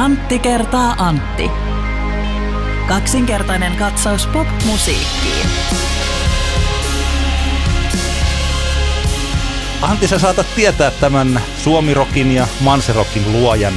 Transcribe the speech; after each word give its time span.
Antti 0.00 0.38
kertaa 0.38 0.94
Antti. 0.98 1.50
Kaksinkertainen 2.88 3.76
katsaus 3.76 4.26
pop-musiikkiin. 4.26 5.46
Antti, 9.82 10.08
sä 10.08 10.18
saatat 10.18 10.46
tietää 10.56 10.90
tämän 10.90 11.40
Suomirokin 11.56 12.32
ja 12.32 12.46
Manserokin 12.60 13.32
luojan 13.32 13.74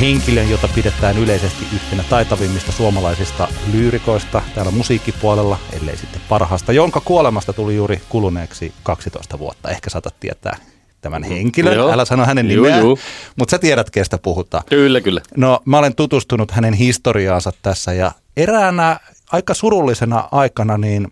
henkilön, 0.00 0.50
jota 0.50 0.68
pidetään 0.74 1.18
yleisesti 1.18 1.66
yhtenä 1.74 2.04
taitavimmista 2.10 2.72
suomalaisista 2.72 3.48
lyyrikoista 3.72 4.42
täällä 4.54 4.72
musiikkipuolella, 4.72 5.58
ellei 5.72 5.96
sitten 5.96 6.20
parhaasta, 6.28 6.72
jonka 6.72 7.00
kuolemasta 7.00 7.52
tuli 7.52 7.76
juuri 7.76 8.02
kuluneeksi 8.08 8.72
12 8.82 9.38
vuotta. 9.38 9.70
Ehkä 9.70 9.90
saatat 9.90 10.20
tietää 10.20 10.73
tämän 11.04 11.22
henkilön, 11.22 11.74
Joo. 11.76 11.92
älä 11.92 12.04
sano 12.04 12.24
hänen 12.26 12.50
Juu, 12.50 12.64
nimeä, 12.64 12.78
juu. 12.80 12.98
mutta 13.36 13.50
sä 13.50 13.58
tiedät, 13.58 13.90
kestä 13.90 14.18
puhutaan. 14.18 14.64
Kyllä, 14.70 15.00
kyllä. 15.00 15.20
No, 15.36 15.60
mä 15.64 15.78
olen 15.78 15.94
tutustunut 15.94 16.50
hänen 16.50 16.74
historiaansa 16.74 17.52
tässä 17.62 17.92
ja 17.92 18.12
eräänä 18.36 19.00
aika 19.32 19.54
surullisena 19.54 20.28
aikana, 20.32 20.78
niin 20.78 21.08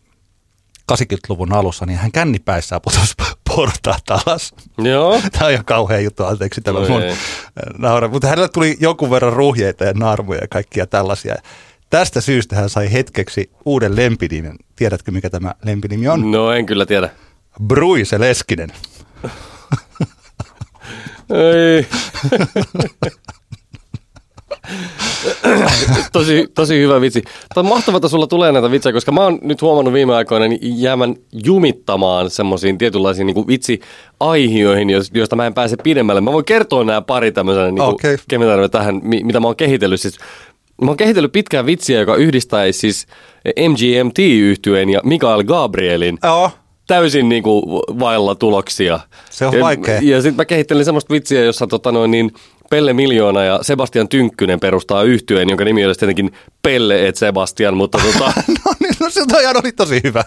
80-luvun 0.93 1.53
alussa, 1.53 1.87
niin 1.87 1.99
hän 1.99 2.13
kännipäissään 2.13 2.81
putosi 2.81 3.15
portaat 3.57 4.11
alas. 4.11 4.55
Joo. 4.79 5.21
Tämä 5.33 5.47
on 5.47 5.53
ihan 5.53 5.65
kauhea 5.65 6.01
juttu, 6.01 6.25
anteeksi 6.25 6.61
tämä 6.61 6.81
No 6.81 6.89
mun 6.89 7.03
ei. 7.03 7.15
naura. 7.79 8.09
Mutta 8.09 8.27
hänellä 8.29 8.49
tuli 8.49 8.77
jonkun 8.81 9.11
verran 9.11 9.33
ruhjeita 9.33 9.85
ja 9.85 9.93
naarmuja 9.93 10.41
ja 10.41 10.49
kaikkia 10.49 10.87
tällaisia. 10.87 11.35
Tästä 11.91 12.21
syystä 12.21 12.57
hän 12.57 12.71
sai 12.71 12.93
hetkeksi 12.93 13.51
uuden 13.65 13.97
lempinimen. 13.97 14.57
Tiedätkö, 14.77 15.11
mikä 15.11 15.31
tämä 15.31 15.55
lempinimi 15.65 16.09
on? 16.09 16.31
No 16.31 16.53
en 16.53 16.67
kyllä 16.67 16.87
tiedä. 16.87 17.09
Bruise 17.67 18.21
Leskinen. 18.21 18.73
Ei. 21.33 21.87
tosi, 26.13 26.47
tosi 26.55 26.81
hyvä 26.81 27.01
vitsi. 27.01 27.23
Tämä 27.55 27.69
on 27.69 27.75
mahtavaa, 27.75 27.97
että 27.97 28.09
sulla 28.09 28.27
tulee 28.27 28.53
näitä 28.53 28.71
vitsejä, 28.71 28.93
koska 28.93 29.13
mä 29.13 29.21
oon 29.21 29.39
nyt 29.43 29.63
huomannut 29.63 29.95
viime 29.95 30.15
aikoina 30.15 30.49
niin 30.49 30.83
jäämän 30.83 31.17
jumittamaan 31.45 32.31
semmoisiin 32.31 32.79
tietynlaisiin 32.79 33.27
niin 33.27 33.47
vitsi-aihioihin, 33.47 34.89
joista 35.15 35.37
mä 35.37 35.47
en 35.47 35.55
pääse 35.55 35.77
pidemmälle. 35.83 36.21
Mä 36.21 36.33
voin 36.33 36.45
kertoa 36.45 36.85
nämä 36.85 37.03
pari 37.03 37.33
tämmöisenä, 37.33 37.71
niin 37.71 37.83
okay. 37.83 38.19
tähän, 38.71 39.01
mi- 39.03 39.25
mitä 39.25 39.41
mä 39.41 39.47
oon 39.47 39.57
kehitellyt. 39.57 40.01
Siis, 40.01 40.19
mä 40.83 40.91
oon 40.91 40.97
kehitellyt 40.97 41.33
pitkään 41.33 41.67
vitsiä, 41.67 42.01
joka 42.01 42.17
yhdistäisi 42.17 42.79
siis 42.79 43.07
mgmt 43.69 44.19
yhtyeen 44.19 44.91
ja 44.91 45.01
Mikael 45.05 45.45
Gabrielin 45.45 46.19
Joo. 46.23 46.51
Täysin 46.87 47.29
niin 47.29 47.43
kuin 47.43 47.65
vailla 47.99 48.35
tuloksia. 48.35 49.01
Se 49.31 49.47
on 49.47 49.55
ja, 49.55 49.61
vaikea. 49.61 50.01
Ja 50.03 50.23
sitten 50.23 50.37
mä 50.37 50.45
kehittelin 50.45 50.85
semmoista 50.85 51.15
vitsiä, 51.15 51.45
jossa 51.45 51.67
tota 51.67 51.93
noin, 51.93 52.11
niin 52.11 52.33
Pelle 52.73 52.93
Miljoona 52.93 53.45
ja 53.45 53.59
Sebastian 53.63 54.09
Tynkkynen 54.09 54.61
perustaa 54.61 55.03
yhtyeen, 55.03 55.49
jonka 55.49 55.65
nimi 55.65 55.87
olisi 55.87 56.01
tietenkin 56.01 56.33
Pelle 56.63 57.09
et 57.09 57.17
Sebastian, 57.17 57.77
mutta 57.77 57.99
tota, 58.13 58.33
No 58.49 58.73
niin, 58.81 58.95
no 59.01 59.11
se 59.11 59.27
toi 59.29 59.47
oli 59.47 59.73
tosi 59.73 60.01
hyvä. 60.05 60.25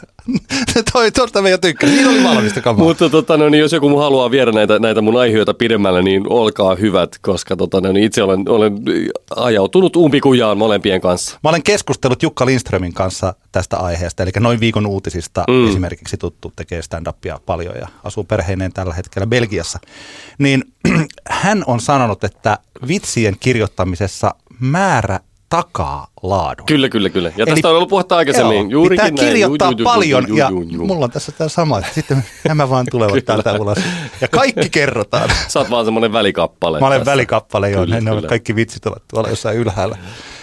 Se 0.73 0.83
toi, 0.93 1.11
tuosta 1.11 1.41
me 1.41 1.49
jo 1.49 1.57
tykkäsin. 1.57 1.95
Siinä 1.95 2.09
oli 2.09 2.23
valmista 2.23 2.61
kamaa. 2.61 2.85
mutta 2.85 3.09
tota, 3.09 3.37
no, 3.37 3.49
niin 3.49 3.61
jos 3.61 3.71
joku 3.71 3.97
haluaa 3.97 4.31
viedä 4.31 4.51
näitä, 4.51 4.79
näitä 4.79 5.01
mun 5.01 5.17
aiheita 5.17 5.53
pidemmälle, 5.53 6.01
niin 6.01 6.23
olkaa 6.29 6.75
hyvät, 6.75 7.17
koska 7.21 7.55
tota, 7.55 7.81
no, 7.81 7.91
niin 7.91 8.03
itse 8.03 8.23
olen, 8.23 8.49
olen 8.49 8.73
ajautunut 9.35 9.95
umpikujaan 9.95 10.57
molempien 10.57 11.01
kanssa. 11.01 11.39
Mä 11.43 11.49
olen 11.49 11.63
keskustellut 11.63 12.23
Jukka 12.23 12.45
Lindströmin 12.45 12.93
kanssa 12.93 13.33
tästä 13.51 13.77
aiheesta, 13.77 14.23
eli 14.23 14.31
noin 14.39 14.59
viikon 14.59 14.85
uutisista 14.85 15.43
mm. 15.47 15.69
esimerkiksi 15.69 16.17
tuttu, 16.17 16.53
tekee 16.55 16.81
stand-upia 16.81 17.39
paljon 17.45 17.75
ja 17.75 17.87
asuu 18.03 18.23
perheineen 18.23 18.73
tällä 18.73 18.93
hetkellä 18.93 19.27
Belgiassa. 19.27 19.79
Niin 20.37 20.63
hän 21.29 21.63
on 21.67 21.79
sanonut, 21.79 22.23
että 22.23 22.57
vitsien 22.87 23.35
kirjoittamisessa 23.39 24.35
määrä 24.59 25.19
takaa 25.49 26.07
laadun. 26.23 26.65
Kyllä, 26.65 26.89
kyllä, 26.89 27.09
kyllä. 27.09 27.29
Ja 27.37 27.43
Eli- 27.47 27.51
tästä 27.55 27.69
on 27.69 27.75
ollut 27.75 27.89
puhetta 27.89 28.17
aikaisemmin. 28.17 28.57
Joo, 28.57 28.69
Juurikin 28.69 29.05
pitää 29.05 29.23
näin. 29.25 29.33
kirjoittaa 29.33 29.67
Ju- 29.67 29.71
ju- 29.71 29.77
ju- 29.79 29.83
paljon 29.85 30.25
ju- 30.27 30.35
ja 30.35 30.49
ju- 30.49 30.61
ju- 30.61 30.85
mulla 30.87 31.05
on 31.05 31.11
tässä 31.11 31.31
tämä 31.31 31.47
sama, 31.49 31.79
että 31.79 31.93
sitten 31.93 32.25
nämä 32.47 32.69
vaan 32.69 32.85
tulevat 32.91 33.25
täältä 33.25 33.53
ulos. 33.53 33.77
Ja 34.21 34.27
kaikki 34.27 34.69
kerrotaan. 34.69 35.29
Sä 35.47 35.59
oot 35.59 35.69
vaan 35.69 35.85
semmoinen 35.85 36.13
välikappale. 36.13 36.79
Mä 36.79 36.87
olen 36.87 36.99
tässä. 36.99 37.11
välikappale 37.11 37.69
jo, 37.71 37.79
Kyllä, 37.79 38.01
ne 38.01 38.11
ovat 38.11 38.19
kyllä. 38.21 38.29
kaikki 38.29 38.55
vitsit 38.55 38.85
ovat 38.85 39.03
tuolla 39.07 39.29
jossain 39.29 39.57
ylhäällä. 39.57 39.97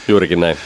Juurikin 0.08 0.40
näin. 0.40 0.56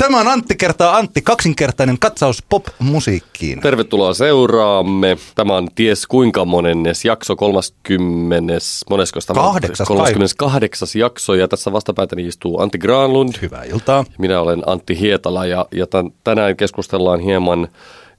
Tämä 0.00 0.20
on 0.20 0.28
Antti 0.28 0.56
kertaa 0.56 0.96
Antti, 0.96 1.22
kaksinkertainen 1.22 1.98
katsaus 1.98 2.42
pop-musiikkiin. 2.48 3.60
Tervetuloa 3.60 4.14
seuraamme. 4.14 5.18
Tämä 5.34 5.56
on 5.56 5.68
ties 5.74 6.06
kuinka 6.06 6.44
monennes 6.44 7.04
jakso, 7.04 7.36
30. 7.36 8.54
Monesko 8.90 9.20
tämä 9.26 9.40
on? 9.40 9.46
Kahdeksas 9.46 9.88
kai. 9.88 9.96
38. 9.96 10.88
jakso 10.94 11.34
ja 11.34 11.48
tässä 11.48 11.72
vastapäätäni 11.72 12.26
istuu 12.26 12.60
Antti 12.60 12.78
Granlund. 12.78 13.32
Hyvää 13.42 13.64
iltaa. 13.64 14.04
Minä 14.18 14.40
olen 14.40 14.62
Antti 14.66 15.00
Hietala 15.00 15.46
ja, 15.46 15.66
ja 15.72 15.86
tän, 15.86 16.10
tänään 16.24 16.56
keskustellaan 16.56 17.20
hieman 17.20 17.68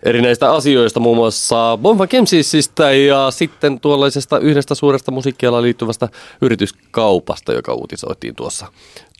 erinäistä 0.04 0.52
asioista, 0.52 1.00
muun 1.00 1.18
muassa 1.18 1.78
Bonfa 1.82 2.08
Kemsisistä 2.08 2.92
ja 2.92 3.32
sitten 3.32 3.80
tuollaisesta 3.80 4.40
yhdestä 4.40 4.76
suuresta 4.76 5.12
musiikkialaan 5.12 5.64
liittyvästä 5.64 6.10
yrityskaupasta, 6.42 7.54
joka 7.54 7.74
uutisoitiin 7.74 8.36
tuossa 8.36 8.68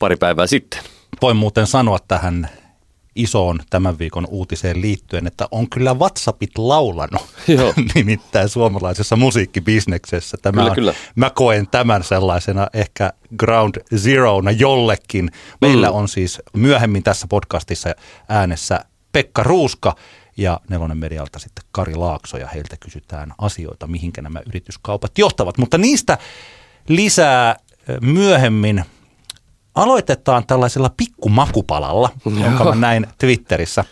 pari 0.00 0.16
päivää 0.16 0.46
sitten. 0.46 0.80
Voin 1.22 1.36
muuten 1.36 1.66
sanoa 1.66 1.98
tähän 2.08 2.48
isoon 3.16 3.60
tämän 3.70 3.98
viikon 3.98 4.26
uutiseen 4.30 4.80
liittyen, 4.80 5.26
että 5.26 5.48
on 5.50 5.70
kyllä 5.70 5.94
WhatsAppit 5.94 6.58
laulanut, 6.58 7.22
Joo. 7.48 7.74
nimittäin 7.94 8.48
suomalaisessa 8.48 9.16
musiikkibisneksessä. 9.16 10.36
Tämä 10.42 10.56
Kyllä, 10.60 10.70
on, 10.70 10.74
kyllä. 10.74 10.94
Mä 11.16 11.30
koen 11.30 11.66
tämän 11.66 12.04
sellaisena 12.04 12.66
ehkä 12.74 13.12
ground 13.36 13.74
zerona 13.96 14.50
jollekin. 14.50 15.30
Meillä 15.60 15.88
Mm. 15.88 15.94
on 15.94 16.08
siis 16.08 16.42
myöhemmin 16.54 17.02
tässä 17.02 17.26
podcastissa 17.28 17.94
äänessä 18.28 18.84
Pekka 19.12 19.42
Ruuska 19.42 19.96
ja 20.36 20.60
Nelonen 20.68 20.98
Medialta 20.98 21.38
sitten 21.38 21.64
Kari 21.72 21.94
Laakso 21.94 22.36
ja 22.36 22.46
heiltä 22.46 22.76
kysytään 22.76 23.32
asioita, 23.38 23.86
mihinkä 23.86 24.22
nämä 24.22 24.40
yrityskaupat 24.46 25.18
johtavat. 25.18 25.58
Mutta 25.58 25.78
niistä 25.78 26.18
lisää 26.88 27.56
myöhemmin. 28.00 28.84
Aloitetaan 29.74 30.46
tällaisella 30.46 30.90
pikkumakupalalla, 30.96 32.10
jonka 32.42 32.64
mä 32.64 32.74
näin 32.74 33.06
Twitterissä. 33.18 33.84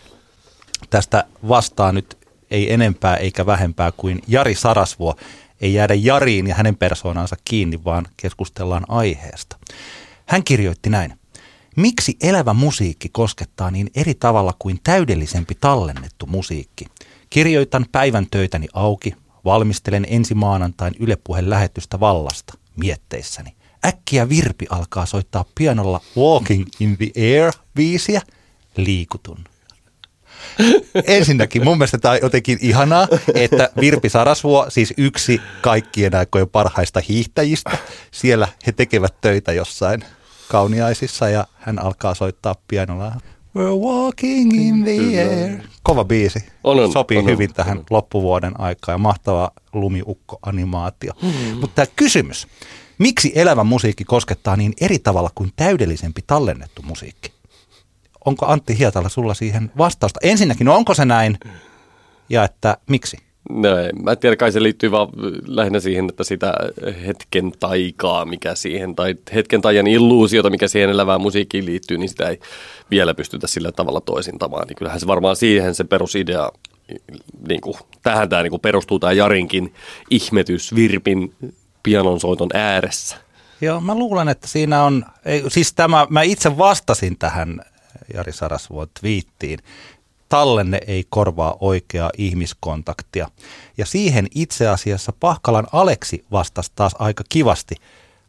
Tästä 0.91 1.25
vastaa 1.49 1.93
nyt 1.93 2.19
ei 2.51 2.73
enempää 2.73 3.17
eikä 3.17 3.47
vähempää 3.47 3.93
kuin 3.93 4.23
Jari 4.29 4.55
Sarasvuo. 4.55 5.15
Ei 5.61 5.75
jäädä 5.75 5.95
Jariin 5.95 6.47
ja 6.47 6.55
hänen 6.55 6.77
persoonansa 6.77 7.37
kiinni, 7.45 7.85
vaan 7.85 8.07
keskustellaan 8.17 8.85
aiheesta. 8.89 9.57
Hän 10.27 10.45
kirjoitti 10.45 10.91
näin. 10.91 11.19
Miksi 11.77 12.17
elävä 12.23 12.55
musiikki 12.55 13.09
koskettaa 13.09 13.71
niin 13.71 13.91
eri 13.95 14.15
tavalla 14.15 14.55
kuin 14.59 14.81
täydellisempi 14.85 15.55
tallennettu 15.61 16.27
musiikki? 16.27 16.87
Kirjoitan 17.31 17.87
päivän 17.93 18.27
töitäni 18.31 18.67
auki, 18.73 19.15
valmistelen 19.45 20.07
ensi 20.09 20.35
maanantain 20.35 20.95
Yle 20.99 21.17
Puheen 21.25 21.51
lähetystä 21.51 22.01
vallasta 22.01 22.55
mietteissäni. 22.77 23.60
Äkkiä 23.85 24.29
Virpi 24.29 24.67
alkaa 24.71 25.07
soittaa 25.07 25.45
pianolla 25.55 26.01
Walking 26.17 26.67
in 26.81 26.97
the 26.97 27.11
Air 27.17 27.53
biisiä, 27.75 28.23
liikutun. 28.77 29.45
Ensinnäkin 31.07 31.65
mun 31.65 31.79
mielestä 31.79 31.99
tämä 31.99 32.13
on 32.13 32.19
jotenkin 32.23 32.59
ihanaa, 32.61 33.09
että 33.35 33.71
Virpi 33.81 34.09
Sarasvuo, 34.09 34.67
siis 34.69 34.95
yksi 34.97 35.41
kaikkien 35.61 36.15
aikojen 36.15 36.49
parhaista 36.49 37.01
hiihtäjistä, 37.09 37.79
siellä 38.11 38.49
he 38.67 38.73
tekevät 38.73 39.21
töitä 39.21 39.53
jossain 39.53 40.05
kauniaisissa 40.49 41.29
ja 41.29 41.47
hän 41.55 41.79
alkaa 41.79 42.15
soittaa 42.15 42.55
pianolla. 42.69 43.13
We're 43.59 43.81
walking 43.85 44.53
in 44.61 44.85
the 44.85 45.23
air. 45.23 45.59
Kova 45.83 46.05
biisi. 46.05 46.45
On, 46.65 46.81
on, 46.81 46.93
Sopii 46.93 47.19
on, 47.19 47.25
on, 47.25 47.31
hyvin 47.31 47.55
tähän 47.55 47.79
on. 47.79 47.85
loppuvuoden 47.91 48.61
aikaan 48.61 48.95
ja 48.95 48.99
mahtava 48.99 49.51
lumiukko-animaatio. 49.73 51.13
Mm-hmm. 51.23 51.61
Mutta 51.61 51.75
tämä 51.75 51.93
kysymys, 51.97 52.47
miksi 53.01 53.33
elävä 53.35 53.65
musiikki 53.65 54.05
koskettaa 54.05 54.57
niin 54.57 54.73
eri 54.81 54.99
tavalla 54.99 55.31
kuin 55.35 55.53
täydellisempi 55.57 56.21
tallennettu 56.27 56.83
musiikki? 56.83 57.33
Onko 58.25 58.47
Antti 58.47 58.79
Hietala 58.79 59.09
sulla 59.09 59.35
siihen 59.35 59.71
vastausta? 59.79 60.21
Ensinnäkin, 60.23 60.65
no 60.65 60.75
onko 60.75 60.95
se 60.95 61.05
näin 61.05 61.39
ja 62.29 62.45
että 62.45 62.77
miksi? 62.89 63.17
No, 63.51 63.77
en 63.77 64.03
mä 64.03 64.17
tiedä, 64.17 64.37
kai 64.37 64.53
se 64.53 64.63
liittyy 64.63 64.91
vaan 64.91 65.09
lähinnä 65.47 65.81
siihen, 65.81 66.09
että 66.09 66.25
sitä 66.25 66.55
hetken 67.07 67.53
taikaa, 67.61 68.25
mikä 68.25 68.55
siihen, 68.55 68.95
tai 68.95 69.15
hetken 69.35 69.61
taian 69.61 69.87
illuusiota, 69.87 70.51
mikä 70.51 70.69
siihen 70.69 70.91
elävään 70.91 71.21
musiikkiin 71.21 71.67
liittyy, 71.67 71.99
niin 71.99 72.09
sitä 72.09 72.29
ei 72.29 72.41
vielä 72.91 73.15
pystytä 73.15 73.47
sillä 73.47 73.73
tavalla 73.73 74.01
toisintamaan. 74.01 74.67
Niin 74.69 74.77
kyllähän 74.77 75.01
se 75.01 75.07
varmaan 75.07 75.37
siihen 75.37 75.75
se 75.75 75.85
perusidea, 75.85 76.51
niin 77.49 77.61
kuin, 77.61 77.75
tähän 78.03 78.29
tämä 78.29 78.43
niin 78.43 78.51
kuin 78.51 78.61
perustuu 78.61 78.99
tämä 78.99 79.13
Jarinkin 79.13 79.75
ihmetys 80.11 80.75
Virpin 80.75 81.35
pianonsoiton 81.83 82.49
ääressä. 82.55 83.17
Joo, 83.61 83.81
mä 83.81 83.95
luulen, 83.95 84.29
että 84.29 84.49
siinä 84.49 84.83
on, 84.83 85.05
ei, 85.25 85.45
siis 85.49 85.73
tämä, 85.73 86.07
mä 86.11 86.23
itse 86.23 86.59
vastasin 86.59 87.19
tähän 87.19 87.61
Jari 88.15 88.33
Sarasvuon 88.33 88.89
twiittiin. 89.01 89.59
Tallenne 90.29 90.81
ei 90.87 91.05
korvaa 91.09 91.57
oikeaa 91.61 92.11
ihmiskontaktia. 92.19 93.29
Ja 93.79 93.87
siihen 93.87 94.27
itse 94.35 94.69
asiassa 94.69 95.13
Pahkalan 95.21 95.67
Aleksi 95.73 96.25
vastasi 96.33 96.73
taas 96.75 96.95
aika 96.99 97.25
kivasti. 97.29 97.75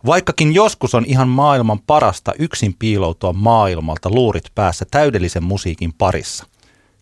Vaikkakin 0.06 0.54
joskus 0.54 0.96
on 0.96 1.06
ihan 1.08 1.30
maailman 1.30 1.80
parasta 1.80 2.34
yksin 2.40 2.76
piiloutua 2.80 3.34
maailmalta 3.34 4.10
luurit 4.10 4.44
päässä 4.56 4.86
täydellisen 4.92 5.44
musiikin 5.44 5.94
parissa. 5.94 6.46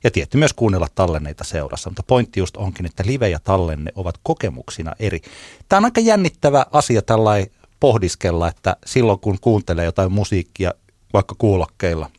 Ja 0.04 0.12
tietty 0.12 0.38
myös 0.38 0.54
kuunnella 0.54 0.88
tallenneita 0.96 1.44
seurassa, 1.44 1.90
mutta 1.90 2.04
pointti 2.04 2.40
just 2.40 2.58
onkin, 2.58 2.86
että 2.86 3.04
live 3.06 3.30
ja 3.30 3.40
tallenne 3.40 3.92
ovat 3.96 4.16
kokemuksina 4.24 4.94
eri. 5.00 5.22
Tämä 5.70 5.78
on 5.78 5.86
aika 5.86 6.02
jännittävä 6.02 6.66
asia 6.72 7.02
tällainen 7.02 7.52
pohdiskella, 7.80 8.48
että 8.48 8.76
silloin 8.86 9.20
kun 9.20 9.38
kuuntelee 9.42 9.86
jotain 9.86 10.12
musiikkia 10.12 10.74
vaikka 11.14 11.36
kuulokkeilla, 11.38 12.12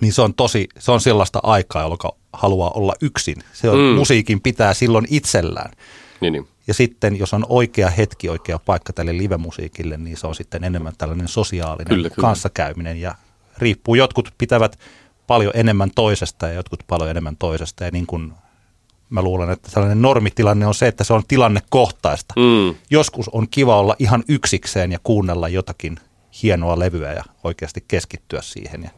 niin 0.00 0.12
se 0.12 0.22
on 0.22 0.34
tosi, 0.34 0.68
se 0.78 0.92
on 0.92 1.00
sellaista 1.00 1.40
aikaa, 1.42 1.82
jolloin 1.82 1.98
haluaa 2.32 2.70
olla 2.70 2.94
yksin. 3.00 3.36
Se 3.52 3.70
on, 3.70 3.78
mm. 3.78 3.84
musiikin 3.84 4.40
pitää 4.40 4.74
silloin 4.74 5.06
itsellään. 5.10 5.70
Niin, 6.20 6.32
niin. 6.32 6.48
Ja 6.66 6.74
sitten, 6.74 7.18
jos 7.18 7.34
on 7.34 7.46
oikea 7.48 7.90
hetki, 7.90 8.28
oikea 8.28 8.58
paikka 8.58 8.92
tälle 8.92 9.16
live-musiikille, 9.16 9.96
niin 9.96 10.16
se 10.16 10.26
on 10.26 10.34
sitten 10.34 10.64
enemmän 10.64 10.92
tällainen 10.98 11.28
sosiaalinen 11.28 11.86
Kyllä, 11.88 12.10
kyllä. 12.10 12.26
kanssakäyminen. 12.28 13.00
Ja 13.00 13.14
riippuu, 13.58 13.94
jotkut 13.94 14.34
pitävät 14.38 14.78
paljon 15.28 15.52
enemmän 15.54 15.90
toisesta 15.94 16.46
ja 16.46 16.52
jotkut 16.52 16.80
paljon 16.86 17.10
enemmän 17.10 17.36
toisesta. 17.36 17.84
Ja 17.84 17.90
niin 17.90 18.06
kuin 18.06 18.32
mä 19.10 19.22
luulen, 19.22 19.50
että 19.50 19.70
sellainen 19.70 20.02
normitilanne 20.02 20.66
on 20.66 20.74
se, 20.74 20.86
että 20.86 21.04
se 21.04 21.12
on 21.12 21.22
tilannekohtaista. 21.28 22.34
Mm. 22.36 22.74
Joskus 22.90 23.28
on 23.28 23.48
kiva 23.50 23.78
olla 23.78 23.96
ihan 23.98 24.24
yksikseen 24.28 24.92
ja 24.92 24.98
kuunnella 25.02 25.48
jotakin 25.48 25.96
hienoa 26.42 26.78
levyä 26.78 27.12
ja 27.12 27.24
oikeasti 27.44 27.84
keskittyä 27.88 28.42
siihen. 28.42 28.82
Ja 28.82 28.90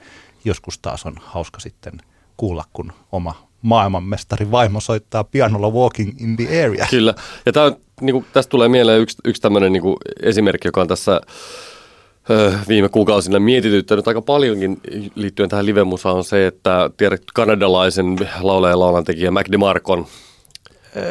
joskus 0.45 0.79
taas 0.79 1.07
on 1.07 1.15
hauska 1.25 1.61
sitten 1.61 1.93
kuulla, 2.37 2.65
kun 2.73 2.93
oma 3.13 3.49
maailmanmestari 3.63 4.51
vaimo 4.51 4.81
soittaa 4.81 5.25
pianolla 5.25 5.71
Walking 5.71 6.21
in 6.21 6.37
the 6.37 6.65
Area. 6.65 6.87
Kyllä. 6.91 7.15
Ja 7.47 7.53
tää 7.53 7.65
on, 7.65 7.77
niin 8.01 8.15
kuin, 8.15 8.27
tästä 8.33 8.51
tulee 8.51 8.69
mieleen 8.69 9.01
yksi, 9.01 9.17
yksi 9.25 9.43
tämmöinen 9.43 9.73
niin 9.73 9.83
esimerkki, 10.23 10.69
joka 10.69 10.81
on 10.81 10.89
tässä 10.89 11.21
viime 12.69 12.89
kuukausina 12.89 13.39
mietityttänyt 13.39 14.09
aika 14.09 14.23
paljonkin 14.23 14.81
liittyen 15.15 15.49
tähän 15.49 15.67
livemusaan 15.67 16.17
on 16.17 16.25
se, 16.25 16.47
että 16.47 16.91
tiedät 16.97 17.23
kanadalaisen 17.35 18.17
laulaja 18.41 18.73
ja 18.73 18.79
laulantekijä 18.79 19.31
Mac 19.31 19.53
DeMarcon 19.53 20.07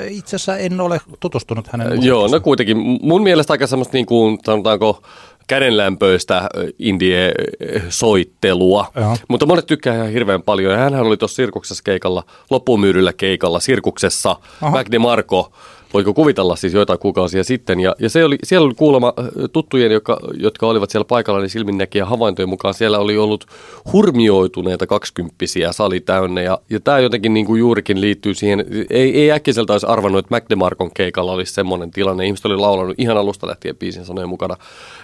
Itse 0.10 0.36
asiassa 0.36 0.58
en 0.58 0.82
ole 0.82 1.02
tutustunut 1.20 1.68
hänen 1.68 1.88
Joo, 1.88 1.96
musiikkiinsa. 1.96 2.36
no 2.36 2.40
kuitenkin 2.40 2.78
mun 3.02 3.24
mielestä 3.24 3.54
aika 3.54 3.68
semmoista 3.68 3.98
niin 3.98 4.06
kuin, 4.06 4.40
sanotaanko, 4.46 5.04
kädenlämpöistä 5.48 6.50
indie-soittelua. 6.80 8.92
Joo. 8.96 9.18
Mutta 9.28 9.46
monet 9.46 9.66
tykkää 9.66 9.96
ihan 9.96 10.10
hirveän 10.10 10.42
paljon. 10.42 10.78
Hänhän 10.78 11.06
oli 11.06 11.18
tuossa 11.18 11.36
sirkuksessa 11.36 11.84
keikalla, 11.84 12.24
loppumyydyllä 12.50 13.14
keikalla, 13.14 13.60
sirkuksessa, 13.60 14.36
Aha. 14.62 14.78
Mac 14.78 14.92
DeMarco. 14.92 15.52
Voiko 15.94 16.14
kuvitella 16.14 16.56
siis 16.56 16.74
joitain 16.74 17.00
kuukausia 17.00 17.44
sitten. 17.44 17.80
Ja, 17.80 17.96
ja 18.00 18.10
se 18.10 18.26
oli, 18.26 18.38
siellä 18.44 18.66
oli 18.66 18.74
kuulemma 18.74 19.14
äh, 19.20 19.26
tuttujen, 19.54 19.92
jotka, 19.92 20.20
jotka 20.34 20.68
olivat 20.68 20.90
siellä 20.90 21.06
paikalla, 21.06 21.40
niin 21.40 21.50
silminnäkijä 21.50 22.06
havaintojen 22.06 22.50
mukaan 22.50 22.74
siellä 22.74 23.00
oli 23.00 23.18
ollut 23.18 23.46
hurmioituneita 23.94 24.88
kaksikymppisiä 24.88 25.72
sali 25.72 26.00
täynnä. 26.00 26.42
Ja, 26.42 26.60
ja 26.70 26.80
tämä 26.80 27.00
jotenkin 27.00 27.34
niin 27.34 27.46
kuin 27.46 27.60
juurikin 27.60 28.02
liittyy 28.02 28.34
siihen, 28.34 28.66
ei, 28.90 29.22
ei 29.22 29.32
äkkiseltä 29.32 29.74
olisi 29.74 29.88
arvannut, 29.88 30.20
että 30.20 30.36
Mac 30.36 30.44
DeMarcon 30.50 30.92
keikalla 30.94 31.32
olisi 31.32 31.54
semmoinen 31.54 31.92
tilanne. 31.92 32.26
Ihmiset 32.26 32.46
oli 32.46 32.58
laulanut 32.58 32.96
ihan 32.98 33.18
alusta 33.18 33.48
lähtien 33.48 33.78
biisin 33.78 34.06
sanojen 34.06 34.30
mukana. 34.30 34.56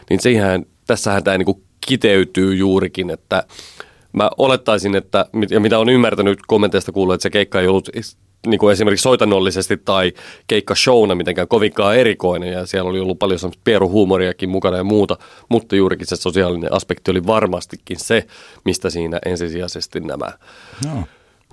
Niin 0.10 0.20
siihen, 0.20 0.66
tässähän 0.88 1.24
tämä 1.24 1.38
niin 1.38 1.46
kuin 1.46 1.64
kiteytyy 1.88 2.56
juurikin, 2.56 3.10
että 3.10 3.44
mä 4.14 4.30
olettaisin, 4.38 4.96
että, 4.96 5.26
ja 5.50 5.60
mitä 5.60 5.80
on 5.80 5.90
ymmärtänyt 5.90 6.40
kommenteista 6.48 6.92
kuullut, 6.92 7.14
että 7.14 7.24
se 7.24 7.30
keikka 7.30 7.62
ei 7.62 7.68
ollut 7.68 7.90
niin 8.46 8.60
kuin 8.60 8.74
esimerkiksi 8.74 9.04
soitannollisesti 9.04 9.78
tai 9.78 10.14
keikka 10.48 10.76
showna 10.76 11.16
mitenkään 11.16 11.48
kovinkaan 11.48 11.96
erikoinen 11.98 12.52
ja 12.52 12.66
siellä 12.66 12.90
oli 12.90 13.00
ollut 13.00 13.20
paljon 13.20 13.40
semmoista 13.40 13.62
pieruhuumoriakin 13.64 14.50
mukana 14.50 14.78
ja 14.78 14.84
muuta, 14.84 15.18
mutta 15.50 15.76
juurikin 15.76 16.08
se 16.08 16.16
sosiaalinen 16.16 16.74
aspekti 16.74 17.12
oli 17.12 17.28
varmastikin 17.28 18.00
se, 18.00 18.28
mistä 18.66 18.90
siinä 18.90 19.20
ensisijaisesti 19.26 20.00
nämä 20.00 20.34
Joo. 20.86 21.04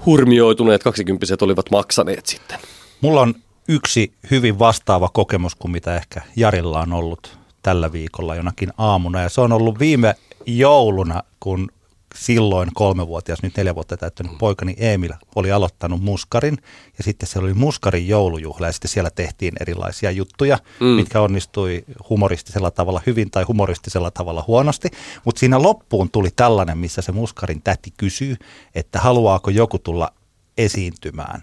hurmioituneet 0.06 0.82
kaksikymppiset 0.82 1.42
olivat 1.42 1.70
maksaneet 1.70 2.26
sitten. 2.26 2.58
Mulla 3.00 3.20
on 3.20 3.34
yksi 3.68 4.12
hyvin 4.30 4.58
vastaava 4.58 5.08
kokemus 5.08 5.54
kuin 5.54 5.72
mitä 5.72 5.96
ehkä 5.96 6.20
Jarilla 6.36 6.80
on 6.80 6.92
ollut 6.92 7.38
tällä 7.62 7.92
viikolla 7.92 8.34
jonakin 8.34 8.72
aamuna. 8.78 9.22
Ja 9.22 9.28
se 9.28 9.40
on 9.40 9.52
ollut 9.52 9.78
viime 9.78 10.14
jouluna, 10.46 11.22
kun 11.40 11.68
silloin 12.14 12.68
kolmevuotias, 12.74 13.42
nyt 13.42 13.56
neljä 13.56 13.74
vuotta 13.74 13.96
täyttänyt 13.96 14.38
poikani 14.38 14.74
Emil 14.78 15.12
oli 15.34 15.52
aloittanut 15.52 16.02
muskarin. 16.02 16.58
Ja 16.98 17.04
sitten 17.04 17.28
se 17.28 17.38
oli 17.38 17.54
muskarin 17.54 18.08
joulujuhla 18.08 18.66
ja 18.66 18.72
sitten 18.72 18.90
siellä 18.90 19.10
tehtiin 19.10 19.54
erilaisia 19.60 20.10
juttuja, 20.10 20.58
mm. 20.80 20.86
mitkä 20.86 21.20
onnistui 21.20 21.84
humoristisella 22.08 22.70
tavalla 22.70 23.00
hyvin 23.06 23.30
tai 23.30 23.42
humoristisella 23.42 24.10
tavalla 24.10 24.44
huonosti. 24.46 24.88
Mutta 25.24 25.38
siinä 25.38 25.62
loppuun 25.62 26.10
tuli 26.10 26.28
tällainen, 26.36 26.78
missä 26.78 27.02
se 27.02 27.12
muskarin 27.12 27.62
täti 27.62 27.92
kysyy, 27.96 28.36
että 28.74 29.00
haluaako 29.00 29.50
joku 29.50 29.78
tulla 29.78 30.12
esiintymään. 30.58 31.40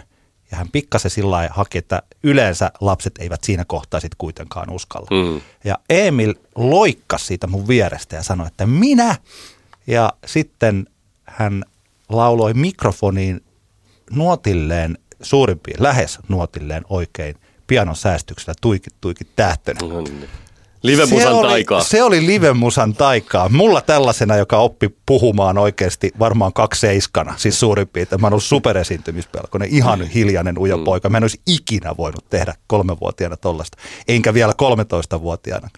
Ja 0.52 0.58
hän 0.58 0.70
pikkasen 0.72 1.12
sillä 1.12 1.32
lailla 1.32 1.54
haki, 1.54 1.78
että 1.78 2.04
yleensä 2.24 2.72
lapset 2.82 3.14
eivät 3.20 3.44
siinä 3.44 3.66
kohtaa 3.66 4.00
sit 4.00 4.16
kuitenkaan 4.18 4.70
uskalla. 4.70 5.08
Mm. 5.12 5.42
Ja 5.64 5.78
Emil 5.90 6.34
loikkasi 6.56 7.26
siitä 7.26 7.48
mun 7.48 7.68
vierestä 7.68 8.16
ja 8.16 8.24
sanoi, 8.24 8.48
että 8.48 8.66
minä. 8.66 9.16
Ja 9.90 10.14
sitten 10.26 10.88
hän 11.26 11.64
lauloi 12.10 12.54
mikrofoniin 12.54 13.44
nuotilleen 14.12 14.98
suurimpiin, 15.22 15.84
lähes 15.84 16.20
nuotilleen 16.28 16.84
oikein 16.90 17.36
pianon 17.68 17.96
säästyksellä 17.96 18.54
tuikit 18.62 18.94
tuikit 19.02 19.28
tähtönä. 19.36 19.80
No 19.82 20.02
niin. 20.02 20.30
Live-musan 20.84 21.22
se 21.22 21.30
oli, 21.30 21.48
taikaa. 21.48 21.84
Se 21.84 22.04
oli 22.04 22.26
livemusan 22.26 22.94
taikaa. 22.94 23.50
Mulla 23.50 23.82
tällaisena, 23.82 24.36
joka 24.36 24.58
oppi 24.58 24.90
puhumaan 25.06 25.58
oikeasti 25.58 26.12
varmaan 26.20 26.54
kaksi 26.54 26.82
seiskana, 26.82 27.34
siis 27.38 27.60
suurin 27.60 27.88
piirtein. 27.88 28.22
Mä 28.22 28.28
oon 28.28 28.34
ollut 28.34 28.44
superesiintymispelkoinen, 28.44 29.70
ihan 29.70 30.02
hiljainen 30.02 30.58
ujo 30.58 30.78
poika. 30.78 31.10
Mä 31.10 31.18
en 31.18 31.24
olisi 31.24 31.42
ikinä 31.48 31.98
voinut 31.98 32.30
tehdä 32.30 32.56
kolmevuotiaana 32.68 33.38
tollasta, 33.38 33.78
enkä 34.08 34.34
vielä 34.34 34.54
13-vuotiaana. 34.54 35.70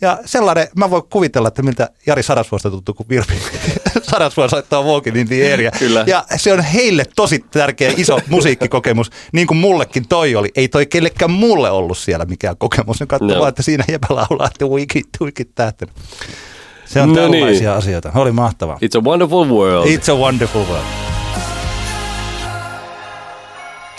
Ja 0.00 0.18
sellainen, 0.24 0.68
mä 0.76 0.90
voin 0.90 1.02
kuvitella, 1.10 1.48
että 1.48 1.62
miltä 1.62 1.90
Jari 2.06 2.22
Sarasvuosta 2.22 2.70
tuntuu, 2.70 2.94
kun 2.94 3.06
Virpi 3.08 3.34
Sarasvuo 4.10 4.48
soittaa 4.48 4.82
Walking 4.82 5.16
in 5.16 5.28
the 5.28 5.52
Area. 5.52 5.70
Kyllä. 5.78 6.04
Ja 6.06 6.24
se 6.36 6.52
on 6.52 6.60
heille 6.60 7.04
tosi 7.16 7.44
tärkeä 7.50 7.92
iso 7.96 8.20
musiikkikokemus, 8.28 9.10
niin 9.32 9.46
kuin 9.46 9.58
mullekin 9.58 10.08
toi 10.08 10.34
oli. 10.36 10.48
Ei 10.56 10.68
toi 10.68 10.86
kellekään 10.86 11.30
mulle 11.30 11.70
ollut 11.70 11.98
siellä 11.98 12.24
mikään 12.24 12.56
kokemus. 12.56 12.96
Katsoi 13.06 13.30
Joo. 13.30 13.38
vaan, 13.38 13.48
että 13.48 13.62
siinä 13.62 13.84
jäpä 13.88 14.06
laulaa, 14.10 14.46
että 14.46 14.58
tuikit, 14.58 15.06
tuikit 15.18 15.54
tähtönä. 15.54 15.92
Se 16.84 17.00
on 17.00 17.08
No 17.08 17.14
tällaisia 17.14 17.70
niin. 17.70 17.78
asioita. 17.78 18.12
Oli 18.14 18.32
mahtavaa. 18.32 18.78
It's 18.84 18.98
a 19.00 19.04
wonderful 19.04 19.48
world. 19.48 19.86
It's 19.86 20.12
a 20.12 20.16
wonderful 20.16 20.64
world. 20.64 20.84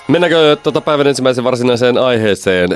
Mennäänkö 0.08 0.58
tuota 0.64 0.82
päivän 0.82 1.08
ensimmäiseen 1.08 1.46
varsinaiseen 1.46 1.98
aiheeseen, 1.98 2.70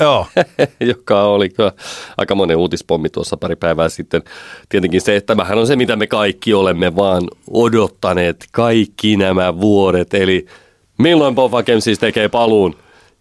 Joo. 0.00 0.26
joka 0.80 1.22
oli 1.22 1.48
kyllä 1.48 1.72
aika 2.16 2.34
monen 2.34 2.56
uutispommi 2.56 3.08
tuossa 3.08 3.36
pari 3.36 3.56
päivää 3.56 3.88
sitten. 3.88 4.22
Tietenkin 4.68 5.00
se, 5.00 5.16
että 5.16 5.26
tämähän 5.26 5.58
on 5.58 5.66
se, 5.66 5.76
mitä 5.76 5.96
me 5.96 6.06
kaikki 6.06 6.54
olemme 6.54 6.96
vaan 6.96 7.22
odottaneet 7.50 8.44
kaikki 8.52 9.16
nämä 9.16 9.60
vuodet. 9.60 10.14
Eli 10.14 10.46
milloin 10.98 11.34
Games 11.34 11.84
siis 11.84 11.98
tekee 11.98 12.28
paluun? 12.28 12.76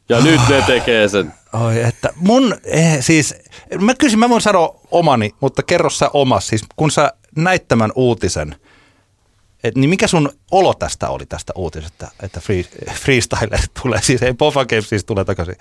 Ja 0.09 0.21
nyt 0.21 0.41
ne 0.49 0.63
tekee 0.73 1.07
sen. 1.07 1.33
Oi, 1.65 1.81
että 1.81 2.13
mun, 2.15 2.55
eh, 2.63 2.97
siis, 2.99 3.35
mä 3.79 3.93
kysyn, 3.93 4.19
mä 4.19 4.29
voin 4.29 4.41
sanoa 4.41 4.79
omani, 4.91 5.31
mutta 5.39 5.63
kerro 5.63 5.89
sä 5.89 6.09
omas. 6.13 6.47
Siis 6.47 6.63
kun 6.75 6.91
sä 6.91 7.13
näit 7.35 7.67
tämän 7.67 7.91
uutisen, 7.95 8.55
et, 9.65 9.75
niin 9.75 9.89
mikä 9.89 10.07
sun 10.07 10.29
olo 10.51 10.73
tästä 10.73 11.09
oli 11.09 11.25
tästä 11.25 11.53
uutisesta, 11.55 12.07
että 12.23 12.39
free, 12.39 12.63
freestyler 12.93 13.59
tulee, 13.81 14.01
siis 14.01 14.23
ei 14.23 14.33
Poffa 14.33 14.65
Games 14.65 14.89
siis 14.89 15.05
tulee 15.05 15.25
takaisin. 15.25 15.55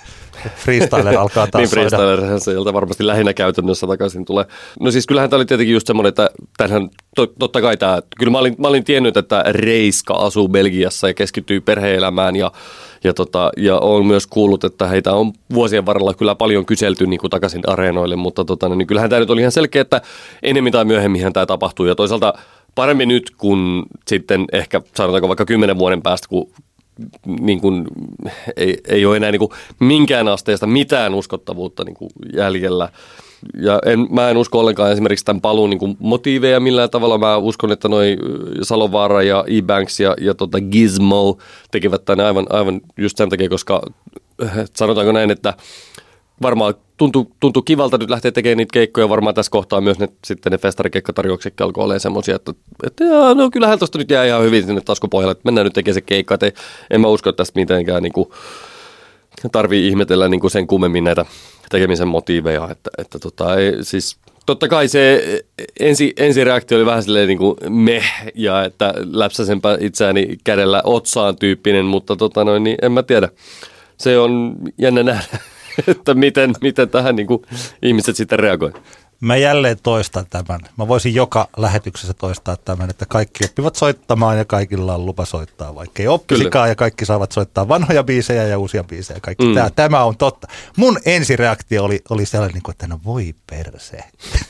Freestyler 0.57 1.19
alkaa 1.19 1.47
taas 1.47 1.61
niin 1.61 1.71
freestyler 1.71 2.41
sieltä 2.41 2.73
varmasti 2.73 3.07
lähinnä 3.07 3.33
käytännössä 3.33 3.87
takaisin 3.87 4.25
tulee. 4.25 4.45
No 4.81 4.91
siis 4.91 5.07
kyllähän 5.07 5.31
tämä 5.31 5.39
oli 5.39 5.47
tietenkin 5.47 5.73
just 5.73 5.87
semmoinen, 5.87 6.09
että 6.09 6.31
tämähän, 6.57 6.91
to, 7.17 7.27
totta 7.27 7.61
kai 7.61 7.77
tämä, 7.77 8.03
kyllä 8.19 8.33
mä 8.33 8.39
olin, 8.39 8.55
mä 8.59 8.69
olin 8.69 8.85
tiennyt, 8.85 9.17
että 9.17 9.45
Reiska 9.49 10.15
asuu 10.15 10.49
Belgiassa 10.49 11.09
ja 11.09 11.15
keskittyy 11.15 11.61
perheelämään 11.61 12.37
ja, 12.37 12.53
ja, 13.05 13.15
tota, 13.15 13.51
ja 13.57 13.79
olen 13.79 14.07
myös 14.07 14.27
kuullut, 14.27 14.65
että 14.65 14.87
heitä 14.87 15.13
on 15.13 15.33
vuosien 15.55 15.87
varrella 15.87 16.15
kyllä 16.15 16.35
paljon 16.35 16.67
kyselty 16.67 17.07
niin 17.07 17.21
kuin 17.21 17.31
takaisin 17.31 17.63
areenoille, 17.67 18.17
mutta 18.17 18.45
tota, 18.45 18.69
niin 18.69 18.87
kyllähän 18.87 19.11
tämä 19.11 19.21
nyt 19.21 19.31
oli 19.31 19.41
ihan 19.41 19.53
selkeä, 19.53 19.83
että 19.83 20.01
enemmän 20.43 20.73
tai 20.73 20.85
myöhemmin 20.85 21.33
tämä 21.33 21.47
tapahtuu 21.47 21.87
ja 21.87 21.95
toisaalta 21.95 22.35
paremmin 22.75 23.09
nyt 23.09 23.31
kuin 23.31 23.83
sitten 24.09 24.45
ehkä 24.53 24.81
sanotaanko 24.97 25.29
vaikka 25.29 25.45
kymmenen 25.45 25.79
vuoden 25.79 26.03
päästä, 26.03 26.29
kun 26.29 26.51
niin 27.41 27.61
kuin, 27.61 27.85
ei, 28.57 28.79
ei 28.89 29.07
ole 29.07 29.17
enää 29.17 29.31
niin 29.31 29.39
kuin 29.39 29.51
minkään 29.81 30.29
asteesta 30.29 30.67
mitään 30.67 31.15
uskottavuutta 31.15 31.85
niin 31.85 31.97
kuin 31.97 32.11
jäljellä. 32.33 32.89
Ja 33.61 33.79
en, 33.87 34.07
mä 34.11 34.31
en 34.31 34.37
usko 34.37 34.61
ollenkaan 34.61 34.93
esimerkiksi 34.93 35.25
tämän 35.25 35.41
paluun 35.41 35.71
niin 35.71 35.79
kuin 35.79 35.97
motiiveja 35.99 36.61
millään 36.61 36.91
tavalla. 36.91 37.19
Mä 37.19 37.37
uskon, 37.37 37.73
että 37.73 37.89
noi 37.89 38.17
Salovaara 38.63 39.23
ja 39.23 39.45
E-Banks 39.47 40.01
ja, 40.01 40.15
ja 40.21 40.35
tota 40.35 40.61
Gizmo 40.61 41.39
tekevät 41.71 42.05
tämän 42.05 42.27
aivan, 42.27 42.47
aivan 42.51 42.81
just 42.97 43.17
sen 43.17 43.29
takia, 43.29 43.49
koska 43.49 43.83
sanotaanko 44.77 45.13
näin, 45.13 45.31
että 45.31 45.55
varmaan 46.43 46.75
tuntuu, 46.97 47.33
tuntuu 47.41 47.63
kivalta 47.63 47.99
nyt 47.99 48.11
lähteä 48.11 48.33
tekemään 48.33 48.57
niitä 48.57 48.73
keikkoja. 48.73 49.09
Varmaan 49.09 49.35
tässä 49.35 49.51
kohtaa 49.51 49.81
myös 49.81 49.99
ne, 49.99 50.09
sitten 50.25 50.53
ne 50.53 50.59
festarikeikkatarjoukset 50.59 51.61
alkoi 51.61 51.85
olemaan 51.85 52.01
semmoisia, 52.01 52.37
että, 52.37 52.53
että 52.87 53.05
jaa, 53.05 53.35
no 53.35 53.51
kyllähän 53.51 53.79
tuosta 53.79 53.99
nyt 53.99 54.11
jää 54.11 54.25
ihan 54.25 54.43
hyvin 54.43 54.67
sinne 54.67 54.81
taskupohjalle, 54.81 55.33
että 55.33 55.45
mennään 55.45 55.65
nyt 55.65 55.73
tekemään 55.73 55.95
se 55.95 56.01
keikka. 56.01 56.35
Että 56.35 56.53
en 56.91 57.01
mä 57.01 57.09
usko, 57.09 57.31
että 57.31 57.37
tästä 57.37 57.61
mitenkään 57.61 58.03
niin 58.03 58.13
kuin, 58.13 58.29
tarvii 59.53 59.89
ihmetellä 59.89 60.29
niin 60.29 60.41
kuin 60.41 60.51
sen 60.51 60.67
kummemmin 60.67 61.05
näitä 61.05 61.25
tekemisen 61.71 62.09
motiiveja. 62.09 62.69
Että, 62.71 62.91
että 62.99 63.19
tota, 63.19 63.57
ei, 63.57 63.73
siis 63.83 64.17
totta 64.47 64.69
kai 64.69 64.89
se 64.89 65.25
ensi, 65.81 66.13
ensireaktio 66.17 66.79
oli 66.79 66.87
vähän 66.87 67.03
silleen 67.03 67.29
niin 67.29 67.39
kuin 67.39 67.57
meh 67.69 68.05
ja 68.35 68.65
että 68.65 68.95
läpsäsenpä 69.13 69.79
itseäni 69.81 70.39
kädellä 70.45 70.83
otsaan 70.85 71.37
tyyppinen, 71.37 71.85
mutta 71.85 72.17
tota 72.17 72.45
noin, 72.45 72.65
niin 72.65 72.77
en 72.83 72.93
mä 72.93 73.03
tiedä. 73.03 73.29
Se 73.99 74.19
on 74.19 74.55
jännä 74.79 75.03
nähdä, 75.03 75.39
että 75.89 76.15
miten, 76.15 76.55
miten 76.61 76.89
tähän 76.89 77.17
niin 77.17 77.27
kuin 77.27 77.43
ihmiset 77.83 78.17
sitten 78.17 78.39
reagoivat. 78.39 78.83
Mä 79.21 79.37
jälleen 79.37 79.77
toistan 79.83 80.27
tämän. 80.31 80.61
Mä 80.79 80.89
voisin 80.89 81.15
joka 81.15 81.49
lähetyksessä 81.57 82.15
toistaa 82.15 82.57
tämän, 82.57 82.91
että 82.91 83.07
kaikki 83.07 83.45
oppivat 83.45 83.77
soittamaan 83.77 84.39
ja 84.39 84.45
kaikilla 84.45 84.95
on 84.95 85.07
lupa 85.07 85.25
soittaa, 85.25 85.75
vaikka 85.75 86.03
ei 86.03 86.09
oppisikaan 86.09 86.51
Kyllä. 86.51 86.69
ja 86.69 86.75
kaikki 86.75 87.07
saavat 87.07 87.33
soittaa 87.33 87.69
vanhoja 87.69 88.03
biisejä 88.03 88.45
ja 88.45 88.59
uusia 88.59 88.85
biisejä. 88.85 89.21
Kaikki. 89.21 89.47
Mm. 89.47 89.55
Tämä, 89.55 89.71
tämä 89.71 90.05
on 90.05 90.17
totta. 90.17 90.49
Mun 90.77 90.99
ensireaktio 91.05 91.85
oli, 91.85 92.01
oli 92.11 92.27
sellainen, 92.27 92.55
niin 92.55 92.71
että 92.71 92.87
no 92.87 93.01
voi 93.05 93.35
perse. 93.51 94.05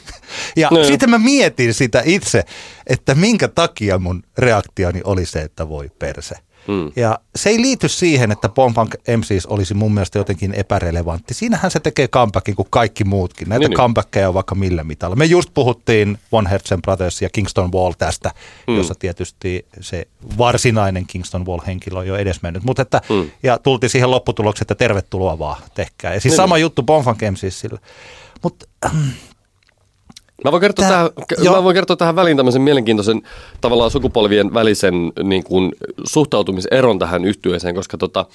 ja 0.56 0.68
no. 0.70 0.84
sitten 0.84 1.10
mä 1.10 1.18
mietin 1.18 1.74
sitä 1.74 2.02
itse, 2.04 2.44
että 2.86 3.14
minkä 3.14 3.48
takia 3.48 3.98
mun 3.98 4.22
reaktioni 4.38 5.00
oli 5.04 5.26
se, 5.26 5.40
että 5.40 5.68
voi 5.68 5.90
perse. 5.98 6.34
Mm. 6.66 6.92
Ja 6.96 7.18
se 7.36 7.50
ei 7.50 7.60
liity 7.60 7.88
siihen, 7.88 8.32
että 8.32 8.48
Pompank 8.48 8.94
MCs 9.16 9.46
olisi 9.46 9.74
mun 9.74 9.94
mielestä 9.94 10.18
jotenkin 10.18 10.54
epärelevantti. 10.54 11.34
Siinähän 11.34 11.70
se 11.70 11.80
tekee 11.80 12.08
comebackin 12.08 12.56
kuin 12.56 12.68
kaikki 12.70 13.04
muutkin. 13.04 13.48
Näitä 13.48 13.68
niin, 13.68 13.76
comebackkejä 13.76 14.28
on 14.28 14.34
vaikka 14.34 14.54
millä 14.54 14.84
mitalla. 14.84 15.16
Me 15.16 15.24
just 15.24 15.50
puhuttiin 15.54 16.18
One 16.32 16.50
Hertzen 16.50 16.82
Brothers 16.82 17.22
ja 17.22 17.30
Kingston 17.30 17.72
Wall 17.72 17.92
tästä, 17.98 18.30
mm. 18.66 18.76
jossa 18.76 18.94
tietysti 18.98 19.66
se 19.80 20.08
varsinainen 20.38 21.06
Kingston 21.06 21.46
Wall-henkilö 21.46 21.98
on 21.98 22.06
jo 22.06 22.16
edesmennyt. 22.16 22.64
Mut 22.64 22.78
että, 22.78 23.00
mm. 23.08 23.30
Ja 23.42 23.58
tultiin 23.58 23.90
siihen 23.90 24.10
lopputulokseen, 24.10 24.64
että 24.64 24.74
tervetuloa 24.74 25.38
vaan, 25.38 25.62
tehkää. 25.74 26.14
Ja 26.14 26.20
siis 26.20 26.32
niin, 26.32 26.36
sama 26.36 26.54
niin. 26.54 26.62
juttu 26.62 26.82
Pompank 26.82 27.18
MCsillä. 27.30 27.78
Mutta 28.42 28.66
Mä 30.44 30.52
voin, 30.52 30.60
kertoa 30.60 30.88
Tää, 30.88 31.10
tähän, 31.36 31.56
mä 31.56 31.64
voin 31.64 31.74
kertoa 31.74 31.96
tähän 31.96 32.16
väliin 32.16 32.36
tämmöisen 32.36 32.62
mielenkiintoisen 32.62 33.22
tavallaan 33.60 33.90
sukupolvien 33.90 34.54
välisen 34.54 35.12
niin 35.22 35.44
kuin, 35.44 35.72
suhtautumiseron 36.04 36.98
tähän 36.98 37.24
yhtyeeseen, 37.24 37.74
koska 37.74 37.96
tota, 37.96 38.26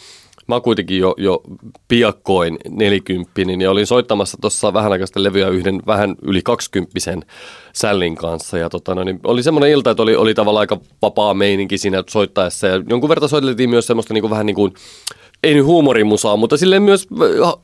mä 0.48 0.56
oon 0.56 0.62
kuitenkin 0.62 1.00
jo, 1.00 1.13
jo 1.18 1.41
piakkoin 1.88 2.58
nelikymppinen 2.70 3.62
ja 3.62 3.72
olin 3.72 3.88
soittamassa 3.88 4.38
tuossa 4.41 4.74
vähän 4.74 4.91
aikaista 4.91 5.24
levyä 5.24 5.48
yhden 5.48 5.82
vähän 5.88 6.15
yli 6.22 6.41
kaksikymppisen 6.41 7.25
sällin 7.74 8.15
kanssa. 8.15 8.58
Ja 8.58 8.70
tota, 8.70 8.96
no, 8.96 9.03
niin 9.03 9.20
oli 9.24 9.44
semmoinen 9.44 9.72
ilta, 9.72 9.91
että 9.91 10.03
oli, 10.03 10.15
oli 10.15 10.34
tavallaan 10.34 10.62
aika 10.62 10.77
vapaa 11.01 11.34
meininki 11.34 11.77
siinä 11.77 12.03
soittaessa 12.10 12.68
ja 12.68 12.84
jonkun 12.89 13.10
verran 13.10 13.29
soiteltiin 13.29 13.70
myös 13.70 13.88
semmoista 13.88 14.13
niin 14.13 14.22
kuin, 14.22 14.32
vähän 14.32 14.46
niin 14.46 14.56
kuin 14.56 14.74
ei 15.44 15.53
nyt 15.53 15.65
huumorimusaa, 15.65 16.38
mutta 16.38 16.58
silleen 16.58 16.84
myös 16.84 17.08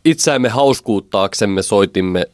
itseämme 0.06 0.50
hauskuuttaaksemme 0.50 1.62
soitimme 1.62 2.26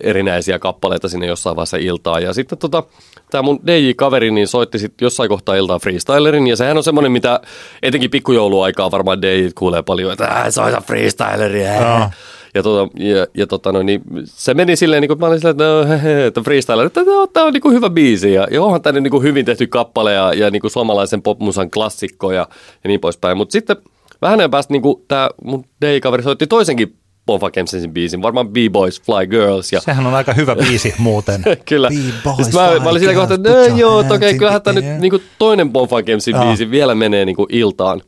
erinäisiä 0.00 0.58
kappaleita 0.58 1.08
sinne 1.08 1.26
jossain 1.26 1.56
vaiheessa 1.56 1.76
iltaa. 1.76 2.20
Ja 2.20 2.32
sitten 2.32 2.58
tota, 2.58 2.82
tämä 3.30 3.42
mun 3.42 3.60
DJ-kaveri 3.66 4.30
niin 4.30 4.48
soitti 4.48 4.78
sitten 4.78 5.06
jossain 5.06 5.28
kohtaa 5.28 5.54
iltaa 5.54 5.78
freestylerin, 5.78 6.46
ja 6.46 6.56
sehän 6.56 6.76
on 6.76 6.84
semmoinen, 6.84 7.12
mitä 7.12 7.40
etenkin 7.82 8.10
pikkujouluaikaa 8.10 8.90
varmaan 8.90 9.22
DJ 9.22 9.48
kuulee 9.54 9.82
paljon, 9.82 10.12
että 10.12 10.24
äh, 10.24 10.46
soita 10.50 10.80
freestyleria. 10.80 11.72
Ja, 11.72 12.10
ja, 12.54 12.62
tota, 12.62 12.98
ja, 12.98 13.26
ja 13.34 13.46
tota, 13.46 13.72
no, 13.72 13.82
niin 13.82 14.02
se 14.24 14.54
meni 14.54 14.76
silleen, 14.76 15.00
niin 15.00 15.08
kuin 15.08 15.20
mä 15.20 15.26
olin 15.26 15.38
silleen, 15.38 15.54
että, 15.54 15.64
no, 15.64 15.86
he, 15.88 16.02
he, 16.02 16.26
että 16.26 16.40
freestyler, 16.40 16.86
että 16.86 17.00
tämä 17.32 17.46
on 17.46 17.52
niin 17.52 17.60
kuin 17.60 17.74
hyvä 17.74 17.90
biisi 17.90 18.32
ja, 18.32 18.48
ja 18.50 18.62
onhan 18.62 18.82
tämä 18.82 19.00
niin 19.00 19.10
kuin 19.10 19.22
hyvin 19.22 19.44
tehty 19.44 19.66
kappale 19.66 20.12
ja, 20.12 20.34
ja 20.34 20.50
niin 20.50 20.60
kuin 20.60 20.70
suomalaisen 20.70 21.22
popmusan 21.22 21.70
klassikko 21.70 22.32
ja, 22.32 22.48
ja 22.84 22.88
niin 22.88 23.00
poispäin. 23.00 23.36
Mutta 23.36 23.52
sitten 23.52 23.76
vähän 24.22 24.38
ajan 24.38 24.50
päästä 24.50 24.72
niin 24.72 24.82
tämä 25.08 25.30
mun 25.44 25.64
DJ-kaveri 25.80 26.22
soitti 26.22 26.46
toisenkin 26.46 26.96
Bonfa 27.26 27.50
Kempsensin 27.50 27.92
biisin, 27.92 28.22
varmaan 28.22 28.48
B-Boys 28.48 29.02
Fly 29.02 29.26
Girls. 29.26 29.72
Ja... 29.72 29.80
Sehän 29.80 30.06
on 30.06 30.14
aika 30.14 30.32
hyvä 30.32 30.56
biisi 30.56 30.94
muuten. 30.98 31.42
kyllä. 31.68 31.88
B-Boys 31.88 32.52
mä, 32.52 32.84
mä 32.84 32.90
olin 32.90 33.00
siinä 33.00 33.14
kohtaa, 33.14 33.34
että 33.34 33.50
joo, 33.76 33.98
okei, 33.98 34.16
okay, 34.16 34.34
kyllähän 34.34 34.62
tämä 34.62 34.80
nyt 34.80 35.00
niin 35.00 35.22
toinen 35.38 35.72
Bonfa 35.72 36.02
Kempsin 36.02 36.36
biisi 36.40 36.70
vielä 36.70 36.94
menee 36.94 37.24
niin 37.24 37.36
kuin 37.36 37.48
iltaan. 37.50 38.00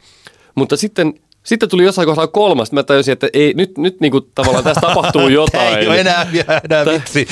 Mutta 0.55 0.77
sitten 0.77 1.15
sitten 1.47 1.69
tuli 1.69 1.85
jossain 1.85 2.07
kohtaa 2.07 2.27
kolmas, 2.27 2.73
mä 2.73 2.83
tajusin, 2.83 3.13
että 3.13 3.29
ei, 3.33 3.55
nyt, 3.55 3.79
nyt 3.79 4.01
niin 4.01 4.13
kuin 4.13 4.25
tavallaan 4.35 4.65
tässä 4.65 4.81
tapahtuu 4.81 5.29
jotain. 5.41 5.79
ei 5.79 5.87
ole 5.87 6.01
enää, 6.01 6.27
enää 6.65 6.85
vitsi. 6.85 7.27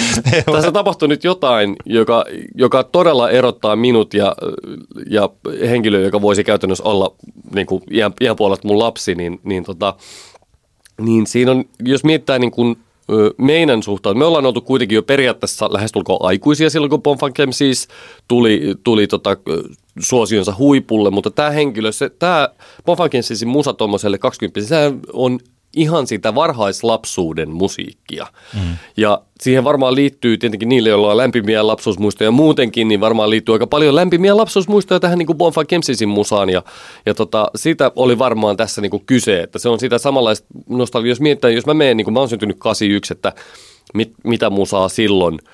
tässä 0.52 0.72
tapahtuu 0.72 1.08
nyt 1.08 1.24
jotain, 1.24 1.76
joka, 1.86 2.24
joka 2.54 2.84
todella 2.84 3.30
erottaa 3.30 3.76
minut 3.76 4.14
ja, 4.14 4.36
ja 5.10 5.28
henkilö, 5.68 6.00
joka 6.00 6.22
voisi 6.22 6.44
käytännössä 6.44 6.84
olla 6.84 7.14
niin 7.54 7.66
kuin 7.66 7.82
iän, 7.90 8.12
iän 8.20 8.36
puolesta 8.36 8.68
mun 8.68 8.78
lapsi, 8.78 9.14
niin, 9.14 9.40
niin 9.44 9.64
tota, 9.64 9.94
niin 11.00 11.26
siinä 11.26 11.50
on, 11.50 11.64
jos 11.84 12.04
miettää 12.04 12.38
niin 12.38 12.50
kuin 12.50 12.76
meidän 13.38 13.82
suhtaan, 13.82 14.18
me 14.18 14.24
ollaan 14.24 14.46
oltu 14.46 14.60
kuitenkin 14.60 14.96
jo 14.96 15.02
periaatteessa 15.02 15.72
lähestulkoon 15.72 16.18
aikuisia 16.22 16.70
silloin, 16.70 16.90
kun 16.90 17.02
Bonfankem 17.02 17.52
siis 17.52 17.88
tuli, 18.28 18.74
tuli 18.84 19.06
tota, 19.06 19.36
suosionsa 20.00 20.54
huipulle, 20.58 21.10
mutta 21.10 21.30
tämä 21.30 21.50
henkilö, 21.50 21.92
se, 21.92 22.10
tämä 22.10 22.48
Bonfankem 22.84 23.22
siis 23.22 23.44
musa 23.44 23.72
tuommoiselle 23.72 24.18
20 24.18 24.60
sehän 24.60 25.00
on 25.12 25.38
ihan 25.76 26.06
sitä 26.06 26.34
varhaislapsuuden 26.34 27.50
musiikkia. 27.50 28.26
Mm. 28.54 28.76
Ja 28.96 29.22
siihen 29.40 29.64
varmaan 29.64 29.94
liittyy 29.94 30.38
tietenkin 30.38 30.68
niille, 30.68 30.88
joilla 30.88 31.10
on 31.10 31.16
lämpimiä 31.16 31.66
lapsuusmuistoja 31.66 32.30
muutenkin, 32.30 32.88
niin 32.88 33.00
varmaan 33.00 33.30
liittyy 33.30 33.52
aika 33.52 33.66
paljon 33.66 33.94
lämpimiä 33.94 34.36
lapsuusmuistoja 34.36 35.00
tähän 35.00 35.18
niin 35.18 35.26
kuin 35.26 35.38
Bonfa 35.38 35.64
Kemsisin 35.64 36.08
musaan. 36.08 36.50
Ja, 36.50 36.62
ja 37.06 37.14
tota, 37.14 37.50
siitä 37.56 37.92
oli 37.96 38.18
varmaan 38.18 38.56
tässä 38.56 38.80
niin 38.80 38.90
kuin 38.90 39.06
kyse, 39.06 39.40
että 39.40 39.58
se 39.58 39.68
on 39.68 39.80
sitä 39.80 39.98
samanlaista 39.98 40.46
nostalgia. 40.68 41.10
Jos 41.10 41.20
mietitään, 41.20 41.54
jos 41.54 41.66
mä 41.66 41.74
menen, 41.74 41.96
niin 41.96 42.04
kuin 42.04 42.14
mä 42.14 42.20
oon 42.20 42.28
syntynyt 42.28 42.56
81, 42.58 43.14
että 43.14 43.32
mit, 43.94 44.12
mitä 44.24 44.50
musaa 44.50 44.88
silloin– 44.88 45.38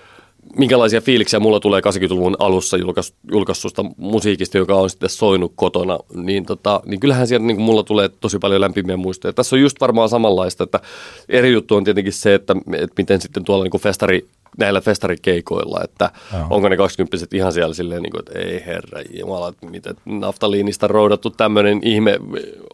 minkälaisia 0.56 1.00
fiiliksiä 1.00 1.40
mulla 1.40 1.60
tulee 1.60 1.80
80-luvun 1.80 2.36
alussa 2.38 2.76
julkais, 2.76 3.14
julkaisusta 3.32 3.84
musiikista, 3.96 4.58
joka 4.58 4.74
on 4.74 4.90
sitten 4.90 5.08
soinut 5.08 5.52
kotona, 5.56 5.98
niin, 6.14 6.46
tota, 6.46 6.80
niin 6.86 7.00
kyllähän 7.00 7.26
sieltä 7.26 7.46
niin 7.46 7.60
mulla 7.60 7.82
tulee 7.82 8.08
tosi 8.08 8.38
paljon 8.38 8.60
lämpimiä 8.60 8.96
muistoja. 8.96 9.32
Tässä 9.32 9.56
on 9.56 9.60
just 9.60 9.80
varmaan 9.80 10.08
samanlaista, 10.08 10.64
että 10.64 10.80
eri 11.28 11.52
juttu 11.52 11.76
on 11.76 11.84
tietenkin 11.84 12.12
se, 12.12 12.34
että, 12.34 12.56
että 12.72 12.94
miten 12.98 13.20
sitten 13.20 13.44
tuolla 13.44 13.64
niin 13.64 13.80
festari 13.80 14.28
näillä 14.58 14.80
festarikeikoilla, 14.80 15.80
että 15.84 16.10
Joo. 16.32 16.46
onko 16.50 16.68
ne 16.68 16.76
20 16.76 17.16
ihan 17.32 17.52
siellä 17.52 17.74
silleen, 17.74 18.02
niin 18.02 18.10
kuin, 18.10 18.20
että 18.20 18.38
ei 18.38 18.62
herra 18.66 19.00
jumala, 19.18 19.54
miten 19.70 19.94
naftaliinista 20.04 20.86
roudattu 20.86 21.30
tämmöinen 21.30 21.80
ihme 21.82 22.18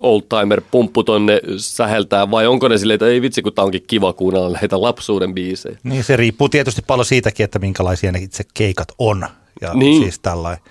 oldtimer 0.01 0.63
pumppu 0.71 1.03
tonne 1.03 1.41
säheltää, 1.57 2.31
vai 2.31 2.47
onko 2.47 2.69
ne 2.69 2.79
silleen, 2.79 2.95
että 2.95 3.07
ei 3.07 3.23
vitsi, 3.23 3.43
kun 3.43 3.53
tämä 3.53 3.65
onkin 3.65 3.85
kiva 3.87 4.13
kuunnella 4.13 4.59
näitä 4.61 4.81
lapsuuden 4.81 5.35
biisejä. 5.35 5.79
Niin 5.83 6.05
se 6.05 6.17
riippuu 6.17 6.49
tietysti 6.49 6.83
paljon 6.87 7.07
siitäkin, 7.07 7.45
että 7.45 7.59
minkälaisia 7.59 8.13
ne 8.13 8.19
itse 8.19 8.45
keikat 8.55 8.89
on. 8.99 9.27
Ja 9.61 9.75
niin. 9.75 10.03
siis 10.03 10.19
tällainen 10.19 10.63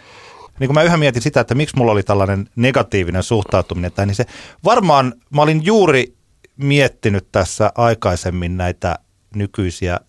niin 0.59 0.67
kun 0.67 0.73
mä 0.73 0.83
yhä 0.83 0.97
mietin 0.97 1.21
sitä, 1.21 1.39
että 1.39 1.55
miksi 1.55 1.75
mulla 1.77 1.91
oli 1.91 2.03
tällainen 2.03 2.49
negatiivinen 2.55 3.23
suhtautuminen 3.23 3.91
tähän, 3.91 4.07
niin 4.07 4.15
se 4.15 4.25
varmaan, 4.63 5.13
mä 5.29 5.41
olin 5.41 5.65
juuri 5.65 6.15
miettinyt 6.57 7.27
tässä 7.31 7.71
aikaisemmin 7.75 8.57
näitä 8.57 8.99
nykyisiä 9.35 9.99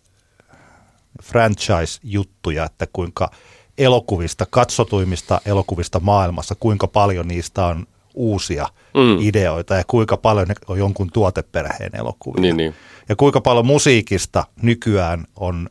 franchise-juttuja, 1.23 2.65
että 2.65 2.87
kuinka 2.93 3.31
elokuvista, 3.79 4.47
katsotuimmista 4.51 5.41
elokuvista 5.47 6.01
maailmassa, 6.01 6.55
kuinka 6.61 6.87
paljon 6.87 7.29
niistä 7.29 7.67
on 7.67 7.87
uusia 8.15 8.69
mm. 8.95 9.19
ideoita 9.21 9.75
ja 9.75 9.85
kuinka 9.87 10.17
paljon 10.17 10.49
ne 10.49 10.55
on 10.69 10.79
jonkun 10.79 11.11
tuoteperheen 11.13 11.91
elokuvia. 11.97 12.41
Niin, 12.41 12.57
niin. 12.57 12.75
Ja 13.09 13.17
kuinka 13.17 13.41
paljon 13.41 13.67
musiikista 13.67 14.45
nykyään 14.63 15.25
on, 15.37 15.71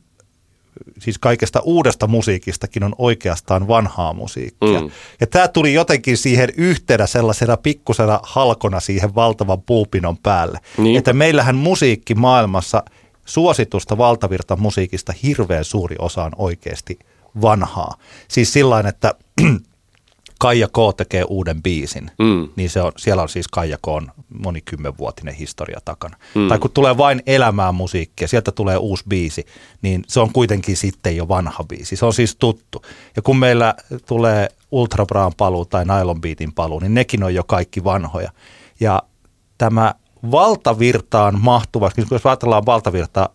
siis 1.00 1.18
kaikesta 1.20 1.60
uudesta 1.60 2.08
musiikistakin 2.08 2.84
on 2.84 2.96
oikeastaan 2.98 3.68
vanhaa 3.68 4.14
musiikkia. 4.14 4.82
Mm. 4.82 4.92
Ja 5.20 5.28
tämä 5.28 5.48
tuli 5.48 5.74
jotenkin 5.74 6.18
siihen 6.18 6.50
yhtenä 6.58 7.08
sellaisena 7.08 7.58
pikkusena 7.58 8.20
halkona 8.24 8.80
siihen 8.80 9.16
valtavan 9.16 9.62
puupinon 9.62 10.18
päälle. 10.18 10.60
Niin. 10.78 10.98
Että 10.98 11.14
meillähän 11.14 11.56
musiikki 11.56 12.16
maailmassa– 12.16 12.84
suositusta 13.26 13.98
valtavirta 13.98 14.56
musiikista 14.56 15.14
hirveän 15.24 15.66
suuri 15.66 15.96
osa 16.00 16.24
on 16.24 16.32
oikeasti 16.38 17.00
vanhaa. 17.42 17.98
Siis 18.28 18.54
sillain, 18.54 18.86
että 18.86 19.14
Kaija 20.40 20.68
K 20.68 20.78
tekee 20.98 21.24
uuden 21.24 21.64
biisin, 21.64 22.12
mm. 22.20 22.50
niin 22.56 22.70
se 22.70 22.82
on, 22.82 22.92
siellä 22.98 23.22
on 23.22 23.30
siis 23.30 23.48
Kaija 23.48 23.78
K 23.78 23.88
on 23.88 24.12
monikymmenvuotinen 24.40 25.34
historia 25.34 25.80
takana. 25.86 26.18
Mm. 26.36 26.48
Tai 26.48 26.60
kun 26.60 26.72
tulee 26.72 26.98
vain 26.98 27.24
elämää 27.26 27.72
musiikkia, 27.72 28.28
sieltä 28.28 28.52
tulee 28.52 28.78
uusi 28.78 29.04
biisi, 29.10 29.46
niin 29.82 30.04
se 30.08 30.20
on 30.20 30.34
kuitenkin 30.34 30.78
sitten 30.78 31.16
jo 31.16 31.28
vanha 31.28 31.64
biisi. 31.64 31.96
Se 31.96 32.06
on 32.06 32.14
siis 32.14 32.36
tuttu. 32.36 32.82
Ja 33.16 33.22
kun 33.22 33.38
meillä 33.38 33.76
tulee 34.08 34.48
Ultra 34.72 35.06
Braan 35.06 35.32
paluu 35.38 35.66
tai 35.66 35.86
Nylon 35.86 36.22
Beatin 36.22 36.54
paluu, 36.54 36.80
niin 36.80 36.94
nekin 36.94 37.24
on 37.24 37.34
jo 37.34 37.44
kaikki 37.44 37.84
vanhoja. 37.84 38.32
Ja 38.80 39.04
tämä 39.58 39.94
valtavirtaan 40.32 41.40
mahtuvaksi, 41.42 42.06
jos 42.12 42.26
ajatellaan 42.26 42.66
valtavirtaa 42.66 43.30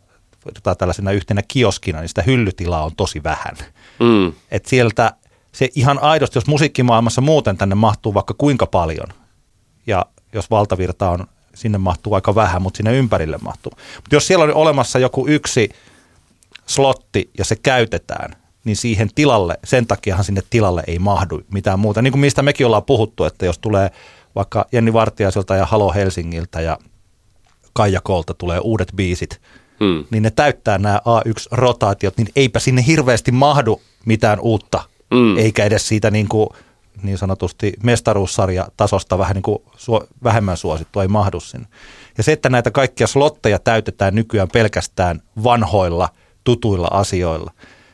tällaisena 0.78 1.12
yhtenä 1.12 1.42
kioskina, 1.48 2.00
niin 2.00 2.08
sitä 2.08 2.22
hyllytilaa 2.22 2.84
on 2.84 2.96
tosi 2.96 3.22
vähän. 3.22 3.56
Mm. 3.98 4.32
Et 4.50 4.66
sieltä 4.66 5.12
se 5.52 5.68
ihan 5.74 5.98
aidosti, 5.98 6.38
jos 6.38 6.46
musiikkimaailmassa 6.46 7.20
muuten 7.20 7.56
tänne 7.56 7.74
mahtuu 7.74 8.14
vaikka 8.14 8.34
kuinka 8.38 8.66
paljon, 8.66 9.08
ja 9.86 10.06
jos 10.32 10.50
valtavirta 10.50 11.10
on, 11.10 11.26
sinne 11.54 11.78
mahtuu 11.78 12.14
aika 12.14 12.34
vähän, 12.34 12.62
mutta 12.62 12.76
sinne 12.76 12.96
ympärille 12.96 13.38
mahtuu. 13.42 13.72
Mutta 13.96 14.16
jos 14.16 14.26
siellä 14.26 14.44
on 14.44 14.54
olemassa 14.54 14.98
joku 14.98 15.26
yksi 15.26 15.70
slotti 16.66 17.30
ja 17.38 17.44
se 17.44 17.56
käytetään, 17.56 18.36
niin 18.64 18.76
siihen 18.76 19.08
tilalle, 19.14 19.58
sen 19.64 19.86
takiahan 19.86 20.24
sinne 20.24 20.42
tilalle 20.50 20.82
ei 20.86 20.98
mahdu 20.98 21.42
mitään 21.52 21.78
muuta. 21.78 22.02
Niin 22.02 22.12
kuin 22.12 22.20
mistä 22.20 22.42
mekin 22.42 22.66
ollaan 22.66 22.84
puhuttu, 22.84 23.24
että 23.24 23.46
jos 23.46 23.58
tulee 23.58 23.90
vaikka 24.34 24.66
Jenni 24.72 24.92
Vartiaiselta 24.92 25.56
ja 25.56 25.66
Halo 25.66 25.92
Helsingiltä 25.92 26.60
ja 26.60 26.78
Kaija 27.72 28.00
Kolta 28.00 28.34
tulee 28.34 28.58
uudet 28.58 28.92
biisit, 28.96 29.40
hmm. 29.80 30.04
niin 30.10 30.22
ne 30.22 30.30
täyttää 30.30 30.78
nämä 30.78 31.00
A1-rotaatiot, 31.06 32.16
niin 32.16 32.28
eipä 32.36 32.58
sinne 32.58 32.84
hirveästi 32.86 33.32
mahdu 33.32 33.80
mitään 34.06 34.40
uutta, 34.40 34.82
hmm. 35.14 35.38
eikä 35.38 35.64
edes 35.64 35.88
siitä 35.88 36.10
niin, 36.10 36.28
kuin, 36.28 36.48
niin 37.02 37.18
sanotusti 37.18 37.72
mestaruussarja 37.82 38.68
tasosta 38.76 39.18
vähän 39.18 39.34
niin 39.34 39.42
kuin 39.42 39.58
su- 39.76 40.06
vähemmän 40.24 40.56
suosittu, 40.56 41.00
ei 41.00 41.08
mahdu 41.08 41.40
sinne. 41.40 41.66
Ja 42.18 42.22
se, 42.22 42.32
että 42.32 42.48
näitä 42.48 42.70
kaikkia 42.70 43.06
slotteja 43.06 43.58
täytetään 43.58 44.14
nykyään 44.14 44.48
pelkästään 44.52 45.22
vanhoilla, 45.42 46.08
tutuilla 46.44 46.88
asioilla, 46.90 47.52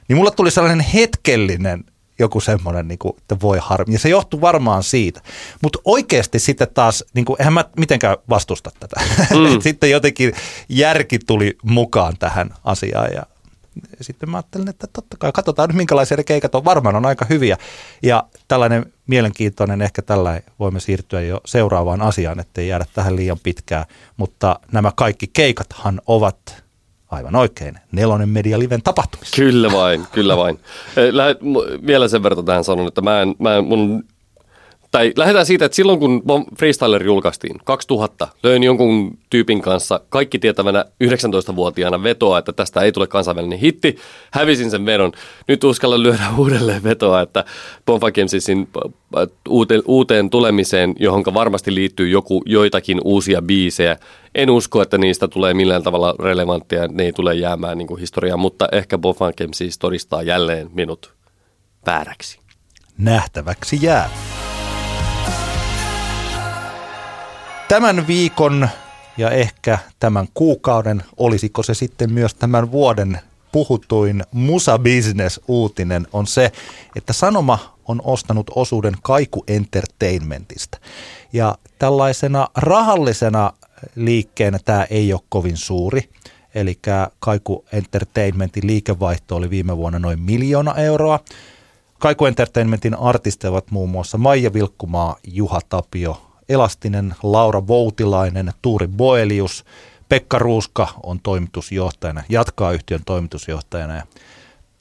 niin 0.08 0.16
mulla 0.16 0.30
tuli 0.30 0.50
sellainen 0.50 0.86
hetkellinen 0.94 1.84
joku 2.18 2.40
semmoinen, 2.40 2.88
niin 2.88 2.98
kuin, 2.98 3.14
että 3.18 3.36
voi 3.40 3.58
harmi. 3.62 3.92
Ja 3.92 3.98
se 3.98 4.08
johtuu 4.08 4.40
varmaan 4.40 4.82
siitä. 4.82 5.20
Mutta 5.62 5.78
oikeasti 5.84 6.38
sitten 6.38 6.68
taas, 6.74 7.04
niin 7.14 7.24
kuin, 7.24 7.36
eihän 7.40 7.52
mä 7.52 7.64
mitenkään 7.78 8.16
vastusta 8.28 8.70
tätä. 8.80 9.00
Mm. 9.30 9.60
sitten 9.60 9.90
jotenkin 9.90 10.32
järki 10.68 11.18
tuli 11.18 11.56
mukaan 11.62 12.14
tähän 12.18 12.50
asiaan 12.64 13.08
ja 13.14 13.22
sitten 14.00 14.30
mä 14.30 14.36
ajattelin, 14.36 14.68
että 14.68 14.86
totta 14.92 15.16
kai 15.16 15.32
katsotaan 15.32 15.68
nyt 15.68 15.76
minkälaisia 15.76 16.16
ne 16.16 16.24
keikat 16.24 16.54
on. 16.54 16.64
Varmaan 16.64 16.96
on 16.96 17.06
aika 17.06 17.24
hyviä. 17.28 17.56
Ja 18.02 18.24
tällainen 18.48 18.92
mielenkiintoinen, 19.06 19.82
ehkä 19.82 20.02
tällä 20.02 20.40
voimme 20.58 20.80
siirtyä 20.80 21.20
jo 21.20 21.40
seuraavaan 21.44 22.02
asiaan, 22.02 22.40
ettei 22.40 22.68
jäädä 22.68 22.84
tähän 22.94 23.16
liian 23.16 23.38
pitkään. 23.42 23.84
Mutta 24.16 24.60
nämä 24.72 24.92
kaikki 24.96 25.26
keikathan 25.32 26.00
ovat 26.06 26.65
aivan 27.10 27.36
oikein, 27.36 27.78
Nelonen 27.92 28.28
Media 28.28 28.58
Liven 28.58 28.82
tapahtumissa. 28.82 29.36
Kyllä 29.36 29.72
vain, 29.72 30.06
kyllä 30.12 30.36
vain. 30.36 30.60
Lähet, 31.10 31.38
vielä 31.86 32.08
sen 32.08 32.22
verran 32.22 32.44
tähän 32.44 32.64
sanon, 32.64 32.88
että 32.88 33.00
mä 33.00 33.22
en, 33.22 33.34
mä 33.38 33.56
en, 33.56 33.64
mun 33.64 34.04
tai 34.90 35.12
lähdetään 35.16 35.46
siitä, 35.46 35.64
että 35.64 35.76
silloin 35.76 35.98
kun 35.98 36.22
Freestyler 36.58 37.02
julkaistiin 37.02 37.58
2000, 37.64 38.28
löin 38.42 38.62
jonkun 38.62 39.18
tyypin 39.30 39.62
kanssa 39.62 40.00
kaikki 40.08 40.38
tietävänä 40.38 40.84
19-vuotiaana 41.04 42.02
vetoa, 42.02 42.38
että 42.38 42.52
tästä 42.52 42.80
ei 42.80 42.92
tule 42.92 43.06
kansainvälinen 43.06 43.58
hitti. 43.58 43.96
Hävisin 44.30 44.70
sen 44.70 44.86
vedon. 44.86 45.12
Nyt 45.48 45.64
uskallan 45.64 46.02
lyödä 46.02 46.24
uudelleen 46.38 46.82
vetoa, 46.82 47.20
että 47.20 47.44
Bonfa 47.86 48.12
Gamesisin 48.12 48.68
uuteen, 49.48 49.82
uuteen 49.86 50.30
tulemiseen, 50.30 50.94
johon 50.98 51.24
varmasti 51.34 51.74
liittyy 51.74 52.08
joku, 52.08 52.42
joitakin 52.46 53.00
uusia 53.04 53.42
biisejä. 53.42 53.96
En 54.34 54.50
usko, 54.50 54.82
että 54.82 54.98
niistä 54.98 55.28
tulee 55.28 55.54
millään 55.54 55.82
tavalla 55.82 56.14
relevanttia, 56.18 56.88
ne 56.88 57.04
ei 57.04 57.12
tule 57.12 57.34
jäämään 57.34 57.78
niin 57.78 57.98
historiaan, 58.00 58.40
mutta 58.40 58.68
ehkä 58.72 58.98
Bonfa 58.98 59.32
Gamesis 59.32 59.78
todistaa 59.78 60.22
jälleen 60.22 60.70
minut 60.74 61.14
vääräksi. 61.86 62.38
Nähtäväksi 62.98 63.78
jää. 63.82 64.10
Tämän 67.68 68.06
viikon 68.06 68.68
ja 69.16 69.30
ehkä 69.30 69.78
tämän 70.00 70.28
kuukauden, 70.34 71.02
olisiko 71.16 71.62
se 71.62 71.74
sitten 71.74 72.12
myös 72.12 72.34
tämän 72.34 72.72
vuoden 72.72 73.20
puhutuin 73.52 74.22
Musa 74.32 74.78
Business 74.78 75.40
uutinen 75.48 76.06
on 76.12 76.26
se, 76.26 76.52
että 76.96 77.12
Sanoma 77.12 77.76
on 77.88 78.00
ostanut 78.04 78.50
osuuden 78.54 78.94
Kaiku 79.02 79.44
Entertainmentista. 79.48 80.78
Ja 81.32 81.58
tällaisena 81.78 82.48
rahallisena 82.56 83.52
liikkeenä 83.94 84.58
tämä 84.64 84.84
ei 84.90 85.12
ole 85.12 85.20
kovin 85.28 85.56
suuri. 85.56 86.10
Eli 86.54 86.78
Kaiku 87.18 87.64
Entertainmentin 87.72 88.66
liikevaihto 88.66 89.36
oli 89.36 89.50
viime 89.50 89.76
vuonna 89.76 89.98
noin 89.98 90.20
miljoona 90.20 90.74
euroa. 90.74 91.20
Kaiku 91.98 92.26
Entertainmentin 92.26 92.94
artisteja 92.94 93.50
ovat 93.50 93.70
muun 93.70 93.90
muassa 93.90 94.18
Maija 94.18 94.52
Vilkkumaa, 94.52 95.16
Juha 95.24 95.60
Tapio, 95.68 96.22
Elastinen, 96.48 97.14
Laura 97.22 97.66
Voutilainen, 97.66 98.52
Tuuri 98.62 98.88
Boelius, 98.88 99.64
Pekka 100.08 100.38
Ruuska 100.38 100.88
on 101.02 101.20
toimitusjohtajana, 101.22 102.22
jatkaa 102.28 102.72
yhtiön 102.72 103.02
toimitusjohtajana 103.06 103.94
ja 103.94 104.02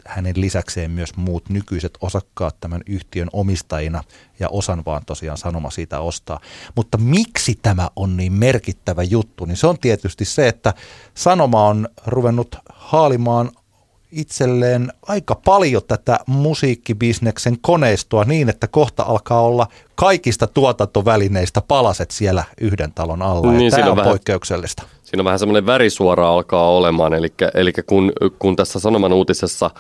hänen 0.06 0.42
lisäkseen 0.42 0.92
myös 0.92 1.16
muut 1.16 1.50
nykyiset 1.50 1.98
osakkaat 2.02 2.56
tämän 2.60 2.82
yhtiön 2.86 3.30
omistajina 3.34 4.04
ja 4.40 4.50
osan 4.50 4.84
vaan 4.86 5.06
tosiaan 5.06 5.38
sanoma 5.38 5.72
siitä 5.72 6.00
ostaa. 6.00 6.40
Mutta 6.76 6.98
miksi 6.98 7.60
tämä 7.62 7.90
on 7.96 8.18
niin 8.18 8.34
merkittävä 8.34 9.04
juttu, 9.04 9.46
niin 9.46 9.58
se 9.58 9.68
on 9.68 9.80
tietysti 9.80 10.26
se, 10.26 10.48
että 10.48 10.74
sanoma 11.14 11.68
on 11.68 11.90
ruvennut 12.06 12.56
haalimaan 12.70 13.52
itselleen 14.12 14.92
aika 15.02 15.36
paljon 15.46 15.82
tätä 15.88 16.20
musiikkibisneksen 16.28 17.58
koneistoa 17.62 18.24
niin, 18.24 18.50
että 18.50 18.68
kohta 18.68 19.04
alkaa 19.04 19.42
olla 19.42 19.68
kaikista 19.96 20.48
tuotantovälineistä 20.48 21.62
palaset 21.68 22.12
siellä 22.12 22.44
yhden 22.62 22.92
talon 22.92 23.22
alla. 23.22 23.52
Niin, 23.52 23.72
tämä 23.72 23.90
on 23.90 23.98
vähän, 23.98 24.10
poikkeuksellista. 24.10 24.84
Siinä 25.04 25.22
on 25.22 25.26
vähän 25.26 25.40
semmoinen 25.40 25.66
värisuora 25.66 26.30
alkaa 26.30 26.70
olemaan, 26.70 27.14
eli, 27.14 27.34
eli 27.54 27.74
kun, 27.86 28.12
kun 28.40 28.56
tässä 28.56 28.80
Sanoman 28.80 29.14
uutisessa 29.14 29.72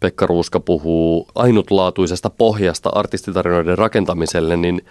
Pekka 0.00 0.26
Ruuska 0.26 0.60
puhuu 0.60 1.28
ainutlaatuisesta 1.34 2.30
pohjasta 2.30 2.90
artistitarinoiden 2.94 3.78
rakentamiselle, 3.78 4.56
niin 4.56 4.84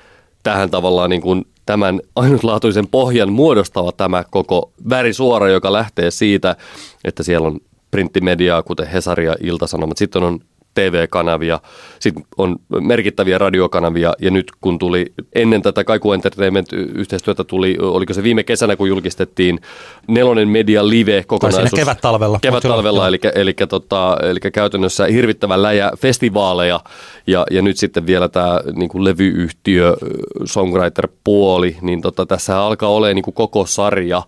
tähän 0.43 0.69
tavallaan 0.69 1.09
niin 1.09 1.21
kuin 1.21 1.45
tämän 1.65 2.01
ainutlaatuisen 2.15 2.87
pohjan 2.87 3.31
muodostava 3.31 3.91
tämä 3.91 4.23
koko 4.31 4.71
värisuora, 4.89 5.49
joka 5.49 5.73
lähtee 5.73 6.11
siitä, 6.11 6.55
että 7.03 7.23
siellä 7.23 7.47
on 7.47 7.59
printtimediaa, 7.93 8.63
kuten 8.63 8.87
Hesari 8.87 9.25
ja 9.25 9.35
Ilta-Sanomat. 9.41 9.97
Sitten 9.97 10.23
on 10.23 10.39
TV-kanavia, 10.75 11.59
sitten 11.99 12.23
on 12.37 12.55
merkittäviä 12.81 13.37
radiokanavia 13.37 14.13
ja 14.19 14.31
nyt 14.31 14.51
kun 14.61 14.79
tuli 14.79 15.13
ennen 15.35 15.61
tätä 15.61 15.83
Kaiku 15.83 16.11
Entertainment-yhteistyötä 16.11 17.43
tuli, 17.43 17.77
oliko 17.81 18.13
se 18.13 18.23
viime 18.23 18.43
kesänä 18.43 18.75
kun 18.75 18.89
julkistettiin 18.89 19.59
Nelonen 20.07 20.47
Media 20.47 20.89
Live 20.89 21.23
kokonaisuus. 21.27 21.71
Tai 21.71 21.79
kevät-talvella. 21.79 22.39
Kevät-talvella, 22.41 23.07
eli, 23.07 23.19
eli, 23.35 23.53
tota, 23.69 24.17
eli 24.23 24.39
käytännössä 24.39 25.05
hirvittävän 25.05 25.61
läjä 25.61 25.91
festivaaleja 25.97 26.79
ja, 27.27 27.45
ja 27.51 27.61
nyt 27.61 27.77
sitten 27.77 28.07
vielä 28.07 28.29
tämä 28.29 28.59
niin 28.75 28.89
kuin 28.89 29.03
levyyhtiö, 29.03 29.97
songwriter-puoli, 30.45 31.77
niin 31.81 32.01
tota, 32.01 32.25
tässä 32.25 32.61
alkaa 32.61 32.89
olemaan 32.89 33.15
niin 33.15 33.23
kuin 33.23 33.35
koko 33.35 33.65
sarja 33.65 34.23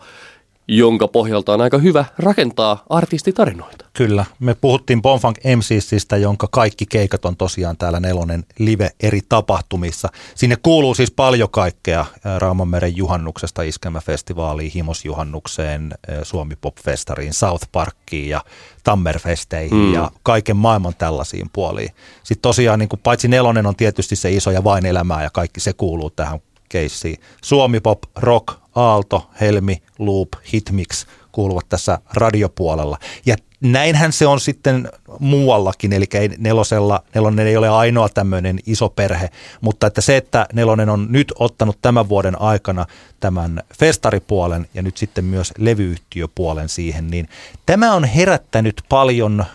jonka 0.67 1.07
pohjalta 1.07 1.53
on 1.53 1.61
aika 1.61 1.77
hyvä 1.77 2.05
rakentaa 2.17 2.83
artistitarinoita. 2.89 3.85
Kyllä. 3.93 4.25
Me 4.39 4.53
puhuttiin 4.53 5.01
Bonfunk 5.01 5.37
MCsistä, 5.55 6.17
jonka 6.17 6.47
kaikki 6.51 6.85
keikat 6.85 7.25
on 7.25 7.37
tosiaan 7.37 7.77
täällä 7.77 7.99
Nelonen 7.99 8.45
live 8.59 8.89
eri 8.99 9.21
tapahtumissa. 9.29 10.09
Sinne 10.35 10.55
kuuluu 10.63 10.95
siis 10.95 11.11
paljon 11.11 11.49
kaikkea 11.49 12.05
Raumanmeren 12.37 12.97
juhannuksesta 12.97 13.61
Iskelmäfestivaaliin, 13.61 14.71
Himosjuhannukseen, 14.75 15.93
Suomi 16.23 16.55
Pop 16.55 16.75
Festariin, 16.83 17.33
South 17.33 17.67
Parkiin 17.71 18.29
ja 18.29 18.41
Tammerfesteihin 18.83 19.77
mm. 19.77 19.93
ja 19.93 20.11
kaiken 20.23 20.57
maailman 20.57 20.95
tällaisiin 20.97 21.49
puoliin. 21.53 21.89
Sitten 22.23 22.41
tosiaan 22.41 22.79
niin 22.79 22.89
kuin 22.89 22.99
paitsi 23.03 23.27
Nelonen 23.27 23.65
on 23.65 23.75
tietysti 23.75 24.15
se 24.15 24.31
iso 24.31 24.51
ja 24.51 24.63
vain 24.63 24.85
elämää 24.85 25.23
ja 25.23 25.29
kaikki 25.29 25.59
se 25.59 25.73
kuuluu 25.73 26.09
tähän 26.09 26.39
keissiin. 26.69 27.17
Suomi 27.43 27.79
Pop, 27.79 27.99
Rock, 28.15 28.64
Aalto, 28.75 29.29
Helmi, 29.41 29.81
Loop, 29.99 30.29
Hitmix 30.53 31.05
kuuluvat 31.31 31.69
tässä 31.69 31.99
radiopuolella. 32.13 32.97
Ja 33.25 33.35
näinhän 33.61 34.13
se 34.13 34.27
on 34.27 34.39
sitten 34.39 34.89
muuallakin, 35.19 35.93
eli 35.93 36.05
nelosella, 36.37 37.03
nelonen 37.15 37.47
ei 37.47 37.57
ole 37.57 37.69
ainoa 37.69 38.09
tämmöinen 38.09 38.59
iso 38.65 38.89
perhe, 38.89 39.29
mutta 39.61 39.87
että 39.87 40.01
se, 40.01 40.17
että 40.17 40.47
nelonen 40.53 40.89
on 40.89 41.07
nyt 41.09 41.33
ottanut 41.39 41.77
tämän 41.81 42.09
vuoden 42.09 42.41
aikana 42.41 42.85
tämän 43.19 43.63
festaripuolen 43.79 44.67
ja 44.73 44.81
nyt 44.81 44.97
sitten 44.97 45.25
myös 45.25 45.53
levyyhtiöpuolen 45.57 46.69
siihen, 46.69 47.07
niin 47.07 47.29
tämä 47.65 47.93
on 47.93 48.03
herättänyt 48.03 48.81
paljon 48.89 49.45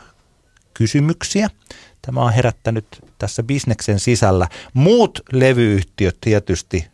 kysymyksiä. 0.74 1.48
Tämä 2.02 2.20
on 2.20 2.32
herättänyt 2.32 2.86
tässä 3.18 3.42
bisneksen 3.42 3.98
sisällä. 3.98 4.48
Muut 4.74 5.20
levyyhtiöt 5.32 6.16
tietysti 6.20 6.86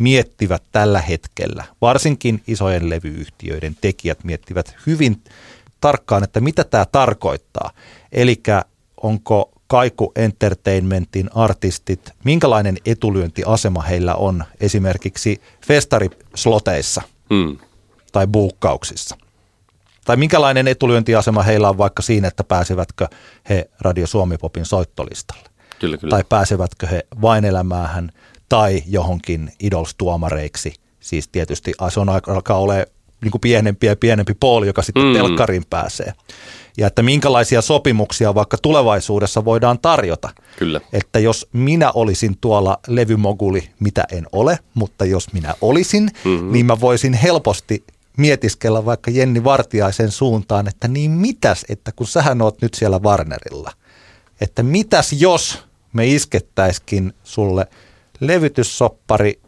miettivät 0.00 0.62
tällä 0.72 1.00
hetkellä, 1.00 1.64
varsinkin 1.80 2.42
isojen 2.46 2.90
levyyhtiöiden 2.90 3.76
tekijät 3.80 4.24
miettivät 4.24 4.76
hyvin 4.86 5.22
tarkkaan, 5.80 6.24
että 6.24 6.40
mitä 6.40 6.64
tämä 6.64 6.86
tarkoittaa. 6.92 7.70
Eli 8.12 8.42
onko 9.02 9.50
Kaiku 9.66 10.12
Entertainmentin 10.16 11.30
artistit, 11.34 12.10
minkälainen 12.24 12.76
etulyöntiasema 12.86 13.82
heillä 13.82 14.14
on 14.14 14.44
esimerkiksi 14.60 15.40
festarisloteissa, 15.66 17.02
Hmm. 17.30 17.58
tai 18.12 18.26
buukkauksissa. 18.26 19.16
Tai 20.04 20.16
minkälainen 20.16 20.68
etulyöntiasema 20.68 21.42
heillä 21.42 21.68
on 21.68 21.78
vaikka 21.78 22.02
siinä, 22.02 22.28
että 22.28 22.44
pääsevätkö 22.44 23.08
he 23.48 23.70
Radio 23.80 24.06
Suomi 24.06 24.38
Popin 24.38 24.64
soittolistalle. 24.64 25.48
Kyllä, 25.78 25.96
kyllä. 25.96 26.10
Tai 26.10 26.24
pääsevätkö 26.28 26.86
he 26.86 27.06
vain 27.22 27.44
elämäähän 27.44 28.12
tai 28.50 28.82
johonkin 28.86 29.52
idolstuomareiksi. 29.60 30.74
Siis 31.00 31.28
tietysti 31.28 31.72
se 31.88 32.00
on 32.00 32.08
alkaa 32.08 32.58
olla 32.58 32.74
niin 33.22 33.30
kuin 33.30 33.40
pienempi 33.40 33.86
ja 33.86 33.96
pienempi 33.96 34.34
pooli, 34.40 34.66
joka 34.66 34.82
sitten 34.82 35.04
mm. 35.04 35.12
telkkariin 35.12 35.64
pääsee. 35.70 36.12
Ja 36.78 36.86
että 36.86 37.02
minkälaisia 37.02 37.62
sopimuksia 37.62 38.34
vaikka 38.34 38.56
tulevaisuudessa 38.62 39.44
voidaan 39.44 39.78
tarjota. 39.78 40.28
Kyllä. 40.58 40.80
Että 40.92 41.18
jos 41.18 41.48
minä 41.52 41.92
olisin 41.94 42.36
tuolla 42.40 42.78
levymoguli, 42.86 43.70
mitä 43.80 44.04
en 44.12 44.26
ole, 44.32 44.58
mutta 44.74 45.04
jos 45.04 45.32
minä 45.32 45.54
olisin, 45.60 46.10
mm-hmm. 46.24 46.52
niin 46.52 46.66
mä 46.66 46.80
voisin 46.80 47.12
helposti 47.12 47.84
mietiskellä 48.16 48.84
vaikka 48.84 49.10
Jenni 49.10 49.44
Vartiaisen 49.44 50.10
suuntaan, 50.10 50.68
että 50.68 50.88
niin 50.88 51.10
mitäs, 51.10 51.64
että 51.68 51.92
kun 51.92 52.06
sähän 52.06 52.42
oot 52.42 52.62
nyt 52.62 52.74
siellä 52.74 52.98
Warnerilla, 52.98 53.72
että 54.40 54.62
mitäs 54.62 55.12
jos 55.12 55.58
me 55.92 56.06
iskettäiskin 56.06 57.12
sulle 57.24 57.66
levytyssoppari, 58.20 59.40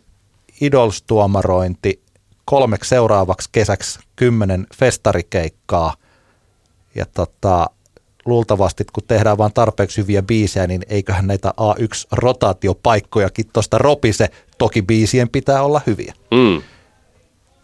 idolstuomarointi, 0.61 2.03
kolmeksi 2.45 2.89
seuraavaksi 2.89 3.49
kesäksi 3.53 3.99
kymmenen 4.17 4.67
festarikeikkaa 4.75 5.95
ja 6.95 7.07
tota, 7.07 7.71
luultavasti 8.25 8.85
kun 8.93 9.03
tehdään 9.09 9.39
vain 9.39 9.53
tarpeeksi 9.53 10.01
hyviä 10.01 10.23
biisejä, 10.23 10.67
niin 10.67 10.83
eiköhän 10.89 11.27
näitä 11.27 11.55
A1-rotaatiopaikkojakin 11.61 13.47
tuosta 13.53 13.79
ropise. 13.79 14.29
Toki 14.59 14.83
biisien 14.83 15.29
pitää 15.29 15.63
olla 15.63 15.81
hyviä. 15.87 16.15
Mm. 16.31 16.63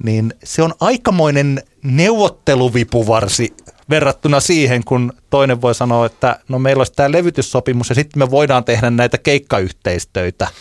Niin 0.05 0.35
se 0.44 0.62
on 0.62 0.75
aikamoinen 0.81 1.62
neuvotteluvipuvarsi 1.83 3.55
verrattuna 3.90 4.40
siihen, 4.40 4.85
kun 4.85 5.12
toinen 5.31 5.62
voi 5.62 5.75
sanoa, 5.75 6.07
että 6.07 6.40
no 6.49 6.59
meillä 6.59 6.81
olisi 6.81 6.92
tämä 6.92 7.12
levytyssopimus 7.12 7.88
ja 7.88 7.94
sitten 7.94 8.18
me 8.18 8.31
voidaan 8.31 8.64
tehdä 8.64 8.90
näitä 8.90 9.18
keikkayhteistöitä– 9.18 10.49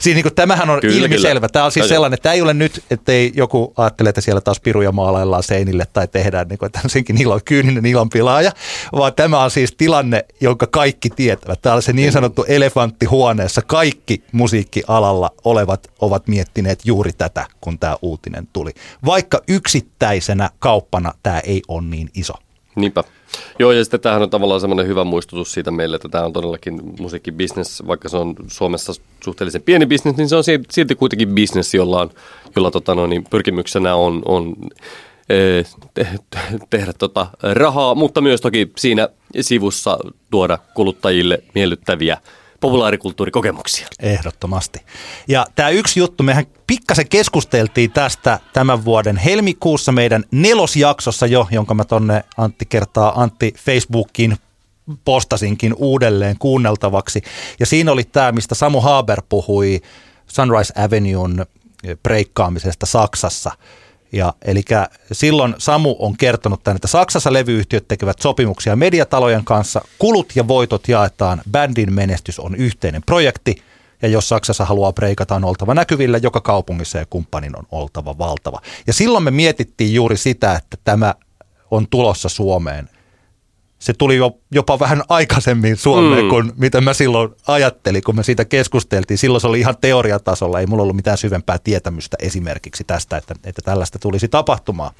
Siis 0.00 0.14
niin 0.14 0.22
kuin, 0.22 0.34
tämähän 0.34 0.70
on 0.70 0.80
kyllä, 0.80 0.96
ilmiselvä. 0.96 1.40
Kyllä. 1.40 1.48
Tämä 1.52 1.64
on 1.64 1.72
siis 1.72 1.84
kyllä. 1.84 1.94
sellainen, 1.94 2.14
että 2.14 2.22
tämä 2.22 2.32
ei 2.32 2.42
ole 2.42 2.54
nyt, 2.54 2.84
ettei 2.90 3.32
joku 3.34 3.72
ajattele, 3.76 4.08
että 4.08 4.20
siellä 4.20 4.40
taas 4.40 4.60
piruja 4.60 4.92
maalaillaan 4.92 5.42
seinille 5.42 5.86
tai 5.92 6.08
tehdään 6.08 6.48
niin 6.48 6.58
kuin, 6.58 6.70
senkin 6.86 7.22
ilo, 7.22 7.40
kyyninen 7.44 7.86
ilonpilaaja, 7.86 8.52
vaan 8.92 9.14
tämä 9.14 9.44
on 9.44 9.50
siis 9.50 9.74
tilanne, 9.76 10.24
jonka 10.40 10.66
kaikki 10.66 11.10
tietävät. 11.10 11.62
Tämä 11.62 11.74
on 11.74 11.82
se 11.82 11.92
niin 11.92 12.12
sanottu 12.12 12.44
elefantti 12.48 13.06
huoneessa. 13.06 13.62
Kaikki 13.62 14.24
musiikkialalla 14.32 15.30
olevat 15.44 15.90
ovat 16.00 16.28
miettineet 16.28 16.80
juuri 16.84 17.10
tätä, 17.12 17.46
kun 17.60 17.78
tämä 17.78 17.96
uutinen 18.02 18.48
tuli. 18.52 18.70
Vaikka 19.06 19.42
yksittäisenä 19.48 20.50
kauppana 20.58 21.12
tämä 21.22 21.40
ei 21.40 21.62
ole 21.68 21.82
niin 21.82 22.08
iso. 22.14 22.34
Niinpä. 22.76 23.04
Joo, 23.58 23.72
ja 23.72 23.84
sitten 23.84 24.00
tämähän 24.00 24.22
on 24.22 24.30
tavallaan 24.30 24.60
semmoinen 24.60 24.86
hyvä 24.86 25.04
muistutus 25.04 25.52
siitä 25.52 25.70
meille, 25.70 25.96
että 25.96 26.08
tämä 26.08 26.24
on 26.24 26.32
todellakin 26.32 26.80
musiikkibisnes, 27.00 27.82
vaikka 27.86 28.08
se 28.08 28.16
on 28.16 28.34
Suomessa 28.46 28.92
suhteellisen 29.24 29.62
pieni 29.62 29.86
bisnes, 29.86 30.16
niin 30.16 30.28
se 30.28 30.36
on 30.36 30.44
silti 30.70 30.94
kuitenkin 30.94 31.28
bisnes, 31.28 31.74
jolla, 31.74 32.00
on, 32.00 32.10
jolla 32.56 32.70
tota, 32.70 32.94
no, 32.94 33.06
niin 33.06 33.24
pyrkimyksenä 33.30 33.94
on, 33.94 34.22
on 34.24 34.56
eh, 35.28 35.66
te, 35.94 36.06
tehdä 36.70 36.92
tota 36.92 37.26
rahaa, 37.42 37.94
mutta 37.94 38.20
myös 38.20 38.40
toki 38.40 38.72
siinä 38.76 39.08
sivussa 39.40 39.98
tuoda 40.30 40.58
kuluttajille 40.74 41.42
miellyttäviä 41.54 42.18
populaarikulttuurikokemuksia. 42.60 43.86
Ehdottomasti. 44.00 44.78
Ja 45.28 45.46
tämä 45.54 45.68
yksi 45.68 46.00
juttu, 46.00 46.22
mehän 46.22 46.46
pikkasen 46.66 47.08
keskusteltiin 47.08 47.90
tästä 47.90 48.40
tämän 48.52 48.84
vuoden 48.84 49.16
helmikuussa 49.16 49.92
meidän 49.92 50.24
nelosjaksossa 50.30 51.26
jo, 51.26 51.48
jonka 51.50 51.74
mä 51.74 51.84
tonne 51.84 52.24
Antti 52.36 52.66
kertaa 52.66 53.22
Antti 53.22 53.54
Facebookiin 53.58 54.36
postasinkin 55.04 55.74
uudelleen 55.76 56.36
kuunneltavaksi. 56.38 57.22
Ja 57.60 57.66
siinä 57.66 57.92
oli 57.92 58.04
tämä, 58.04 58.32
mistä 58.32 58.54
Samu 58.54 58.80
Haber 58.80 59.22
puhui 59.28 59.80
Sunrise 60.26 60.72
Aveneun 60.76 61.46
breikkaamisesta 62.02 62.86
Saksassa– 62.86 63.50
ja, 64.12 64.34
eli 64.42 64.62
silloin 65.12 65.54
Samu 65.58 65.96
on 65.98 66.16
kertonut 66.16 66.64
tämän, 66.64 66.76
että 66.76 66.88
Saksassa 66.88 67.32
levyyhtiöt 67.32 67.88
tekevät 67.88 68.18
sopimuksia 68.18 68.76
mediatalojen 68.76 69.44
kanssa, 69.44 69.80
kulut 69.98 70.32
ja 70.36 70.48
voitot 70.48 70.88
jaetaan, 70.88 71.40
bändin 71.50 71.92
menestys 71.92 72.38
on 72.38 72.54
yhteinen 72.54 73.02
projekti, 73.06 73.62
ja 74.02 74.08
jos 74.08 74.28
Saksassa 74.28 74.64
haluaa 74.64 74.92
breikata, 74.92 75.34
on 75.34 75.44
oltava 75.44 75.74
näkyvillä, 75.74 76.18
joka 76.18 76.40
kaupungissa 76.40 76.98
ja 76.98 77.06
kumppanin 77.10 77.56
on 77.56 77.66
oltava 77.70 78.18
valtava. 78.18 78.60
Ja 78.86 78.92
silloin 78.92 79.24
me 79.24 79.30
mietittiin 79.30 79.94
juuri 79.94 80.16
sitä, 80.16 80.54
että 80.54 80.76
tämä 80.84 81.14
on 81.70 81.86
tulossa 81.90 82.28
Suomeen– 82.28 82.88
se 83.80 83.92
tuli 83.92 84.16
jo, 84.16 84.38
jopa 84.52 84.78
vähän 84.78 85.02
aikaisemmin 85.08 85.76
Suomeen 85.76 86.24
mm. 86.24 86.28
kuin 86.28 86.52
mitä 86.56 86.80
mä 86.80 86.94
silloin 86.94 87.30
ajattelin, 87.46 88.02
kun 88.02 88.16
me 88.16 88.22
siitä 88.22 88.44
keskusteltiin. 88.44 89.18
Silloin 89.18 89.40
se 89.40 89.46
oli 89.46 89.60
ihan 89.60 89.76
teoriatasolla, 89.80 90.60
ei 90.60 90.66
mulla 90.66 90.82
ollut 90.82 90.96
mitään 90.96 91.18
syvempää 91.18 91.58
tietämystä 91.58 92.16
esimerkiksi 92.20 92.84
tästä, 92.84 93.16
että, 93.16 93.34
että 93.44 93.62
tällaista 93.64 93.98
tulisi 93.98 94.28
tapahtumaan. 94.28 94.94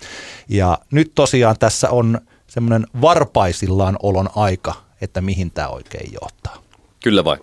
Ja 0.49 0.79
nyt 0.91 1.13
tosiaan 1.15 1.57
tässä 1.59 1.91
on 1.91 2.21
semmoinen 2.47 2.87
varpaisillaan 3.01 3.97
olon 4.03 4.29
aika, 4.37 4.75
että 5.01 5.21
mihin 5.21 5.51
tämä 5.51 5.69
oikein 5.69 6.13
johtaa. 6.23 6.70
Kyllä 7.03 7.25
vai. 7.25 7.39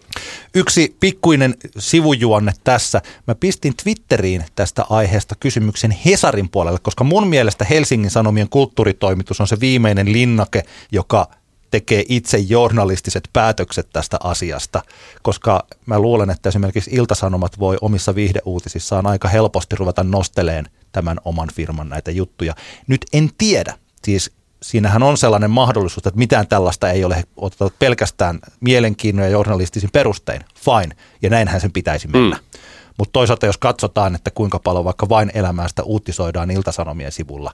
Yksi 0.56 0.96
pikkuinen 1.00 1.56
sivujuonne 1.78 2.54
tässä. 2.64 3.02
Mä 3.28 3.36
pistin 3.36 3.74
Twitteriin 3.84 4.46
tästä 4.56 4.86
aiheesta 4.90 5.36
kysymyksen 5.40 5.92
Hesarin 5.92 6.50
puolelle, 6.50 6.80
koska 6.80 7.04
mun 7.04 7.28
mielestä 7.28 7.66
Helsingin 7.66 8.12
Sanomien 8.12 8.50
kulttuuritoimitus 8.50 9.42
on 9.42 9.48
se 9.48 9.60
viimeinen 9.60 10.14
linnake, 10.14 10.64
joka 10.92 11.28
tekee 11.72 12.04
itse 12.10 12.38
journalistiset 12.38 13.30
päätökset 13.34 13.90
tästä 13.94 14.18
asiasta, 14.24 14.82
koska 15.22 15.68
mä 15.86 16.00
luulen, 16.00 16.30
että 16.30 16.50
esimerkiksi 16.50 16.92
Iltasanomat 16.94 17.60
voi 17.60 17.78
omissa 17.82 18.16
viihdeuutisissaan 18.16 19.08
aika 19.08 19.28
helposti 19.28 19.76
ruveta 19.76 20.04
nosteleen 20.04 20.66
tämän 20.92 21.18
oman 21.26 21.50
firman 21.54 21.90
näitä 21.90 22.12
juttuja. 22.12 22.56
Nyt 22.88 23.06
en 23.14 23.30
tiedä, 23.38 23.74
siis 24.04 24.32
siinähän 24.62 25.04
on 25.04 25.18
sellainen 25.18 25.52
mahdollisuus, 25.52 26.08
että 26.08 26.20
mitään 26.20 26.48
tällaista 26.48 26.92
ei 26.92 27.04
ole 27.04 27.24
otettu 27.38 27.74
pelkästään 27.80 28.40
mielenkiinnon 28.60 29.26
ja 29.26 29.32
journalistisin 29.32 29.90
perustein. 29.94 30.42
Fine. 30.56 30.96
Ja 31.22 31.30
näinhän 31.30 31.62
sen 31.62 31.72
pitäisi 31.72 32.08
mennä. 32.08 32.36
Mm. 32.36 32.60
Mutta 32.98 33.14
toisaalta 33.14 33.46
jos 33.46 33.58
katsotaan, 33.58 34.16
että 34.16 34.32
kuinka 34.32 34.60
paljon 34.60 34.86
vaikka 34.86 35.10
vain 35.10 35.32
elämästä 35.34 35.84
uutisoidaan 35.84 36.52
Iltasanomien 36.52 37.12
sivulla, 37.12 37.52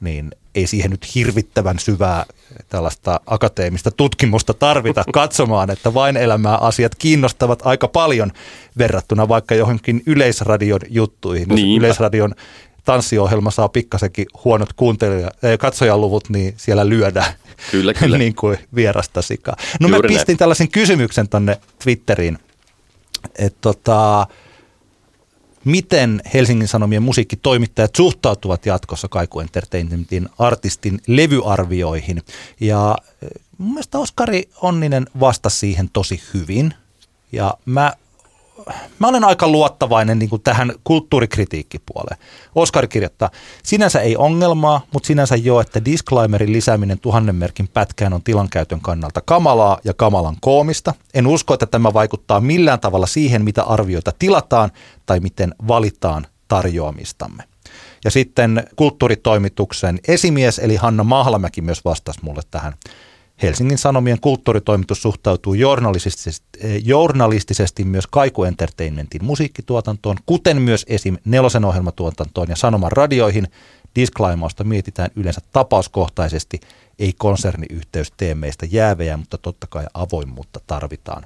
niin 0.00 0.30
ei 0.54 0.66
siihen 0.66 0.90
nyt 0.90 1.14
hirvittävän 1.14 1.78
syvää 1.78 2.26
tällaista 2.68 3.20
akateemista 3.26 3.90
tutkimusta 3.90 4.54
tarvita 4.54 5.04
katsomaan, 5.12 5.70
että 5.70 5.94
vain 5.94 6.16
elämää 6.16 6.56
asiat 6.56 6.94
kiinnostavat 6.94 7.62
aika 7.64 7.88
paljon 7.88 8.32
verrattuna 8.78 9.28
vaikka 9.28 9.54
johonkin 9.54 10.02
yleisradion 10.06 10.80
juttuihin. 10.88 11.48
Niinpä. 11.48 11.86
Yleisradion 11.86 12.34
tanssiohjelma 12.86 13.50
saa 13.50 13.68
pikkasenkin 13.68 14.26
huonot 14.44 14.72
kuuntelija- 14.72 15.30
äh, 15.44 15.58
katsojaluvut, 15.58 16.28
niin 16.28 16.54
siellä 16.56 16.88
lyödään 16.88 17.32
kyllä, 17.70 17.94
kyllä. 18.00 18.18
niin 18.18 18.34
kuin 18.34 18.58
vierasta 18.74 19.22
sikaa. 19.22 19.56
No 19.80 19.88
Juuri 19.88 20.08
mä 20.08 20.08
pistin 20.08 20.32
näin. 20.32 20.38
tällaisen 20.38 20.70
kysymyksen 20.70 21.28
tonne 21.28 21.60
Twitteriin, 21.84 22.38
että 23.38 23.58
tota, 23.60 24.26
miten 25.64 26.22
Helsingin 26.34 26.68
Sanomien 26.68 27.02
musiikkitoimittajat 27.02 27.94
suhtautuvat 27.96 28.66
jatkossa 28.66 29.08
Kaiku 29.08 29.40
Entertainmentin 29.40 30.28
artistin 30.38 31.00
levyarvioihin. 31.06 32.22
Ja 32.60 32.90
äh, 32.90 33.28
mun 33.58 33.70
mielestä 33.70 33.98
Oskari 33.98 34.48
Onninen 34.62 35.06
vastasi 35.20 35.58
siihen 35.58 35.90
tosi 35.92 36.22
hyvin. 36.34 36.74
Ja 37.32 37.54
mä 37.64 37.92
mä 38.98 39.08
olen 39.08 39.24
aika 39.24 39.48
luottavainen 39.48 40.18
niin 40.18 40.30
tähän 40.44 40.72
kulttuurikritiikkipuoleen. 40.84 42.16
Oskar 42.54 42.86
kirjoittaa, 42.86 43.30
sinänsä 43.62 44.00
ei 44.00 44.16
ongelmaa, 44.16 44.80
mutta 44.92 45.06
sinänsä 45.06 45.36
jo, 45.36 45.60
että 45.60 45.84
disclaimerin 45.84 46.52
lisääminen 46.52 47.00
tuhannen 47.00 47.34
merkin 47.34 47.68
pätkään 47.68 48.12
on 48.12 48.22
tilankäytön 48.22 48.80
kannalta 48.80 49.20
kamalaa 49.20 49.78
ja 49.84 49.94
kamalan 49.94 50.36
koomista. 50.40 50.94
En 51.14 51.26
usko, 51.26 51.54
että 51.54 51.66
tämä 51.66 51.92
vaikuttaa 51.92 52.40
millään 52.40 52.80
tavalla 52.80 53.06
siihen, 53.06 53.44
mitä 53.44 53.62
arvioita 53.62 54.12
tilataan 54.18 54.70
tai 55.06 55.20
miten 55.20 55.54
valitaan 55.68 56.26
tarjoamistamme. 56.48 57.42
Ja 58.04 58.10
sitten 58.10 58.64
kulttuuritoimituksen 58.76 60.00
esimies, 60.08 60.58
eli 60.58 60.76
Hanna 60.76 61.04
Mahlamäki 61.04 61.62
myös 61.62 61.84
vastasi 61.84 62.20
mulle 62.22 62.42
tähän 62.50 62.72
Helsingin 63.42 63.78
Sanomien 63.78 64.20
kulttuuritoimitus 64.20 65.02
suhtautuu 65.02 65.54
journalistisesti, 65.54 66.46
eh, 66.60 66.82
journalistisesti 66.84 67.84
myös 67.84 68.06
Kaiku 68.06 68.44
Entertainmentin 68.44 69.24
musiikkituotantoon, 69.24 70.16
kuten 70.26 70.62
myös 70.62 70.84
esim. 70.88 71.16
Nelosen 71.24 71.64
ohjelmatuotantoon 71.64 72.48
ja 72.48 72.56
Sanoman 72.56 72.92
radioihin. 72.92 73.48
Disclaimausta 73.96 74.64
mietitään 74.64 75.10
yleensä 75.16 75.40
tapauskohtaisesti, 75.52 76.60
ei 76.98 77.12
konserniyhteys 77.12 78.12
tee 78.16 78.34
meistä 78.34 78.66
jäävejä, 78.70 79.16
mutta 79.16 79.38
totta 79.38 79.66
kai 79.66 79.84
avoimuutta 79.94 80.60
tarvitaan. 80.66 81.24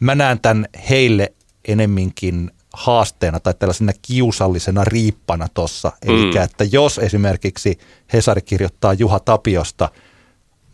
Mä 0.00 0.14
näen 0.14 0.40
tämän 0.40 0.66
heille 0.90 1.32
enemminkin 1.68 2.50
haasteena 2.72 3.40
tai 3.40 3.54
tällaisena 3.54 3.92
kiusallisena 4.02 4.84
riippana 4.84 5.48
tuossa. 5.54 5.92
Eli 6.02 6.34
Mm. 6.34 6.42
että 6.42 6.64
jos 6.64 6.98
esimerkiksi 6.98 7.78
Hesari 8.12 8.42
kirjoittaa 8.42 8.92
Juha 8.92 9.20
Tapiosta 9.20 9.88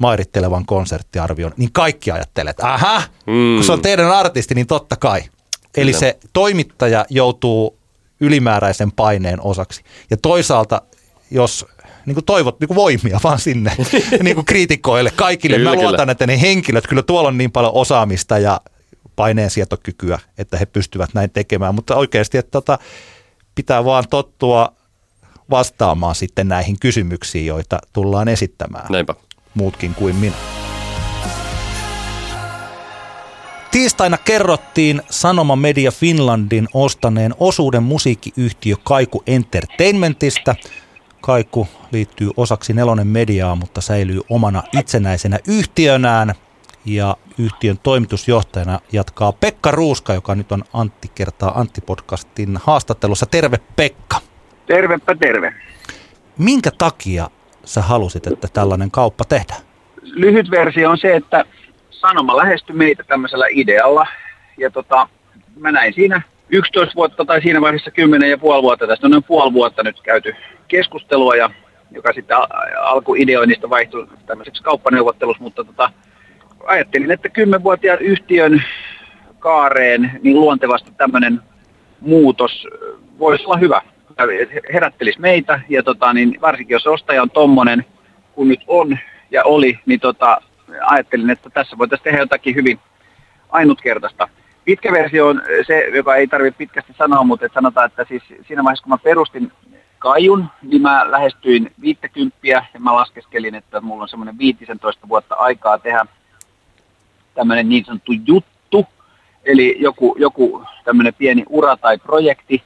mairittelevan 0.02 0.66
konserttiarvion, 0.66 1.52
niin 1.56 1.72
kaikki 1.72 2.10
ajattelee, 2.10 2.50
että 2.50 2.74
aha, 2.74 3.02
Mm. 3.26 3.54
kun 3.56 3.64
se 3.64 3.72
on 3.72 3.82
teidän 3.82 4.10
artisti, 4.10 4.54
niin 4.54 4.66
totta 4.66 4.96
kai. 4.96 5.20
Eli 5.76 5.90
Kyllä. 5.90 6.00
se 6.00 6.18
toimittaja 6.32 7.06
joutuu 7.10 7.78
ylimääräisen 8.20 8.92
paineen 8.92 9.40
osaksi. 9.40 9.82
Ja 10.10 10.16
toisaalta, 10.16 10.82
jos 11.30 11.66
niin 12.06 12.14
kuin 12.14 12.24
toivot 12.24 12.60
niin 12.60 12.68
kuin 12.68 12.76
voimia 12.76 13.20
vaan 13.24 13.38
sinne 13.38 13.72
niin 14.22 14.34
kuin 14.34 14.44
kriitikoille, 14.44 15.10
kaikille. 15.16 15.56
Kyllä, 15.56 15.70
Mä 15.70 15.76
kyllä. 15.76 15.88
luotan, 15.88 16.10
että 16.10 16.26
ne 16.26 16.40
henkilöt, 16.40 16.86
kyllä 16.86 17.02
tuolla 17.02 17.28
on 17.28 17.38
niin 17.38 17.52
paljon 17.52 17.72
osaamista 17.74 18.38
ja 18.38 18.60
paineensietokykyä, 19.16 20.18
että 20.38 20.56
he 20.58 20.66
pystyvät 20.66 21.10
näin 21.14 21.30
tekemään. 21.30 21.74
Mutta 21.74 21.96
oikeasti, 21.96 22.38
että 22.38 22.50
tota, 22.50 22.78
pitää 23.54 23.84
vaan 23.84 24.04
tottua 24.10 24.72
vastaamaan 25.50 26.14
sitten 26.14 26.48
näihin 26.48 26.76
kysymyksiin, 26.80 27.46
joita 27.46 27.78
tullaan 27.92 28.28
esittämään 28.28 28.86
Näinpä. 28.90 29.14
Muutkin 29.54 29.94
kuin 29.94 30.16
minä. 30.16 30.34
Tiistaina 33.70 34.18
kerrottiin 34.18 35.02
Sanoma 35.10 35.56
Media 35.56 35.90
Finlandin 35.90 36.68
ostaneen 36.74 37.34
osuuden 37.40 37.82
musiikkiyhtiö 37.82 38.76
Kaiku 38.84 39.22
Entertainmentista. 39.26 40.54
Kaiku 41.20 41.68
liittyy 41.92 42.30
osaksi 42.36 42.72
Nelonen 42.72 43.06
Mediaa, 43.06 43.56
mutta 43.56 43.80
säilyy 43.80 44.20
omana 44.30 44.62
itsenäisenä 44.78 45.38
yhtiönään. 45.48 46.34
Ja 46.84 47.16
yhtiön 47.38 47.78
toimitusjohtajana 47.82 48.80
jatkaa 48.92 49.32
Pekka 49.32 49.70
Ruuska, 49.70 50.14
joka 50.14 50.34
nyt 50.34 50.52
on 50.52 50.64
Antti 50.72 51.10
kertaa 51.14 51.60
Antti-podcastin 51.60 52.58
haastattelussa. 52.64 53.26
Terve 53.26 53.58
Pekka. 53.76 54.20
Tervepä 54.66 55.14
terve. 55.14 55.54
Minkä 56.38 56.70
takia 56.78 57.30
sä 57.64 57.82
halusit, 57.82 58.26
että 58.26 58.48
tällainen 58.52 58.90
kauppa 58.90 59.24
tehdään? 59.24 59.60
Lyhyt 60.02 60.50
versio 60.50 60.90
on 60.90 60.98
se, 60.98 61.16
että 61.16 61.44
Sanoma 61.90 62.36
lähestyi 62.36 62.76
meitä 62.76 63.04
tämmöisellä 63.08 63.46
idealla. 63.50 64.06
Ja 64.58 64.70
tota, 64.70 65.08
mä 65.56 65.72
näin 65.72 65.94
siinä 65.94 66.22
11 66.48 66.94
vuotta 66.94 67.24
tai 67.24 67.42
siinä 67.42 67.60
vaiheessa 67.60 67.90
10 67.90 68.30
ja 68.30 68.38
puoli 68.38 68.62
vuotta, 68.62 68.86
tästä 68.86 69.06
on 69.06 69.10
noin 69.10 69.24
puoli 69.24 69.52
vuotta 69.52 69.82
nyt 69.82 70.00
käyty 70.00 70.34
keskustelua, 70.68 71.36
ja, 71.36 71.50
joka 71.90 72.12
sitten 72.12 72.36
al- 72.36 72.46
alkuideoinnista 72.80 73.70
vaihtui 73.70 74.06
tämmöiseksi 74.26 74.62
kauppaneuvottelussa, 74.62 75.42
mutta 75.42 75.64
tota, 75.64 75.90
ajattelin, 76.64 77.10
että 77.10 77.28
10-vuotiaan 77.28 78.00
yhtiön 78.00 78.62
kaareen 79.38 80.20
niin 80.22 80.40
luontevasti 80.40 80.90
tämmöinen 80.96 81.40
muutos 82.00 82.66
ö, 82.72 82.96
voisi 83.18 83.44
olla 83.44 83.56
hyvä. 83.56 83.82
Herättelisi 84.72 85.20
meitä 85.20 85.60
ja 85.68 85.82
tota, 85.82 86.12
niin 86.12 86.38
varsinkin 86.40 86.74
jos 86.74 86.86
ostaja 86.86 87.22
on 87.22 87.30
tommonen, 87.30 87.84
kun 88.34 88.48
nyt 88.48 88.60
on 88.66 88.98
ja 89.30 89.44
oli, 89.44 89.78
niin 89.86 90.00
tota, 90.00 90.40
ajattelin, 90.80 91.30
että 91.30 91.50
tässä 91.50 91.78
voitaisiin 91.78 92.04
tehdä 92.04 92.18
jotakin 92.18 92.54
hyvin 92.54 92.78
ainutkertaista. 93.50 94.28
Pitkä 94.64 94.92
versio 94.92 95.26
on 95.26 95.42
se, 95.66 95.88
joka 95.94 96.16
ei 96.16 96.26
tarvitse 96.26 96.58
pitkästi 96.58 96.92
sanoa, 96.98 97.24
mutta 97.24 97.46
että 97.46 97.54
sanotaan, 97.54 97.86
että 97.86 98.04
siis 98.08 98.22
siinä 98.48 98.64
vaiheessa 98.64 98.82
kun 98.82 98.90
mä 98.90 98.98
perustin 98.98 99.52
Kajun, 99.98 100.46
niin 100.62 100.82
mä 100.82 101.10
lähestyin 101.10 101.72
50 101.80 102.36
ja 102.42 102.64
mä 102.78 102.94
laskeskelin, 102.94 103.54
että 103.54 103.80
mulla 103.80 104.02
on 104.02 104.08
semmoinen 104.08 104.38
15 104.38 105.08
vuotta 105.08 105.34
aikaa 105.34 105.78
tehdä 105.78 106.06
tämmöinen 107.34 107.68
niin 107.68 107.84
sanottu 107.84 108.12
juttu, 108.26 108.86
eli 109.44 109.76
joku, 109.78 110.16
joku 110.18 110.64
tämmöinen 110.84 111.14
pieni 111.14 111.44
ura 111.48 111.76
tai 111.76 111.98
projekti, 111.98 112.62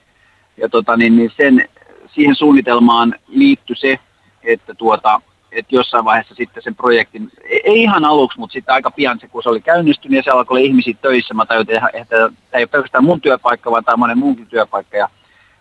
ja 0.56 0.68
tota, 0.68 0.96
niin, 0.96 1.16
niin 1.16 1.32
sen, 1.36 1.68
siihen 2.14 2.36
suunnitelmaan 2.36 3.14
liittyi 3.28 3.76
se, 3.76 3.98
että, 4.42 4.74
tuota, 4.74 5.20
että 5.52 5.74
jossain 5.74 6.04
vaiheessa 6.04 6.34
sitten 6.34 6.62
sen 6.62 6.74
projektin, 6.74 7.30
ei, 7.44 7.82
ihan 7.82 8.04
aluksi, 8.04 8.38
mutta 8.38 8.52
sitten 8.52 8.74
aika 8.74 8.90
pian 8.90 9.20
se, 9.20 9.28
kun 9.28 9.42
se 9.42 9.48
oli 9.48 9.60
käynnistynyt 9.60 10.16
ja 10.16 10.22
siellä 10.22 10.38
alkoi 10.38 10.58
olla 10.58 10.68
ihmisiä 10.68 10.94
töissä, 11.02 11.34
mä 11.34 11.46
tajutin, 11.46 11.76
että 11.92 12.16
tämä 12.16 12.30
ei 12.52 12.62
ole 12.62 12.66
pelkästään 12.66 13.04
mun 13.04 13.20
työpaikka, 13.20 13.70
vaan 13.70 13.84
tämä 13.84 13.92
on 13.92 13.98
monen 13.98 14.18
muunkin 14.18 14.46
työpaikka, 14.46 14.96
ja 14.96 15.08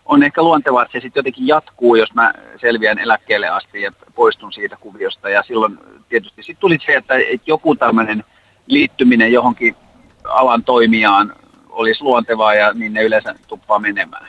on 0.06 0.24
ehkä 0.24 0.44
luontevaa, 0.44 0.84
että 0.84 0.92
se 0.92 1.02
sitten 1.02 1.20
jotenkin 1.20 1.48
jatkuu, 1.48 1.96
jos 1.96 2.14
mä 2.14 2.34
selviän 2.62 3.00
eläkkeelle 3.00 3.50
asti 3.50 3.82
ja 3.82 3.92
poistun 4.16 4.54
siitä 4.54 4.78
kuviosta. 4.80 5.30
Ja 5.30 5.44
silloin 5.44 5.78
tietysti 6.10 6.44
sitten 6.44 6.62
tuli 6.62 6.78
se, 6.86 6.96
että 6.96 7.14
joku 7.46 7.76
tämmöinen 7.76 8.24
liittyminen 8.68 9.34
johonkin 9.34 9.76
alan 10.24 10.64
toimijaan 10.64 11.36
olisi 11.70 12.04
luontevaa 12.04 12.56
ja 12.56 12.74
niin 12.74 12.94
ne 12.94 13.04
yleensä 13.04 13.36
tuppaa 13.48 13.80
menemään. 13.80 14.28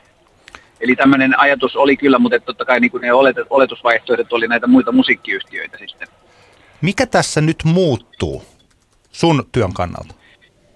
Eli 0.81 0.97
tämmöinen 0.97 1.39
ajatus 1.39 1.77
oli 1.77 1.97
kyllä, 1.97 2.19
mutta 2.19 2.41
totta 2.41 2.65
kai 2.65 2.81
niin 2.81 2.91
kuin 2.91 3.01
ne 3.01 3.13
olet- 3.13 3.47
oletusvaihtoehdot 3.51 4.33
oli 4.33 4.49
näitä 4.49 4.67
muita 4.67 4.93
musiikkiyhtiöitä 4.93 5.79
sitten. 5.79 6.09
Mikä 6.81 7.07
tässä 7.07 7.41
nyt 7.41 7.57
muuttuu 7.65 8.43
sun 9.13 9.45
työn 9.53 9.73
kannalta? 9.73 10.15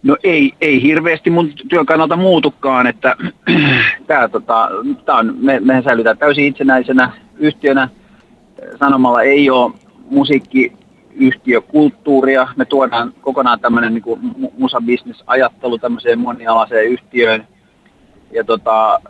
No 0.03 0.17
ei, 0.23 0.53
ei 0.61 0.83
hirveästi 0.83 1.31
mun 1.31 1.53
työn 1.69 1.87
kannalta 1.87 2.17
muutukaan, 2.17 2.87
että 2.87 3.17
tää, 4.07 4.29
tota, 4.29 4.71
tää 5.05 5.17
on, 5.17 5.35
me, 5.39 5.61
mehän 5.61 5.85
säilytään 5.85 6.19
täysin 6.19 6.45
itsenäisenä 6.45 7.13
yhtiönä. 7.37 7.89
Sanomalla 8.79 9.23
ei 9.23 9.51
ole 9.51 9.73
musiikkiyhtiökulttuuria. 10.11 12.49
Me 12.57 12.65
tuodaan 12.65 13.13
kokonaan 13.21 13.61
tämmöinen 13.61 13.95
niin 13.95 14.05
musabisnes-ajattelu 14.59 15.79
tämmöiseen 15.79 16.19
monialaiseen 16.19 16.87
yhtiöön. 16.87 17.47
Ja 18.31 18.45
tota, 18.45 19.01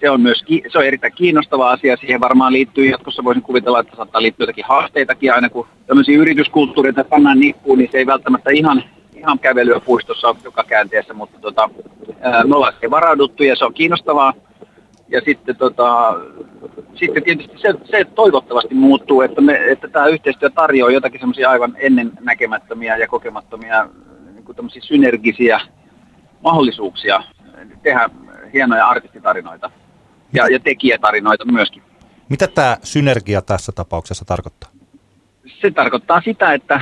se 0.00 0.10
on 0.10 0.20
myös 0.20 0.42
ki- 0.42 0.62
se 0.68 0.78
on 0.78 0.84
erittäin 0.84 1.12
kiinnostava 1.12 1.70
asia. 1.70 1.96
Siihen 1.96 2.20
varmaan 2.20 2.52
liittyy, 2.52 2.86
jatkossa 2.86 3.24
voisin 3.24 3.42
kuvitella, 3.42 3.80
että 3.80 3.96
saattaa 3.96 4.22
liittyä 4.22 4.44
jotakin 4.44 4.64
haasteitakin 4.68 5.34
aina, 5.34 5.50
kun 5.50 5.66
tämmöisiä 5.86 6.18
yrityskulttuureita 6.18 7.04
pannaan 7.04 7.40
nippuun, 7.40 7.78
niin 7.78 7.88
se 7.92 7.98
ei 7.98 8.06
välttämättä 8.06 8.50
ihan, 8.50 8.84
ihan 9.16 9.38
kävelyä 9.38 9.80
puistossa 9.80 10.36
joka 10.44 10.64
käänteessä, 10.64 11.14
mutta 11.14 11.38
tota, 11.40 11.70
me 12.46 12.56
ollaan 12.56 12.72
siihen 12.72 12.90
varauduttu 12.90 13.42
ja 13.42 13.56
se 13.56 13.64
on 13.64 13.74
kiinnostavaa. 13.74 14.34
Ja 15.08 15.20
sitten, 15.24 15.56
tota, 15.56 16.14
sitten 16.94 17.22
tietysti 17.22 17.58
se, 17.58 17.74
se 17.84 18.04
toivottavasti 18.04 18.74
muuttuu, 18.74 19.20
että, 19.20 19.40
me, 19.40 19.64
että 19.70 19.88
tämä 19.88 20.06
yhteistyö 20.06 20.50
tarjoaa 20.50 20.90
jotakin 20.90 21.20
semmoisia 21.20 21.50
aivan 21.50 21.76
ennen 21.78 22.12
näkemättömiä 22.20 22.96
ja 22.96 23.08
kokemattomia 23.08 23.88
niin 24.34 24.82
synergisiä 24.82 25.60
mahdollisuuksia 26.42 27.22
tehdä 27.82 28.10
hienoja 28.54 28.86
artistitarinoita 28.86 29.70
ja, 30.32 30.48
ja 30.48 30.60
tekijätarinoita 30.60 31.44
myöskin. 31.44 31.82
Mitä 32.28 32.46
tämä 32.46 32.76
synergia 32.82 33.42
tässä 33.42 33.72
tapauksessa 33.72 34.24
tarkoittaa? 34.24 34.70
Se 35.60 35.70
tarkoittaa 35.70 36.20
sitä, 36.20 36.52
että 36.52 36.80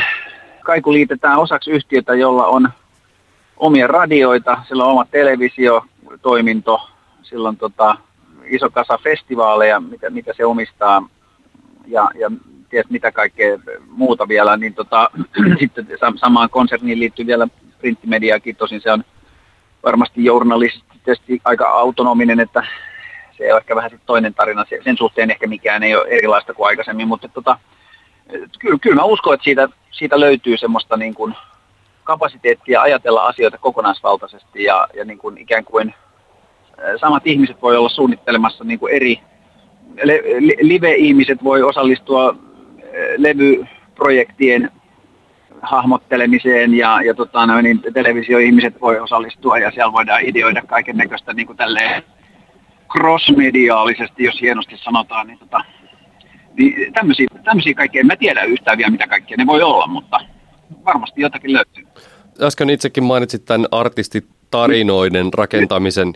Kaiku 0.62 0.92
liitetään 0.92 1.38
osaksi 1.38 1.70
yhtiötä, 1.70 2.14
jolla 2.14 2.46
on 2.46 2.68
omia 3.56 3.86
radioita, 3.86 4.64
sillä 4.68 4.84
on 4.84 4.90
oma 4.90 5.04
televisiotoiminto, 5.10 6.88
sillä 7.22 7.48
on 7.48 7.56
tota, 7.56 7.96
iso 8.44 8.70
kasa 8.70 8.98
festivaaleja, 8.98 9.80
mitä, 9.80 10.10
mitä 10.10 10.32
se 10.36 10.44
omistaa, 10.44 11.08
ja, 11.86 12.10
ja 12.14 12.30
ties 12.68 12.90
mitä 12.90 13.12
kaikkea 13.12 13.58
muuta 13.88 14.28
vielä, 14.28 14.56
niin 14.56 14.74
tota, 14.74 15.10
sitten 15.60 15.86
sam- 15.86 16.18
samaan 16.18 16.50
konserniin 16.50 16.98
liittyy 16.98 17.26
vielä 17.26 17.48
printtimediakin, 17.78 18.56
tosin 18.56 18.80
se 18.80 18.92
on 18.92 19.04
varmasti 19.82 20.24
journalistisesti 21.06 21.40
aika 21.44 21.68
autonominen, 21.68 22.40
että 22.40 22.62
se 23.38 23.52
on 23.52 23.58
ehkä 23.60 23.76
vähän 23.76 23.90
sit 23.90 24.00
toinen 24.06 24.34
tarina. 24.34 24.64
Se- 24.68 24.80
Sen 24.84 24.96
suhteen 24.96 25.30
ehkä 25.30 25.46
mikään 25.46 25.82
ei 25.82 25.96
ole 25.96 26.08
erilaista 26.08 26.54
kuin 26.54 26.66
aikaisemmin, 26.66 27.08
mutta 27.08 27.28
tota, 27.28 27.58
kyllä, 28.58 28.78
kyllä 28.80 28.96
mä 28.96 29.04
uskon, 29.04 29.34
että 29.34 29.44
siitä, 29.44 29.68
siitä 29.90 30.20
löytyy 30.20 30.56
semmoista 30.56 30.96
niin 30.96 31.14
kuin 31.14 31.34
kapasiteettia 32.04 32.80
ajatella 32.80 33.26
asioita 33.26 33.58
kokonaisvaltaisesti 33.58 34.64
ja, 34.64 34.88
ja 34.94 35.04
niin 35.04 35.18
kuin 35.18 35.38
ikään 35.38 35.64
kuin 35.64 35.94
samat 37.00 37.26
ihmiset 37.26 37.62
voi 37.62 37.76
olla 37.76 37.88
suunnittelemassa 37.88 38.64
niin 38.64 38.78
kuin 38.78 38.94
eri, 38.94 39.20
live-ihmiset 40.60 41.44
voi 41.44 41.62
osallistua 41.62 42.34
levyprojektien 43.16 44.70
hahmottelemiseen 45.62 46.74
ja, 46.74 47.02
ja 47.02 47.14
tota, 47.14 47.46
noin, 47.46 47.64
niin 47.64 47.80
televisioihmiset 47.94 48.80
voi 48.80 49.00
osallistua 49.00 49.58
ja 49.58 49.70
siellä 49.70 49.92
voidaan 49.92 50.24
ideoida 50.24 50.62
kaiken 50.62 50.96
näköistä 50.96 51.32
niin 51.32 51.46
kuin 51.46 51.56
tälleen 51.56 52.02
crossmediaalisesti, 52.92 54.24
jos 54.24 54.40
hienosti 54.40 54.76
sanotaan, 54.76 55.26
niin, 55.26 55.38
tota, 55.38 55.64
niin 56.58 56.92
tämmöisiä, 56.92 57.26
tämmöisiä 57.44 57.74
kaikkea, 57.74 58.00
en 58.00 58.06
mä 58.06 58.16
tiedä 58.16 58.42
yhtään 58.42 58.78
vielä 58.78 58.90
mitä 58.90 59.06
kaikkea 59.06 59.36
ne 59.36 59.46
voi 59.46 59.62
olla, 59.62 59.86
mutta 59.86 60.20
varmasti 60.84 61.20
jotakin 61.20 61.52
löytyy. 61.52 61.86
Äsken 62.42 62.70
itsekin 62.70 63.04
mainitsit 63.04 63.44
tämän 63.44 63.66
artistitarinoiden 63.70 65.32
rakentamisen. 65.34 66.12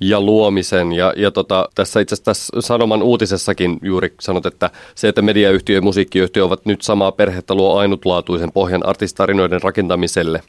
Ja 0.00 0.20
luomisen. 0.20 0.92
Ja, 0.92 1.12
ja 1.16 1.30
tota, 1.30 1.68
tässä 1.74 2.00
itse 2.00 2.14
asiassa 2.14 2.24
tässä 2.24 2.60
Sanoman 2.60 3.02
uutisessakin 3.02 3.78
juuri 3.82 4.14
sanot, 4.20 4.46
että 4.46 4.70
se, 4.94 5.08
että 5.08 5.22
mediayhtiö 5.22 5.76
ja 5.76 5.82
musiikkiyhtiö 5.82 6.44
ovat 6.44 6.66
nyt 6.66 6.82
samaa 6.82 7.12
perhettä 7.12 7.54
luo 7.54 7.76
ainutlaatuisen 7.76 8.52
pohjan 8.52 8.86
artistarinoiden 8.86 9.62
rakentamiselle. 9.62 10.42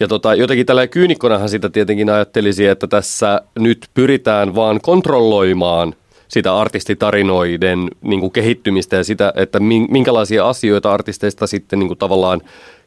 Ja 0.00 0.08
tota, 0.08 0.34
jotenkin 0.34 0.66
tällä 0.66 0.86
kyynikkonahan 0.86 1.48
sitä 1.48 1.68
tietenkin 1.70 2.10
ajattelisi, 2.10 2.66
että 2.66 2.86
tässä 2.86 3.42
nyt 3.58 3.86
pyritään 3.94 4.54
vaan 4.54 4.80
kontrolloimaan 4.80 5.94
sitä 6.28 6.56
artistitarinoiden 6.56 7.90
niin 8.02 8.20
kuin 8.20 8.32
kehittymistä 8.32 8.96
ja 8.96 9.04
sitä, 9.04 9.32
että 9.36 9.60
minkälaisia 9.88 10.48
asioita 10.48 10.92
artisteista 10.92 11.46
sitten 11.46 11.78
niin 11.78 11.88
kuin 11.88 11.98
tavallaan 11.98 12.40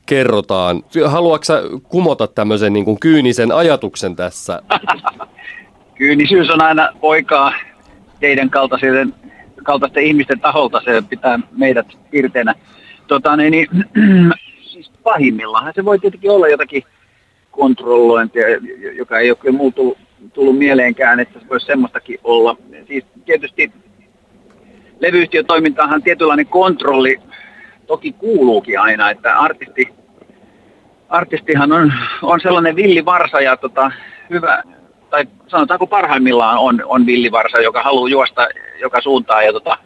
kerrotaan. 0.05 0.83
Haluatko 1.05 1.53
kumota 1.83 2.27
tämmöisen 2.27 2.73
niin 2.73 2.85
kuin 2.85 2.99
kyynisen 2.99 3.51
ajatuksen 3.51 4.15
tässä? 4.15 4.61
Kyynisyys 6.01 6.49
on 6.49 6.63
aina 6.63 6.89
poikaa 7.01 7.53
teidän 8.19 8.49
kaltaisten, 8.49 9.13
kaltaisten 9.63 10.03
ihmisten 10.03 10.39
taholta. 10.39 10.81
Se 10.85 11.03
pitää 11.09 11.39
meidät 11.51 11.87
irteenä. 12.11 12.55
Tota, 13.07 13.37
niin, 13.37 13.51
niin, 13.51 13.67
siis 14.71 14.91
pahimmillaan 15.03 15.73
se 15.75 15.85
voi 15.85 15.99
tietenkin 15.99 16.31
olla 16.31 16.47
jotakin 16.47 16.83
kontrollointia, 17.51 18.45
joka 18.97 19.19
ei 19.19 19.31
ole 19.31 19.37
kyllä 19.37 19.71
tullut, 19.75 19.97
tullut 20.33 20.57
mieleenkään, 20.57 21.19
että 21.19 21.39
se 21.39 21.49
voisi 21.49 21.65
semmoistakin 21.65 22.19
olla. 22.23 22.57
Siis 22.87 23.05
tietysti 23.25 23.71
levyyhtiön 24.99 25.45
toimintaahan 25.45 26.03
tietynlainen 26.03 26.47
kontrolli 26.47 27.17
toki 27.87 28.11
kuuluukin 28.11 28.79
aina, 28.79 29.09
että 29.09 29.39
artisti, 29.39 29.89
artistihan 31.09 31.71
on, 31.71 31.93
on 32.21 32.39
sellainen 32.39 32.75
villivarsa 32.75 33.41
ja 33.41 33.57
tota, 33.57 33.91
hyvä, 34.29 34.63
tai 35.11 35.25
sanotaanko 35.47 35.87
parhaimmillaan 35.87 36.57
on, 36.57 36.83
on 36.85 37.05
villivarsa, 37.05 37.61
joka 37.61 37.83
haluaa 37.83 38.09
juosta 38.09 38.47
joka 38.79 39.01
suuntaan. 39.01 39.45
Ja 39.45 39.53
tota, 39.53 39.77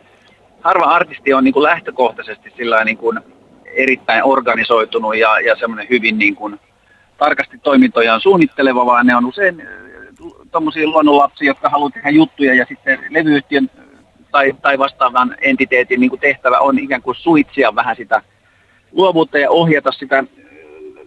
harva 0.62 0.86
artisti 0.86 1.34
on 1.34 1.44
niin 1.44 1.54
kuin 1.54 1.64
lähtökohtaisesti 1.64 2.54
sillä 2.58 2.84
niin 2.84 2.98
kuin 2.98 3.20
erittäin 3.66 4.24
organisoitunut 4.24 5.18
ja, 5.18 5.40
ja 5.40 5.56
semmoinen 5.56 5.88
hyvin 5.90 6.18
niin 6.18 6.36
kuin 6.36 6.60
tarkasti 7.18 7.58
toimintojaan 7.58 8.22
suunnitteleva, 8.22 8.86
vaan 8.86 9.06
ne 9.06 9.16
on 9.16 9.26
usein 9.26 9.68
tuommoisia 10.52 10.88
luonnonlapsia, 10.88 11.48
jotka 11.48 11.70
haluaa 11.70 11.90
tehdä 11.90 12.10
juttuja 12.10 12.54
ja 12.54 12.66
sitten 12.70 13.00
levyyhtiön 13.10 13.70
tai, 14.32 14.54
tai 14.62 14.80
vastaavan 14.80 15.36
entiteetin 15.42 16.00
niin 16.00 16.10
kuin 16.10 16.20
tehtävä 16.20 16.58
on 16.60 16.80
ikään 16.80 17.02
kuin 17.02 17.16
suitsia 17.16 17.76
vähän 17.76 17.96
sitä 17.96 18.22
luovuutta 18.92 19.38
ja 19.38 19.52
ohjata 19.52 19.92
sitä 19.92 20.24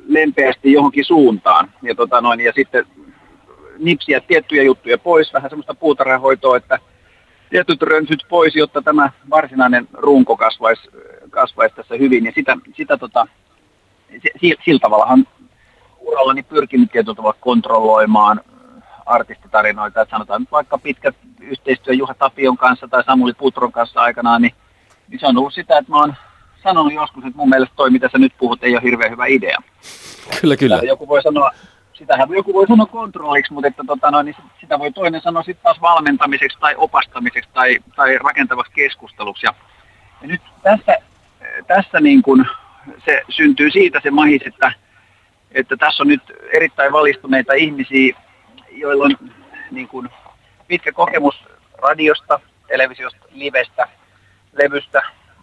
lempeästi 0.09 0.73
johonkin 0.73 1.05
suuntaan. 1.05 1.71
Ja, 1.83 1.95
tota 1.95 2.21
noin, 2.21 2.41
ja 2.41 2.53
sitten 2.53 2.87
nipsiä 3.79 4.21
tiettyjä 4.21 4.63
juttuja 4.63 4.99
pois, 4.99 5.33
vähän 5.33 5.51
semmoista 5.51 5.75
puutarhahoitoa, 5.75 6.57
että 6.57 6.79
tietyt 7.51 7.83
rönsyt 7.83 8.25
pois, 8.29 8.57
jotta 8.57 8.83
tämä 8.83 9.11
varsinainen 9.31 9.89
runko 9.93 10.37
kasvaisi, 10.37 10.89
kasvaisi 11.31 11.75
tässä 11.75 11.95
hyvin. 11.95 12.25
Ja 12.25 12.33
sitä, 12.35 12.57
sitä 12.77 12.97
tota, 12.97 13.27
sillä 14.65 14.79
tavallahan 14.81 15.27
urallani 16.01 16.43
pyrkinyt 16.43 16.93
tietyllä 16.93 17.17
tavalla 17.17 17.37
kontrolloimaan 17.41 18.41
artistitarinoita, 19.07 20.03
että 20.03 20.17
sanotaan 20.17 20.41
nyt 20.43 20.53
vaikka 20.53 20.79
pitkä 20.79 21.13
yhteistyö 21.41 21.95
Juha 21.95 22.15
Tapion 22.15 22.57
kanssa 22.57 22.89
tai 22.89 23.05
Samuli 23.05 23.33
Putron 23.33 23.73
kanssa 23.73 24.01
aikanaan, 24.01 24.43
niin, 24.43 24.55
niin 25.09 25.21
se 25.21 25.27
on 25.27 25.39
ollut 25.39 25.55
sitä, 25.55 25.79
että 25.79 25.93
mä 25.93 25.99
oon 25.99 26.15
sanonut 26.63 26.93
joskus, 26.93 27.25
että 27.25 27.37
mun 27.37 27.49
mielestä 27.49 27.75
toi, 27.77 27.91
mitä 27.91 28.09
sä 28.13 28.19
nyt 28.19 28.33
puhut, 28.39 28.65
ei 28.65 28.75
ole 28.75 28.83
hirveän 28.83 29.11
hyvä 29.11 29.27
idea. 29.27 29.59
Kyllä, 30.41 30.57
kyllä. 30.57 30.81
Joku 30.83 31.09
voi 31.09 31.23
sanoa, 31.23 31.51
sitähän 31.99 32.29
joku 32.31 32.55
voi 32.55 32.67
sanoa 32.67 32.87
kontrolliksi, 32.87 33.53
mutta 33.53 33.69
että 33.69 33.83
tota 33.87 34.11
noin, 34.11 34.27
niin 34.27 34.37
sitä 34.61 34.79
voi 34.79 34.93
toinen 34.93 35.21
sanoa 35.21 35.43
sitten 35.43 35.63
taas 35.63 35.81
valmentamiseksi 35.81 36.59
tai 36.61 36.75
opastamiseksi 36.77 37.51
tai, 37.55 37.79
tai 37.97 38.19
rakentavaksi 38.19 38.73
keskusteluksi. 38.73 39.47
Ja, 39.47 39.55
ja 40.23 40.29
nyt 40.29 40.43
tässä, 40.63 40.97
tässä 41.67 42.01
niin 42.01 42.23
kuin 42.23 42.47
se 43.05 43.23
syntyy 43.29 43.71
siitä 43.71 44.01
se 44.03 44.11
mahis, 44.11 44.43
että, 44.47 44.73
että 45.53 45.77
tässä 45.77 46.03
on 46.03 46.09
nyt 46.09 46.23
erittäin 46.53 46.93
valistuneita 46.93 47.53
ihmisiä, 47.53 48.17
joilla 48.71 49.05
on 49.05 49.31
niin 49.71 49.89
kuin 49.89 50.09
pitkä 50.69 50.93
kokemus 50.93 51.45
radiosta, 51.83 52.41
televisiosta, 52.67 53.27
livestä, 53.31 53.89
levystä, 54.53 55.03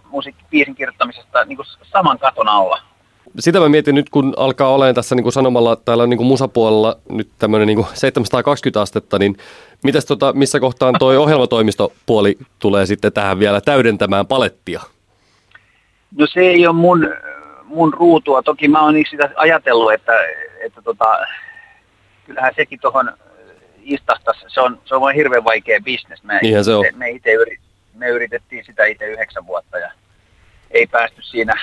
musiikkipiisin 0.10 0.76
kirjoittamisesta 0.76 1.46
niin 1.46 1.56
kuin 1.56 1.68
saman 1.84 2.20
katon 2.20 2.48
alla 2.48 2.95
sitä 3.40 3.60
mä 3.60 3.70
mietin 3.70 3.96
nyt, 3.96 4.10
kun 4.10 4.34
alkaa 4.38 4.74
olemaan 4.74 4.96
tässä 4.96 5.16
niin 5.16 5.24
kuin 5.24 5.34
sanomalla 5.34 5.76
täällä 5.76 6.08
niin 6.08 6.18
kuin 6.18 6.28
musapuolella 6.28 6.98
nyt 7.10 7.30
tämmöinen 7.40 7.68
niin 7.68 7.86
720 7.94 8.82
astetta, 8.82 9.20
niin 9.20 9.38
mitäs 9.84 10.06
tota, 10.06 10.34
missä 10.34 10.60
kohtaan 10.60 10.96
toi 11.00 11.18
ohjelmatoimistopuoli 11.18 12.38
tulee 12.60 12.86
sitten 12.86 13.14
tähän 13.14 13.40
vielä 13.40 13.62
täydentämään 13.62 14.28
palettia? 14.28 14.82
No 16.18 16.28
se 16.28 16.40
ei 16.40 16.68
ole 16.68 16.76
mun, 16.76 17.14
mun 17.64 17.94
ruutua. 17.94 18.44
Toki 18.44 18.68
mä 18.68 18.84
oon 18.84 18.96
sitä 19.10 19.30
ajatellut, 19.36 19.94
että, 19.94 20.14
että 20.66 20.82
tota, 20.82 21.18
kyllähän 22.26 22.54
sekin 22.56 22.80
tuohon 22.80 23.14
istastas, 23.84 24.46
se 24.48 24.62
on, 24.62 24.82
se 24.86 24.96
on 24.96 25.02
vain 25.02 25.16
hirveän 25.16 25.44
vaikea 25.44 25.80
bisnes. 25.84 26.24
Me, 26.24 26.40
se 26.62 26.74
on. 26.74 26.86
me, 26.96 27.10
ite, 27.10 27.32
me 27.94 28.10
yritettiin 28.10 28.66
sitä 28.66 28.86
itse 28.86 29.06
yhdeksän 29.06 29.48
vuotta 29.48 29.78
ja 29.78 29.92
ei 30.76 30.88
päästy 30.88 31.22
siinä, 31.22 31.54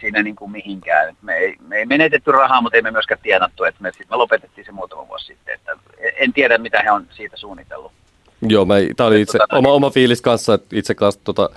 siinä 0.00 0.22
niin 0.22 0.36
kuin 0.36 0.50
mihinkään. 0.50 1.16
Me 1.22 1.34
ei, 1.34 1.56
me 1.68 1.76
ei 1.76 1.86
menetetty 1.86 2.32
rahaa, 2.32 2.60
mutta 2.60 2.76
ei 2.76 2.82
me 2.82 2.90
myöskään 2.90 3.20
tienattu, 3.22 3.64
että 3.64 3.82
me, 3.82 3.90
me 4.10 4.16
lopetettiin 4.16 4.64
se 4.64 4.72
muutama 4.72 5.08
vuosi 5.08 5.26
sitten. 5.26 5.54
Että 5.54 5.76
en 6.16 6.32
tiedä, 6.32 6.58
mitä 6.58 6.82
he 6.82 6.90
on 6.90 7.06
siitä 7.10 7.36
suunnitellut. 7.36 7.92
Joo, 8.48 8.66
tämä 8.96 9.06
oli 9.06 9.20
itse, 9.20 9.38
tota, 9.38 9.56
oma, 9.56 9.72
oma 9.72 9.90
fiilis 9.90 10.22
kanssa, 10.22 10.54
että 10.54 10.76
itse 10.76 10.94
kanssa 10.94 11.20
tota, 11.24 11.50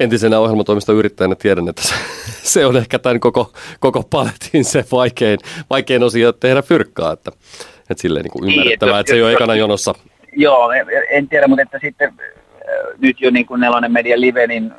entisenä 0.00 0.38
ohjelmatoimista 0.38 0.92
yrittäjänä 0.92 1.34
tiedän, 1.34 1.68
että 1.68 1.82
se, 1.82 1.94
se 2.52 2.66
on 2.66 2.76
ehkä 2.76 2.98
tämän 2.98 3.20
koko, 3.20 3.52
koko 3.80 4.02
paletin 4.02 4.64
se 4.64 4.84
vaikein, 4.92 5.38
vaikein 5.70 6.02
osio 6.02 6.32
tehdä 6.32 6.62
fyrkkaa, 6.62 7.12
että, 7.12 7.30
että 7.90 8.02
silleen 8.02 8.24
niin 8.24 8.32
kuin 8.32 8.50
ymmärrettävää, 8.50 9.00
että, 9.00 9.10
se 9.10 9.16
ei 9.16 9.22
ole 9.22 9.32
ekana 9.32 9.54
jonossa. 9.54 9.94
Joo, 10.36 10.72
en 11.10 11.28
tiedä, 11.28 11.48
mutta 11.48 11.62
että 11.62 11.78
sitten 11.82 12.14
nyt 12.98 13.20
jo 13.20 13.30
niin 13.30 13.46
kuin 13.46 13.60
Nelonen 13.60 13.92
Media 13.92 14.20
Live, 14.20 14.46
niin 14.46 14.72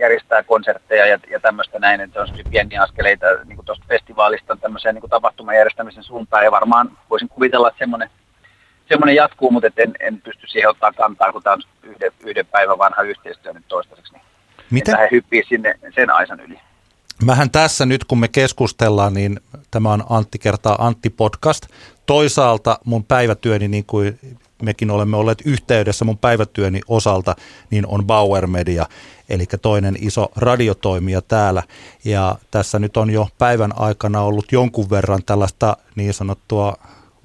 järjestää 0.00 0.42
konsertteja 0.42 1.06
ja, 1.06 1.18
ja 1.30 1.40
tämmöistä 1.40 1.78
näin, 1.78 2.00
että 2.00 2.20
on 2.20 2.28
pieniä 2.50 2.82
askeleita 2.82 3.26
niin 3.44 3.56
kuin 3.56 3.66
tuosta 3.66 3.84
festivaalista 3.88 4.56
tämmöiseen 4.56 4.94
niin 4.94 5.00
kuin 5.00 5.10
tapahtuman 5.10 5.56
järjestämisen 5.56 6.04
suuntaan 6.04 6.44
ja 6.44 6.50
varmaan 6.50 6.98
voisin 7.10 7.28
kuvitella, 7.28 7.68
että 7.68 7.78
semmoinen, 7.78 8.10
semmoinen 8.88 9.14
jatkuu, 9.14 9.50
mutta 9.50 9.68
en, 9.76 9.92
en 10.00 10.20
pysty 10.20 10.46
siihen 10.46 10.70
ottaa 10.70 10.92
kantaa, 10.92 11.32
kun 11.32 11.42
tämä 11.42 11.54
on 11.54 11.62
yhden, 11.82 12.12
yhden 12.20 12.46
päivän 12.46 12.78
vanha 12.78 13.02
yhteistyö 13.02 13.52
nyt 13.52 13.68
toistaiseksi, 13.68 14.12
niin 14.12 14.22
Miten? 14.70 14.98
he 14.98 15.08
hyppii 15.10 15.44
sinne 15.48 15.74
sen 15.94 16.10
aisan 16.10 16.40
yli. 16.40 16.60
Mähän 17.24 17.50
tässä 17.50 17.86
nyt, 17.86 18.04
kun 18.04 18.18
me 18.18 18.28
keskustellaan, 18.28 19.14
niin 19.14 19.40
tämä 19.70 19.92
on 19.92 20.04
Antti 20.10 20.38
kertaa 20.38 20.86
Antti 20.86 21.10
podcast. 21.10 21.66
Toisaalta 22.06 22.78
mun 22.84 23.04
päivätyöni, 23.04 23.68
niin 23.68 23.84
kuin 23.86 24.18
mekin 24.62 24.90
olemme 24.90 25.16
olleet 25.16 25.42
yhteydessä 25.44 26.04
mun 26.04 26.18
päivätyöni 26.18 26.80
osalta, 26.88 27.36
niin 27.70 27.86
on 27.86 28.04
Bauer 28.04 28.46
Media, 28.46 28.86
eli 29.30 29.44
toinen 29.62 29.96
iso 30.00 30.28
radiotoimija 30.36 31.22
täällä. 31.22 31.62
Ja 32.04 32.36
tässä 32.50 32.78
nyt 32.78 32.96
on 32.96 33.10
jo 33.10 33.28
päivän 33.38 33.78
aikana 33.78 34.22
ollut 34.22 34.52
jonkun 34.52 34.90
verran 34.90 35.22
tällaista 35.26 35.76
niin 35.96 36.14
sanottua 36.14 36.76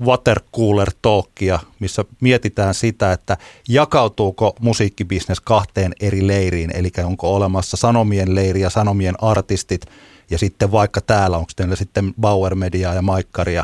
watercooler 0.05 0.91
talkia, 1.01 1.59
missä 1.79 2.05
mietitään 2.21 2.73
sitä, 2.73 3.11
että 3.11 3.37
jakautuuko 3.69 4.55
musiikkibisnes 4.59 5.39
kahteen 5.39 5.93
eri 5.99 6.27
leiriin, 6.27 6.71
eli 6.73 6.91
onko 7.03 7.35
olemassa 7.35 7.77
sanomien 7.77 8.35
leiri 8.35 8.61
ja 8.61 8.69
sanomien 8.69 9.23
artistit, 9.23 9.85
ja 10.29 10.37
sitten 10.37 10.71
vaikka 10.71 11.01
täällä, 11.01 11.37
onko 11.37 11.51
teillä 11.55 11.75
sitten 11.75 12.13
Bauer 12.21 12.55
Mediaa 12.55 12.93
ja 12.93 13.01
Maikkaria 13.01 13.63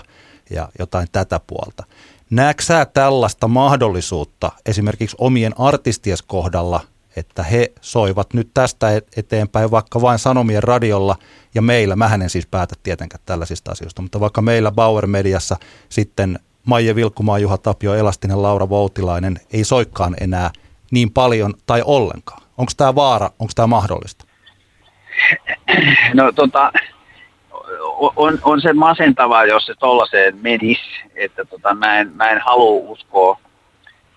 ja 0.50 0.70
jotain 0.80 1.08
tätä 1.12 1.40
puolta. 1.48 1.84
Näetkö 2.30 2.64
sä 2.64 2.86
tällaista 2.86 3.48
mahdollisuutta 3.48 4.52
esimerkiksi 4.66 5.16
omien 5.20 5.60
artisties 5.60 6.22
kohdalla, 6.22 6.80
että 7.16 7.44
he 7.44 7.72
soivat 7.82 8.34
nyt 8.34 8.50
tästä 8.54 8.88
eteenpäin 9.18 9.72
vaikka 9.72 10.02
vain 10.02 10.20
Sanomien 10.20 10.64
radiolla 10.64 11.16
ja 11.56 11.62
meillä, 11.62 11.96
mä 11.96 12.12
en 12.14 12.30
siis 12.30 12.48
päätä 12.48 12.76
tietenkään 12.84 13.24
tällaisista 13.26 13.72
asioista, 13.72 14.02
mutta 14.02 14.20
vaikka 14.20 14.42
meillä 14.42 14.72
Bauer 14.72 15.08
Mediassa 15.08 15.58
sitten 15.90 16.40
Maije 16.66 16.96
Vilkkumaa, 16.96 17.40
Juha 17.40 17.58
Tapio, 17.58 17.94
Elastinen, 17.94 18.42
Laura 18.42 18.70
Voutilainen 18.70 19.40
ei 19.54 19.64
soikkaan 19.64 20.16
enää 20.22 20.52
niin 20.92 21.12
paljon 21.12 21.54
tai 21.66 21.82
ollenkaan. 21.86 22.42
Onko 22.58 22.72
tämä 22.78 22.96
vaara, 22.96 23.30
onko 23.40 23.52
tämä 23.56 23.68
mahdollista? 23.68 24.26
No 26.14 26.32
tota, 26.32 26.72
on, 28.16 28.40
on 28.44 28.62
se 28.62 28.74
masentavaa, 28.74 29.46
jos 29.46 29.66
se 29.66 29.74
tollaiseen 29.80 30.38
menisi, 30.42 30.82
että 31.16 31.46
tota, 31.46 31.74
mä, 31.74 32.00
en, 32.00 32.12
mä 32.16 32.30
en 32.30 32.42
halua 32.42 32.92
uskoa, 32.92 33.40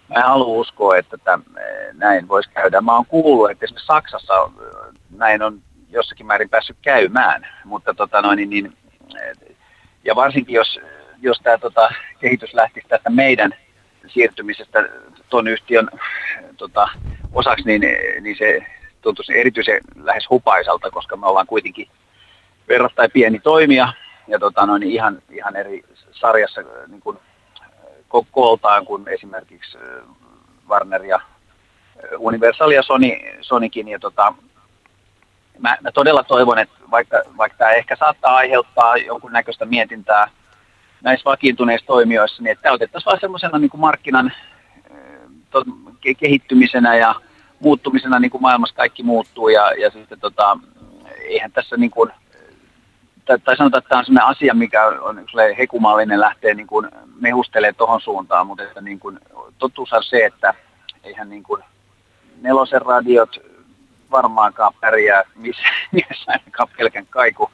mä 0.09 0.15
en 0.17 0.23
halua 0.23 0.61
uskoa, 0.61 0.97
että 0.97 1.19
täm, 1.19 1.43
näin 1.93 2.29
voisi 2.29 2.51
käydä. 2.51 2.81
Mä 2.81 2.95
oon 2.95 3.07
kuullut, 3.07 3.51
että 3.51 3.65
esimerkiksi 3.65 3.87
Saksassa 3.87 4.51
näin 5.11 5.43
on 5.43 5.61
jossakin 5.91 6.27
määrin 6.27 6.49
päässyt 6.49 6.77
käymään, 6.83 7.47
mutta 7.65 7.95
tota 7.95 8.23
noin, 8.23 8.37
niin, 8.37 8.51
niin, 8.51 8.77
ja 10.05 10.17
varsinkin 10.17 10.55
jos, 10.55 10.81
jos 11.23 11.41
tämä 11.43 11.59
tota, 11.59 11.89
kehitys 12.21 12.55
lähtisi 12.55 12.89
tästä 12.89 13.11
meidän 13.11 13.55
siirtymisestä 14.07 14.89
tuon 15.29 15.49
yhtiön 15.49 15.89
tota, 16.57 16.89
osaksi, 17.33 17.65
niin, 17.65 17.83
niin 18.21 18.37
se 18.39 18.67
tuntuisi 19.01 19.39
erityisen 19.39 19.81
lähes 19.97 20.31
hupaisalta, 20.31 20.91
koska 20.91 21.17
me 21.17 21.27
ollaan 21.27 21.47
kuitenkin 21.47 21.89
verrattain 22.69 23.11
pieni 23.11 23.41
toimija 23.41 23.93
ja 24.29 24.39
tota, 24.39 24.67
no, 24.67 24.79
niin 24.79 24.93
ihan, 24.93 25.23
ihan 25.31 25.57
eri 25.57 25.85
sarjassa 26.11 26.61
niin 26.89 27.01
kuin, 27.01 27.19
kooltaan 28.31 28.87
kuin 28.87 29.09
esimerkiksi 29.09 29.79
Warner 30.69 31.05
ja 31.05 31.21
Universal 32.19 32.71
ja 32.71 32.83
Sony, 32.83 33.11
Sonykin. 33.41 33.89
Ja 33.89 33.99
tota, 33.99 34.35
mä, 35.59 35.77
mä, 35.81 35.93
todella 35.93 36.23
toivon, 36.23 36.59
että 36.59 36.75
vaikka, 36.91 37.23
vaikka 37.37 37.59
tämä 37.59 37.71
ehkä 37.71 37.97
saattaa 37.97 38.37
aiheuttaa 38.37 38.97
jonkunnäköistä 38.97 39.65
mietintää 39.65 40.29
näissä 41.03 41.31
vakiintuneissa 41.31 41.87
toimijoissa, 41.87 42.43
niin 42.43 42.53
että 42.53 42.73
otettaisiin 42.73 43.07
vaan 43.11 43.21
semmoisena 43.21 43.59
niin 43.59 43.71
markkinan 43.77 44.33
to, 45.51 45.65
kehittymisenä 46.21 46.97
ja 46.97 47.15
muuttumisena 47.61 48.19
niin 48.19 48.31
kuin 48.31 48.43
maailmassa 48.43 48.75
kaikki 48.75 49.03
muuttuu 49.03 49.49
ja, 49.49 49.73
ja 49.73 49.91
sitten 49.91 50.21
tota, 50.21 50.59
eihän 51.19 51.53
tässä 51.53 51.77
niin 51.77 51.91
kuin, 51.91 52.11
tai, 53.25 53.39
tai 53.39 53.57
sanotaan, 53.57 53.79
että 53.79 53.89
tämä 53.89 53.99
on 53.99 54.05
sellainen 54.05 54.31
asia, 54.31 54.55
mikä 54.55 54.87
on 54.87 55.25
hekumallinen 55.59 56.21
lähtee 56.21 56.55
niin 56.55 56.67
kuin 56.67 56.89
mehustelemaan 57.21 57.75
tuohon 57.75 58.01
suuntaan, 58.01 58.47
mutta 58.47 58.63
että 58.63 58.81
niin 58.81 59.01
kuin, 59.01 59.19
totuus 59.59 59.93
on 59.93 60.03
se, 60.03 60.25
että 60.25 60.55
eihän 61.05 61.31
niin 61.31 61.43
kuin 61.43 61.63
nelosen 62.41 62.83
radiot 62.83 63.39
varmaankaan 64.11 64.73
pärjää 64.81 65.23
missä 65.35 65.63
ainakaan 66.27 66.69
pelkän 66.77 67.07
kaiku, 67.11 67.51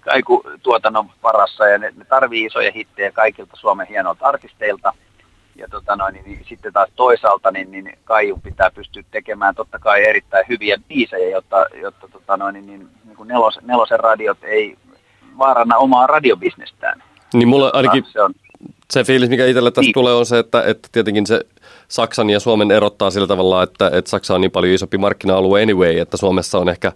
kaiku 0.00 0.42
tuotannon 0.62 1.10
parassa 1.22 1.68
ja 1.68 1.78
ne, 1.78 1.92
ne 1.96 2.04
tarvii 2.04 2.44
isoja 2.44 2.72
hittejä 2.72 3.12
kaikilta 3.12 3.56
Suomen 3.56 3.86
hienolta 3.86 4.26
artisteilta– 4.26 4.92
ja 5.56 5.68
tota 5.68 5.96
noin, 5.96 6.14
niin, 6.14 6.24
niin, 6.24 6.44
sitten 6.48 6.72
taas 6.72 6.90
toisaalta 6.96 7.50
niin, 7.50 7.70
niin 7.70 7.98
Kaijun 8.04 8.42
pitää 8.42 8.70
pystyä 8.70 9.02
tekemään 9.10 9.54
totta 9.54 9.78
kai 9.78 10.08
erittäin 10.08 10.44
hyviä 10.48 10.76
biisejä, 10.88 11.28
jotta, 11.28 11.66
jotta 11.74 12.08
tota 12.08 12.36
noin, 12.36 12.52
niin, 12.52 12.66
niin, 12.66 12.88
niin 13.04 13.16
kuin 13.16 13.28
nelos, 13.28 13.58
nelosen 13.62 14.00
radiot 14.00 14.38
ei 14.42 14.76
vaaranna 15.38 15.76
omaa 15.76 16.06
radiobisnestään. 16.06 17.02
Niin 17.34 17.48
mulla 17.48 17.70
ainakin 17.72 18.04
se, 18.12 18.22
on, 18.22 18.34
se 18.92 19.04
fiilis, 19.04 19.28
mikä 19.28 19.46
itselle 19.46 19.70
tästä 19.70 19.80
niin. 19.80 19.94
tulee, 19.94 20.14
on 20.14 20.26
se, 20.26 20.38
että, 20.38 20.62
että 20.62 20.88
tietenkin 20.92 21.26
se 21.26 21.40
Saksan 21.88 22.30
ja 22.30 22.40
Suomen 22.40 22.70
erottaa 22.70 23.10
sillä 23.10 23.26
tavalla, 23.26 23.62
että, 23.62 23.90
että 23.92 24.10
Saksa 24.10 24.34
on 24.34 24.40
niin 24.40 24.50
paljon 24.50 24.74
isompi 24.74 24.98
markkina-alue 24.98 25.62
anyway, 25.62 25.98
että 25.98 26.16
Suomessa 26.16 26.58
on 26.58 26.68
ehkä 26.68 26.92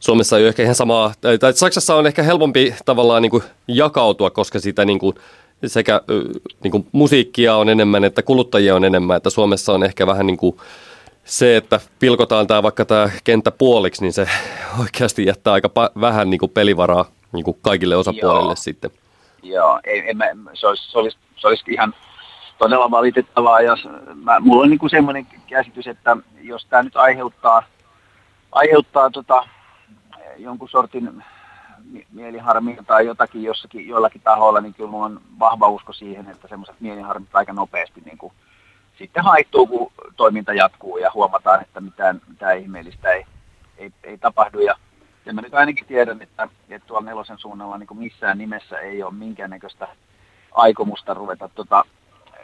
Suomessa 0.00 0.36
ei 0.36 0.42
ole 0.42 0.48
ehkä 0.48 0.62
ihan 0.62 0.74
samaa, 0.74 1.12
tai 1.20 1.52
Saksassa 1.52 1.94
on 1.94 2.06
ehkä 2.06 2.22
helpompi 2.22 2.74
tavallaan 2.84 3.22
niin 3.22 3.30
kuin 3.30 3.42
jakautua, 3.68 4.30
koska 4.30 4.60
sitä 4.60 4.84
niin 4.84 4.98
kuin 4.98 5.14
sekä 5.66 6.00
niin 6.64 6.70
kuin 6.70 6.86
musiikkia 6.92 7.56
on 7.56 7.68
enemmän 7.68 8.04
että 8.04 8.22
kuluttajia 8.22 8.76
on 8.76 8.84
enemmän, 8.84 9.16
että 9.16 9.30
Suomessa 9.30 9.72
on 9.72 9.84
ehkä 9.84 10.06
vähän 10.06 10.26
niin 10.26 10.36
kuin 10.36 10.56
se, 11.24 11.56
että 11.56 11.80
pilkotaan 11.98 12.46
tämä 12.46 12.62
vaikka 12.62 12.84
tämä 12.84 13.10
kenttä 13.24 13.50
puoliksi, 13.50 14.02
niin 14.02 14.12
se 14.12 14.28
oikeasti 14.80 15.26
jättää 15.26 15.52
aika 15.52 15.68
pa- 15.68 16.00
vähän 16.00 16.30
niin 16.30 16.38
kuin 16.38 16.50
pelivaraa 16.50 17.04
niin 17.32 17.44
kuin 17.44 17.58
kaikille 17.62 17.96
osapuolille 17.96 18.50
Joo. 18.50 18.56
sitten. 18.56 18.90
Joo, 19.42 19.80
ei, 19.84 20.00
ei, 20.00 20.14
mä, 20.14 20.24
se, 20.54 20.66
olisi, 20.66 20.90
se, 20.90 20.98
olisi, 20.98 21.18
se 21.36 21.46
olisi 21.46 21.64
ihan 21.68 21.94
todella 22.58 22.90
valitettavaa, 22.90 23.60
jos 23.60 23.88
mä, 24.14 24.40
mulla 24.40 24.62
on 24.62 24.70
niin 24.70 24.78
kuin 24.78 24.90
semmoinen 24.90 25.26
käsitys, 25.46 25.86
että 25.86 26.16
jos 26.40 26.66
tämä 26.66 26.82
nyt 26.82 26.96
aiheuttaa, 26.96 27.62
aiheuttaa 28.52 29.10
tota, 29.10 29.46
jonkun 30.36 30.68
sortin 30.68 31.24
mieliharmia 32.12 32.82
tai 32.86 33.06
jotakin 33.06 33.42
jossakin, 33.42 33.88
joillakin 33.88 34.20
tahoilla, 34.20 34.60
niin 34.60 34.74
kyllä 34.74 34.96
on 34.96 35.20
vahva 35.38 35.68
usko 35.68 35.92
siihen, 35.92 36.30
että 36.30 36.48
semmoiset 36.48 36.80
mieliharmit 36.80 37.28
aika 37.32 37.52
nopeasti 37.52 38.00
niin 38.04 38.18
kuin 38.18 38.32
sitten 38.98 39.24
haittuu, 39.24 39.66
kun 39.66 39.92
toiminta 40.16 40.52
jatkuu 40.52 40.98
ja 40.98 41.10
huomataan, 41.14 41.62
että 41.62 41.80
mitään, 41.80 42.20
mitään 42.28 42.58
ihmeellistä 42.58 43.12
ei, 43.12 43.24
ei, 43.78 43.92
ei 44.04 44.18
tapahdu. 44.18 44.60
Ja, 44.60 44.74
ja 45.30 45.34
mä 45.34 45.40
nyt 45.40 45.54
ainakin 45.54 45.86
tiedän, 45.86 46.22
että, 46.22 46.48
että 46.70 46.88
tuolla 46.88 47.06
nelosen 47.06 47.38
suunnalla 47.38 47.78
niin 47.78 47.98
missään 47.98 48.38
nimessä 48.38 48.78
ei 48.78 49.02
ole 49.02 49.14
minkäännäköistä 49.14 49.88
aikomusta 50.52 51.14
ruveta 51.14 51.48
tota, 51.54 51.84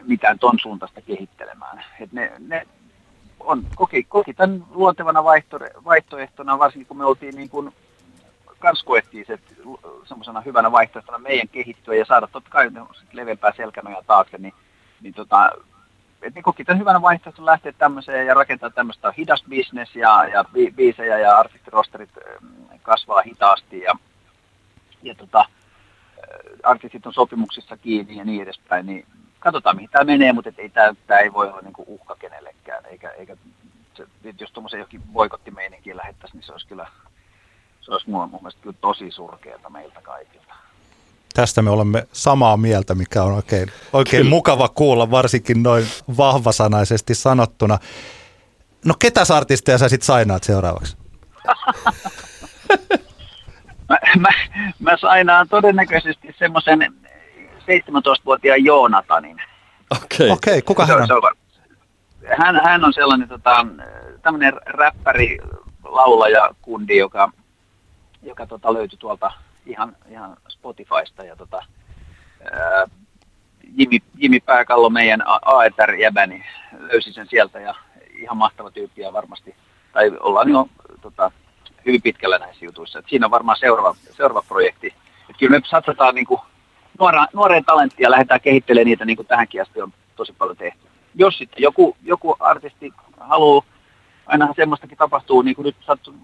mitään 0.02 0.38
ton 0.38 0.58
suuntaista 0.62 1.00
kehittelemään. 1.00 1.84
Et 2.00 2.12
ne, 2.12 2.32
ne 2.38 2.66
on, 3.40 3.66
koki, 3.74 4.04
koki 4.04 4.34
tämän 4.34 4.64
luontevana 4.70 5.24
vaihto, 5.24 5.58
vaihtoehtona, 5.84 6.58
varsinkin 6.58 6.86
kun 6.86 6.96
me 6.96 7.04
oltiin 7.04 7.34
niin 7.34 7.48
kuin 7.48 7.72
kans 8.58 8.82
koettiin 8.82 9.26
se 9.26 9.38
semmoisena 10.04 10.40
hyvänä 10.40 10.72
vaihtoehtona 10.72 11.18
meidän 11.18 11.48
kehittyä 11.48 11.94
ja 11.94 12.04
saada 12.04 12.28
totta 12.32 12.50
kai 12.50 12.70
leveämpää 13.12 13.52
selkänoja 13.56 14.02
taakse, 14.06 14.38
niin, 14.38 14.54
niin 15.00 15.14
tota, 15.14 15.50
et 16.22 16.34
niin 16.34 16.42
koki 16.42 16.64
tämän 16.64 16.78
hyvänä 16.78 17.02
vaihtoehtona 17.02 17.46
lähteä 17.46 17.72
tämmöiseen 17.72 18.26
ja 18.26 18.34
rakentaa 18.34 18.70
tämmöistä 18.70 19.12
hidas 19.18 19.44
business 19.50 19.96
ja, 19.96 20.28
ja 20.28 20.44
bi, 20.44 20.72
biisejä 20.76 21.18
ja 21.18 21.38
artistirosterit 21.38 22.10
kasvaa 22.82 23.22
hitaasti 23.22 23.80
ja, 23.80 23.94
ja 25.02 25.14
tota, 25.14 25.44
artistit 26.62 27.06
on 27.06 27.14
sopimuksissa 27.14 27.76
kiinni 27.76 28.16
ja 28.16 28.24
niin 28.24 28.42
edespäin, 28.42 28.86
niin 28.86 29.06
katsotaan 29.38 29.76
mihin 29.76 29.90
tämä 29.90 30.04
menee, 30.04 30.32
mutta 30.32 30.48
et 30.48 30.58
ei, 30.58 30.68
tämä, 30.68 31.18
ei 31.18 31.32
voi 31.32 31.48
olla 31.48 31.60
niin 31.60 31.72
kuin 31.72 31.88
uhka 31.88 32.16
kenellekään, 32.18 32.86
eikä, 32.86 33.10
eikä 33.10 33.36
se, 33.94 34.06
jos 34.40 34.52
tuommoisen 34.52 34.80
jokin 34.80 35.02
boikottimeininkiin 35.12 35.96
lähettäisiin, 35.96 36.38
niin 36.38 36.46
se 36.46 36.52
olisi 36.52 36.66
kyllä 36.66 36.86
se 37.80 37.92
olisi 37.92 38.10
mun, 38.10 38.30
mun 38.30 38.40
mielestä 38.42 38.62
kyllä 38.62 38.76
tosi 38.80 39.10
surkeata 39.10 39.70
meiltä 39.70 40.00
kaikilta. 40.02 40.54
Tästä 41.36 41.62
me 41.62 41.70
olemme 41.70 42.06
samaa 42.12 42.56
mieltä, 42.56 42.94
mikä 42.94 43.22
on 43.22 43.32
oikein, 43.32 43.68
oikein 43.92 44.26
mukava 44.26 44.68
kuulla, 44.68 45.10
varsinkin 45.10 45.62
noin 45.62 45.86
vahvasanaisesti 46.16 47.14
sanottuna. 47.14 47.78
No 48.84 48.94
ketäs 48.98 49.30
artisteja 49.30 49.78
sä 49.78 49.88
sitten 49.88 50.06
sainaat 50.06 50.44
seuraavaksi? 50.44 50.96
mä, 53.88 53.98
mä, 54.18 54.28
mä 54.78 54.96
sainaan 54.96 55.48
todennäköisesti 55.48 56.34
semmoisen 56.38 56.94
17-vuotiaan 57.60 58.64
Joonatanin. 58.64 59.42
Okei, 59.90 60.30
okay. 60.30 60.30
okay, 60.30 60.62
kuka 60.62 60.86
hän 60.86 61.02
on? 61.02 61.08
Hän, 62.38 62.60
hän 62.64 62.84
on 62.84 62.92
sellainen 62.92 63.28
tota, 63.28 63.66
tämmöinen 64.22 64.52
räppäri, 64.66 65.38
laulaja, 65.84 66.50
kundi, 66.62 66.96
joka 66.96 67.32
joka 68.22 68.46
tota, 68.46 68.74
löytyi 68.74 68.98
tuolta 68.98 69.32
ihan, 69.66 69.96
ihan 70.08 70.36
Spotifysta 70.48 71.24
ja 71.24 71.36
tota, 71.36 71.62
ää, 72.52 72.86
Jimmy, 73.76 73.98
Jimmy 74.16 74.40
Pääkallo, 74.40 74.90
meidän 74.90 75.22
AETR-jäbä, 75.42 76.26
niin 76.26 76.44
löysi 76.78 77.12
sen 77.12 77.26
sieltä 77.28 77.60
ja 77.60 77.74
ihan 78.18 78.36
mahtava 78.36 78.70
tyyppi 78.70 79.02
ja 79.02 79.12
varmasti, 79.12 79.54
tai 79.92 80.12
ollaan 80.20 80.48
jo 80.48 80.68
tota, 81.00 81.30
hyvin 81.86 82.02
pitkällä 82.02 82.38
näissä 82.38 82.64
jutuissa. 82.64 82.98
Et 82.98 83.04
siinä 83.08 83.26
on 83.26 83.30
varmaan 83.30 83.58
seuraava, 83.58 83.96
seuraava 84.10 84.44
projekti. 84.48 84.94
Et 85.30 85.36
kyllä 85.38 85.58
me 85.58 85.66
satsataan 85.66 86.14
niin 86.14 86.26
nuora, 86.98 87.26
nuoreen 87.32 87.64
talenttia 87.64 88.06
ja 88.06 88.10
lähdetään 88.10 88.40
kehittelemään 88.40 88.86
niitä 88.86 89.04
niin 89.04 89.16
kuin 89.16 89.26
tähänkin 89.26 89.62
asti 89.62 89.82
on 89.82 89.92
tosi 90.16 90.32
paljon 90.32 90.56
tehty. 90.56 90.86
Jos 91.14 91.38
sitten 91.38 91.62
joku, 91.62 91.96
joku 92.02 92.36
artisti 92.40 92.92
haluaa 93.20 93.64
ainahan 94.26 94.54
semmoistakin 94.56 94.98
tapahtuu, 94.98 95.42
niin 95.42 95.56
kuin 95.56 95.66
nyt 95.66 95.76
sattu, 95.86 96.14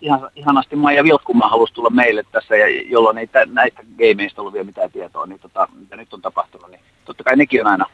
ihan, 0.00 0.30
ihanasti 0.36 0.76
Maija 0.76 1.04
Vilkkumaa 1.04 1.48
halusi 1.48 1.74
tulla 1.74 1.90
meille 1.90 2.24
tässä, 2.32 2.56
ja 2.56 2.82
jolloin 2.82 3.18
ei 3.18 3.26
tä, 3.26 3.46
näistä 3.46 3.82
gameista 3.98 4.40
ollut 4.40 4.54
vielä 4.54 4.66
mitään 4.66 4.92
tietoa, 4.92 5.26
niin 5.26 5.40
tota, 5.40 5.68
mitä 5.74 5.96
nyt 5.96 6.14
on 6.14 6.22
tapahtunut, 6.22 6.70
niin 6.70 6.80
totta 7.04 7.24
kai 7.24 7.36
nekin 7.36 7.60
on 7.60 7.72
aina 7.72 7.86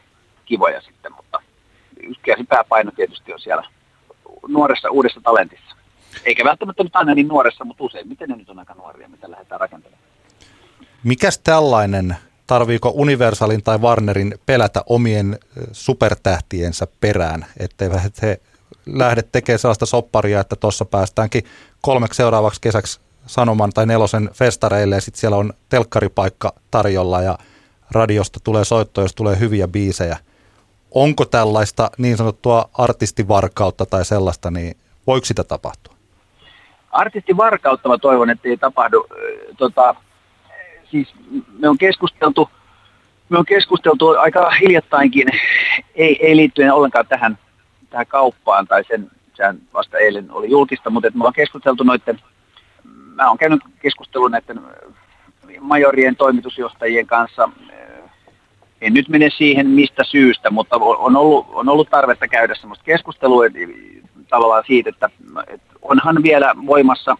kivoja 0.45 0.81
sitten, 0.81 1.13
mutta 1.15 1.39
se 2.25 2.43
pääpaino 2.49 2.91
tietysti 2.91 3.33
on 3.33 3.39
siellä 3.39 3.63
nuoressa 4.47 4.89
uudessa 4.91 5.21
talentissa. 5.23 5.75
Eikä 6.25 6.43
välttämättä 6.43 6.83
nyt 6.83 6.95
aina 6.95 7.15
niin 7.15 7.27
nuoressa, 7.27 7.65
mutta 7.65 7.83
usein. 7.83 8.07
Miten 8.07 8.29
ne 8.29 8.35
nyt 8.35 8.49
on 8.49 8.59
aika 8.59 8.73
nuoria, 8.73 9.09
mitä 9.09 9.31
lähdetään 9.31 9.61
rakentelemaan? 9.61 10.03
Mikäs 11.03 11.39
tällainen, 11.39 12.15
tarviiko 12.47 12.91
Universalin 12.95 13.63
tai 13.63 13.77
Warnerin 13.77 14.33
pelätä 14.45 14.83
omien 14.89 15.39
supertähtiensä 15.71 16.87
perään, 17.01 17.45
etteivät 17.59 18.21
he 18.21 18.39
lähde 18.87 19.21
tekemään 19.21 19.59
sellaista 19.59 19.85
sopparia, 19.85 20.39
että 20.39 20.55
tuossa 20.55 20.85
päästäänkin 20.85 21.43
kolmeksi 21.81 22.17
seuraavaksi 22.17 22.61
kesäksi 22.61 22.99
Sanoman 23.25 23.71
tai 23.73 23.85
Nelosen 23.85 24.29
festareille 24.33 24.95
ja 24.95 25.01
sitten 25.01 25.19
siellä 25.19 25.37
on 25.37 25.53
telkkaripaikka 25.69 26.53
tarjolla 26.71 27.21
ja 27.21 27.37
radiosta 27.91 28.39
tulee 28.43 28.65
soitto, 28.65 29.01
jos 29.01 29.15
tulee 29.15 29.39
hyviä 29.39 29.67
biisejä. 29.67 30.17
Onko 30.91 31.25
tällaista 31.25 31.91
niin 31.97 32.17
sanottua 32.17 32.69
artistivarkautta 32.73 33.85
tai 33.85 34.05
sellaista, 34.05 34.51
niin 34.51 34.77
voiko 35.07 35.25
sitä 35.25 35.43
tapahtua? 35.43 35.93
Artistivarkautta 36.91 37.89
mä 37.89 37.97
toivon, 37.97 38.29
että 38.29 38.49
ei 38.49 38.57
tapahdu. 38.57 39.07
Tota, 39.57 39.95
siis 40.91 41.13
me 41.59 41.69
on 41.69 41.77
keskusteltu, 41.77 42.49
me 43.29 43.37
on 43.37 43.45
keskusteltu 43.45 44.07
aika 44.07 44.51
hiljattainkin, 44.51 45.27
ei, 45.95 46.25
ei 46.25 46.35
liittyen 46.35 46.73
ollenkaan 46.73 47.07
tähän 47.07 47.37
tähän 47.97 48.07
kauppaan, 48.07 48.67
tai 48.67 48.83
sen, 48.83 49.11
sehän 49.33 49.57
vasta 49.73 49.97
eilen 49.97 50.31
oli 50.31 50.49
julkista, 50.49 50.89
mutta 50.89 51.09
me 51.09 51.19
ollaan 51.19 51.33
keskusteltu 51.33 51.83
noiden, 51.83 52.19
mä 53.15 53.27
oon 53.27 53.37
käynyt 53.37 53.61
keskustelun 53.81 54.31
näiden 54.31 54.61
majorien 55.59 56.15
toimitusjohtajien 56.15 57.07
kanssa, 57.07 57.49
en 58.81 58.93
nyt 58.93 59.09
mene 59.09 59.29
siihen 59.29 59.67
mistä 59.67 60.03
syystä, 60.03 60.49
mutta 60.49 60.75
on 60.75 61.15
ollut, 61.15 61.47
on 61.49 61.69
ollut 61.69 61.89
tarvetta 61.89 62.27
käydä 62.27 62.55
sellaista 62.55 62.85
keskustelua 62.85 63.43
tavallaan 64.29 64.63
siitä, 64.67 64.89
että, 64.89 65.09
että 65.47 65.73
onhan 65.81 66.23
vielä 66.23 66.55
voimassa 66.65 67.17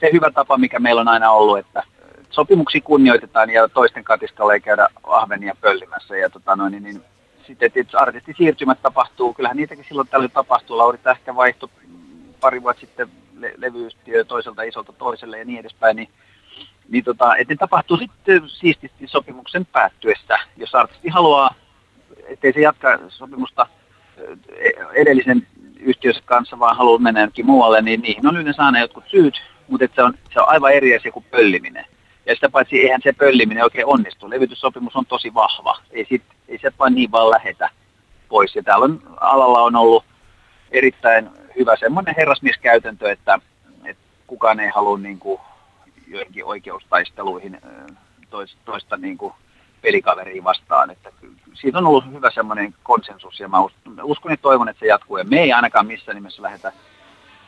se 0.00 0.10
hyvä 0.12 0.30
tapa, 0.30 0.58
mikä 0.58 0.78
meillä 0.78 1.00
on 1.00 1.08
aina 1.08 1.30
ollut, 1.30 1.58
että 1.58 1.82
sopimuksia 2.30 2.80
kunnioitetaan 2.80 3.50
ja 3.50 3.68
toisten 3.68 4.04
katiskalla 4.04 4.54
ei 4.54 4.60
käydä 4.60 4.88
ahvenia 5.02 5.56
pöllimässä. 5.60 6.16
Ja 6.16 6.30
tota 6.30 6.56
noin, 6.56 6.72
niin, 6.72 6.82
niin 6.82 7.02
sitten, 7.50 7.70
että 7.74 7.98
artistisiirtymät 7.98 8.82
tapahtuu, 8.82 9.34
kyllähän 9.34 9.56
niitäkin 9.56 9.84
silloin 9.88 10.08
tällöin 10.08 10.30
tapahtuu. 10.30 10.78
Lauri 10.78 10.98
Tähkä 10.98 11.36
vaihtoi 11.36 11.68
pari 12.40 12.62
vuotta 12.62 12.80
sitten 12.80 13.08
le- 13.38 13.54
levyyhtiö 13.56 14.24
toiselta 14.24 14.62
isolta 14.62 14.92
toiselle 14.92 15.38
ja 15.38 15.44
niin 15.44 15.60
edespäin, 15.60 15.96
niin, 15.96 16.08
niin 16.88 17.04
tota, 17.04 17.36
että 17.36 17.54
ne 17.54 17.56
tapahtuu 17.56 17.96
sitten 17.96 18.42
siististi 18.46 19.06
sopimuksen 19.06 19.66
päättyessä. 19.66 20.38
Jos 20.56 20.74
artisti 20.74 21.08
haluaa, 21.08 21.54
ettei 22.28 22.52
se 22.52 22.60
jatka 22.60 22.98
sopimusta 23.08 23.66
edellisen 24.94 25.46
yhtiössä 25.80 26.22
kanssa, 26.24 26.58
vaan 26.58 26.76
haluaa 26.76 26.98
mennä 26.98 27.20
jonnekin 27.20 27.46
muualle, 27.46 27.82
niin 27.82 28.00
niihin 28.00 28.26
on 28.26 28.36
yleensä 28.36 28.62
aina 28.62 28.80
jotkut 28.80 29.04
syyt, 29.10 29.42
mutta 29.68 29.86
se 29.94 30.02
on, 30.02 30.14
se 30.34 30.40
on 30.40 30.48
aivan 30.48 30.72
eri 30.72 30.96
asia 30.96 31.12
kuin 31.12 31.24
pölliminen. 31.30 31.84
Ja 32.30 32.34
sitä 32.34 32.48
paitsi 32.48 32.80
eihän 32.80 33.00
se 33.02 33.12
pölliminen 33.12 33.64
oikein 33.64 33.86
onnistu. 33.86 34.30
Levytyssopimus 34.30 34.96
on 34.96 35.06
tosi 35.06 35.34
vahva. 35.34 35.78
Ei, 35.90 36.06
sit, 36.08 36.22
ei 36.48 36.58
sieltä 36.58 36.78
vain 36.78 36.94
niin 36.94 37.12
vaan 37.12 37.30
lähetä 37.30 37.70
pois. 38.28 38.56
Ja 38.56 38.62
täällä 38.62 38.84
on, 38.84 39.02
alalla 39.20 39.62
on 39.62 39.76
ollut 39.76 40.04
erittäin 40.70 41.30
hyvä 41.58 41.76
semmoinen 41.76 42.14
herrasmieskäytäntö, 42.18 43.10
että, 43.12 43.38
että 43.84 44.02
kukaan 44.26 44.60
ei 44.60 44.68
halua 44.68 44.98
niin 44.98 45.18
kuin, 45.18 45.40
joihinkin 46.06 46.44
oikeustaisteluihin 46.44 47.60
toista, 48.30 48.58
toista 48.64 48.96
niin 48.96 49.18
kuin 49.18 49.34
pelikaveria 49.82 50.44
vastaan. 50.44 50.90
Että 50.90 51.10
siitä 51.54 51.78
on 51.78 51.86
ollut 51.86 52.12
hyvä 52.12 52.30
semmoinen 52.30 52.74
konsensus 52.82 53.40
ja 53.40 53.48
mä 53.48 53.58
uskon 54.02 54.32
ja 54.32 54.36
toivon, 54.36 54.68
että 54.68 54.80
se 54.80 54.86
jatkuu. 54.86 55.16
Ja 55.16 55.24
me 55.24 55.40
ei 55.40 55.52
ainakaan 55.52 55.86
missään 55.86 56.16
nimessä 56.16 56.42
lähetä 56.42 56.72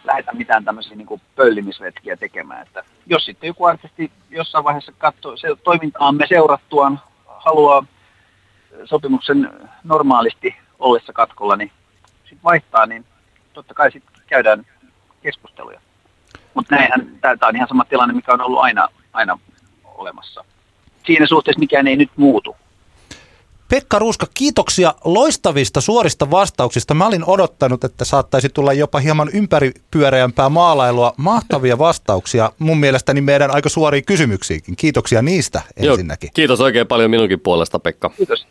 lähetä 0.05 0.33
mitään 0.33 0.65
tämmöisiä 0.65 0.97
niin 0.97 1.21
pöllimisvetkiä 1.37 2.17
tekemään. 2.17 2.63
Että 2.67 2.85
jos 3.07 3.25
sitten 3.25 3.49
joku 3.49 3.65
artisti 3.65 4.13
jossain 4.31 4.65
vaiheessa 4.65 4.93
katsoo 4.99 5.37
se 5.37 5.49
toimintaamme 5.65 6.27
seurattuaan, 6.29 7.01
haluaa 7.27 7.85
sopimuksen 8.85 9.51
normaalisti 9.85 10.57
ollessa 10.79 11.13
katkolla, 11.13 11.57
niin 11.57 11.73
sitten 12.23 12.45
vaihtaa, 12.45 12.87
niin 12.87 13.05
totta 13.53 13.75
kai 13.75 13.93
sitten 13.93 14.23
käydään 14.27 14.67
keskusteluja. 15.23 15.81
Mutta 16.55 16.77
näinhän, 16.77 17.19
tämä 17.21 17.49
on 17.49 17.57
ihan 17.57 17.69
sama 17.69 17.85
tilanne, 17.85 18.15
mikä 18.15 18.33
on 18.33 18.41
ollut 18.41 18.61
aina, 18.61 18.89
aina 19.13 19.39
olemassa. 19.85 20.45
Siinä 21.07 21.27
suhteessa 21.27 21.61
mikään 21.61 21.87
ei 21.87 21.97
nyt 21.97 22.11
muutu. 22.17 22.57
Pekka 23.73 23.99
Ruuska, 23.99 24.27
kiitoksia 24.35 24.95
loistavista 25.05 25.81
suorista 25.81 26.31
vastauksista. 26.31 26.95
Mä 26.95 27.07
olin 27.07 27.25
odottanut, 27.27 27.85
että 27.85 28.05
saattaisi 28.05 28.49
tulla 28.49 28.73
jopa 28.73 28.99
hieman 28.99 29.31
ympäripyöreämpää 29.33 30.49
maalailua. 30.49 31.15
Mahtavia 31.17 31.79
vastauksia 31.79 32.53
mun 32.59 32.81
mielestäni 32.81 33.21
meidän 33.21 33.55
aika 33.55 33.69
suoriin 33.69 34.05
kysymyksiinkin. 34.05 34.77
Kiitoksia 34.77 35.23
niistä 35.23 35.63
ensinnäkin. 35.77 36.27
Joo, 36.27 36.33
kiitos 36.35 36.61
oikein 36.61 36.87
paljon 36.87 37.11
minunkin 37.11 37.41
puolesta, 37.41 37.79
Pekka. 37.79 38.11
Kiitos. 38.17 38.47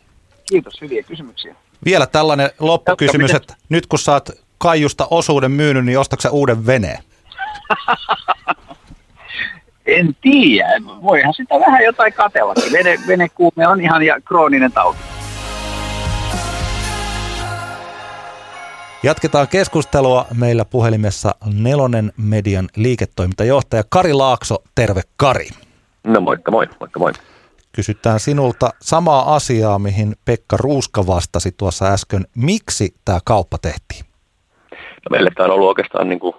Kiitos, 0.48 0.80
hyviä 0.80 1.02
kysymyksiä. 1.02 1.54
Vielä 1.84 2.06
tällainen 2.06 2.50
loppukysymys, 2.58 3.34
että 3.34 3.54
nyt 3.68 3.86
kun 3.86 3.98
saat 3.98 4.30
Kaijusta 4.58 5.06
osuuden 5.10 5.50
myynyt, 5.50 5.84
niin 5.84 5.98
ostatko 5.98 6.28
uuden 6.28 6.66
veneen? 6.66 7.02
En 9.86 10.16
tiedä. 10.20 10.68
Voihan 11.02 11.34
sitä 11.34 11.54
vähän 11.60 11.84
jotain 11.84 12.12
katellakin. 12.12 12.72
Vene, 12.72 12.98
venekuume 13.06 13.68
on 13.68 13.80
ihan 13.80 14.02
ja 14.02 14.20
krooninen 14.20 14.72
tauti. 14.72 15.11
Jatketaan 19.04 19.48
keskustelua. 19.48 20.26
Meillä 20.38 20.64
puhelimessa 20.64 21.34
Nelonen 21.62 22.12
Median 22.16 22.68
liiketoimintajohtaja 22.76 23.82
Kari 23.88 24.12
Laakso. 24.12 24.56
Terve 24.74 25.00
Kari. 25.16 25.48
No 26.06 26.20
moikka 26.20 26.50
moi, 26.50 26.66
moikka 26.80 27.00
moi. 27.00 27.12
Kysytään 27.72 28.20
sinulta 28.20 28.70
samaa 28.80 29.34
asiaa, 29.34 29.78
mihin 29.78 30.14
Pekka 30.24 30.56
Ruuska 30.56 31.06
vastasi 31.06 31.52
tuossa 31.56 31.86
äsken. 31.86 32.26
Miksi 32.36 32.94
tämä 33.04 33.18
kauppa 33.24 33.58
tehtiin? 33.58 34.04
No 34.70 35.08
meille 35.10 35.30
tämä 35.36 35.44
on 35.44 35.54
ollut 35.54 35.68
oikeastaan 35.68 36.08
niin 36.08 36.20
kuin 36.20 36.34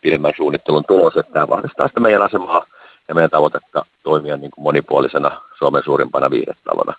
pidemmän 0.00 0.32
suunnittelun 0.36 0.84
tulos, 0.88 1.16
että 1.16 1.32
tämä 1.32 1.48
vahvistaa 1.48 1.88
sitä 1.88 2.00
meidän 2.00 2.22
asemaa 2.22 2.66
ja 3.08 3.14
meidän 3.14 3.30
tavoitetta 3.30 3.86
toimia 4.02 4.36
niin 4.36 4.50
kuin 4.50 4.62
monipuolisena 4.62 5.40
Suomen 5.58 5.82
suurimpana 5.84 6.30
viihdestalona. 6.30 6.94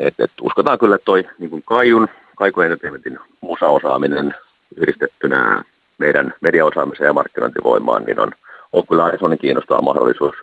Et, 0.00 0.14
et 0.18 0.32
uskotaan 0.40 0.78
kyllä, 0.78 0.94
että 0.94 1.04
toi 1.04 1.24
niin 1.38 1.50
kuin 1.50 1.62
Kaijun, 1.62 2.08
Kaiku 2.36 2.60
Entertainmentin 2.60 3.18
musaosaaminen 3.40 4.34
yhdistettynä 4.76 5.64
meidän 5.98 6.34
mediaosaamiseen 6.40 7.06
ja 7.06 7.12
markkinointivoimaan, 7.12 8.04
niin 8.04 8.20
on, 8.20 8.32
on 8.72 8.86
kyllä 8.86 9.04
aina 9.04 9.16
sellainen 9.16 9.38
kiinnostava 9.38 9.82
mahdollisuus 9.82 10.34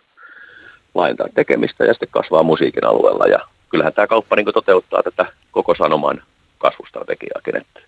laajentaa 0.94 1.26
tekemistä 1.34 1.84
ja 1.84 1.92
sitten 1.92 2.08
kasvaa 2.10 2.42
musiikin 2.42 2.86
alueella. 2.86 3.24
Ja 3.26 3.38
kyllähän 3.68 3.92
tämä 3.92 4.06
kauppa 4.06 4.36
niin 4.36 4.54
toteuttaa 4.54 5.02
tätä 5.02 5.26
koko 5.50 5.74
sanoman 5.74 6.22
kasvustrategiaakin. 6.58 7.56
Että 7.56 7.80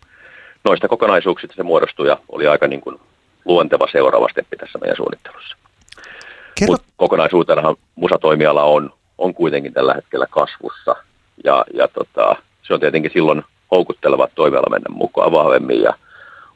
noista 0.65 0.89
kokonaisuuksista 0.89 1.57
se 1.57 1.63
muodostui 1.63 2.09
ja 2.09 2.19
oli 2.29 2.47
aika 2.47 2.67
niin 2.67 2.81
kuin 2.81 3.01
luonteva 3.45 3.87
seuraava 3.93 4.29
steppi 4.29 4.57
tässä 4.57 4.79
meidän 4.79 4.97
suunnittelussa. 4.97 5.57
Kerro... 6.59 6.73
Mutta 6.73 6.89
kokonaisuutenahan 6.97 7.77
musatoimiala 7.95 8.65
on, 8.65 8.93
on 9.19 9.35
kuitenkin 9.35 9.73
tällä 9.73 9.95
hetkellä 9.95 10.27
kasvussa 10.31 10.97
ja, 11.45 11.65
ja 11.75 11.89
tota, 11.89 12.37
se 12.63 12.75
on 12.75 12.81
tietenkin 12.81 13.11
silloin 13.15 13.45
houkutteleva 13.73 14.29
toimiala 14.35 14.71
mennä 14.71 14.95
mukaan 14.95 15.33
vahvemmin 15.33 15.83
ja 15.83 15.95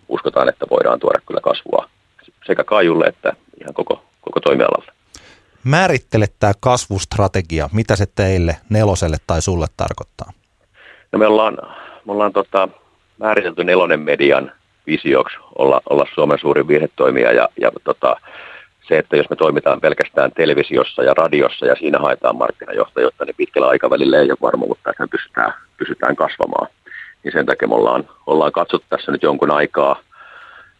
uskotaan, 0.08 0.48
että 0.48 0.66
voidaan 0.70 1.00
tuoda 1.00 1.20
kyllä 1.26 1.40
kasvua 1.40 1.88
sekä 2.46 2.64
Kaijulle 2.64 3.06
että 3.06 3.32
ihan 3.60 3.74
koko, 3.74 4.02
koko 4.20 4.40
toimialalle. 4.40 4.92
Määrittele 5.64 6.26
tämä 6.40 6.52
kasvustrategia. 6.60 7.68
Mitä 7.72 7.96
se 7.96 8.06
teille, 8.14 8.56
neloselle 8.68 9.16
tai 9.26 9.42
sulle 9.42 9.66
tarkoittaa? 9.76 10.32
No 11.12 11.18
me 11.18 11.26
ollaan, 11.26 11.58
me 12.04 12.12
ollaan 12.12 12.32
tota, 12.32 12.68
määritelty 13.18 13.64
nelonen 13.64 14.00
median 14.00 14.52
visioksi 14.86 15.36
olla, 15.58 15.80
olla 15.90 16.06
Suomen 16.14 16.38
suurin 16.38 16.68
virhetoimija 16.68 17.32
ja, 17.32 17.48
ja 17.60 17.70
tota, 17.84 18.16
se, 18.88 18.98
että 18.98 19.16
jos 19.16 19.30
me 19.30 19.36
toimitaan 19.36 19.80
pelkästään 19.80 20.32
televisiossa 20.32 21.02
ja 21.02 21.14
radiossa 21.14 21.66
ja 21.66 21.76
siinä 21.76 21.98
haetaan 21.98 22.36
markkinajohtajuutta, 22.36 23.24
niin 23.24 23.36
pitkällä 23.36 23.68
aikavälillä 23.68 24.18
ei 24.18 24.30
ole 24.30 24.38
varmuutta, 24.42 24.90
että 24.90 25.02
me 25.02 25.08
pystytään, 25.08 25.54
pystytään 25.76 26.16
kasvamaan. 26.16 26.66
Niin 27.24 27.32
sen 27.32 27.46
takia 27.46 27.68
me 27.68 27.74
ollaan, 27.74 28.08
ollaan 28.26 28.52
katsottu 28.52 28.86
tässä 28.90 29.12
nyt 29.12 29.22
jonkun 29.22 29.50
aikaa 29.50 30.00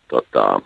tota, 0.09 0.61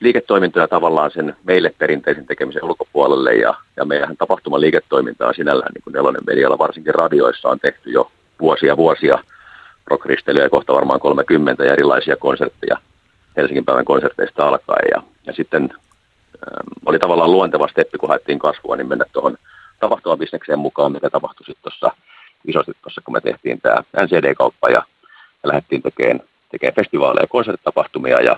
liiketoimintoja 0.00 0.68
tavallaan 0.68 1.10
sen 1.10 1.36
meille 1.44 1.74
perinteisen 1.78 2.26
tekemisen 2.26 2.64
ulkopuolelle 2.64 3.34
ja, 3.34 3.54
ja 3.76 3.84
meidän 3.84 4.16
tapahtuma 4.16 4.60
liiketoimintaa 4.60 5.32
sinällään 5.32 5.72
niin 5.74 5.82
kuin 5.82 5.94
nelonen 5.94 6.22
medialla, 6.26 6.58
varsinkin 6.58 6.94
radioissa 6.94 7.48
on 7.48 7.60
tehty 7.60 7.90
jo 7.90 8.10
vuosia 8.40 8.76
vuosia. 8.76 9.18
Rockristelyä 9.86 10.42
ja 10.42 10.50
kohta 10.50 10.72
varmaan 10.72 11.00
30 11.00 11.64
ja 11.64 11.72
erilaisia 11.72 12.16
konsertteja 12.16 12.76
Helsingin 13.36 13.64
päivän 13.64 13.84
konserteista 13.84 14.48
alkaen. 14.48 14.88
Ja, 14.94 15.02
ja 15.26 15.32
sitten 15.32 15.68
oli 16.86 16.98
tavallaan 16.98 17.32
luonteva 17.32 17.68
steppi, 17.68 17.98
kun 17.98 18.08
haettiin 18.08 18.38
kasvua, 18.38 18.76
niin 18.76 18.88
mennä 18.88 19.04
tuohon 19.12 19.36
tapahtumabisnekseen 19.80 20.58
mukaan, 20.58 20.92
mikä 20.92 21.10
tapahtui 21.10 21.46
sitten 21.46 21.62
tuossa 21.62 21.96
isosti 22.44 22.72
tuossa, 22.82 23.00
kun 23.04 23.14
me 23.14 23.20
tehtiin 23.20 23.60
tämä 23.60 23.76
NCD-kauppa 24.02 24.70
ja, 24.70 24.82
ja 25.42 25.48
lähdettiin 25.48 25.82
tekemään, 25.82 26.20
tekemään 26.50 26.74
festivaaleja 26.74 27.22
ja 27.22 27.28
konserttitapahtumia 27.28 28.22
ja 28.22 28.36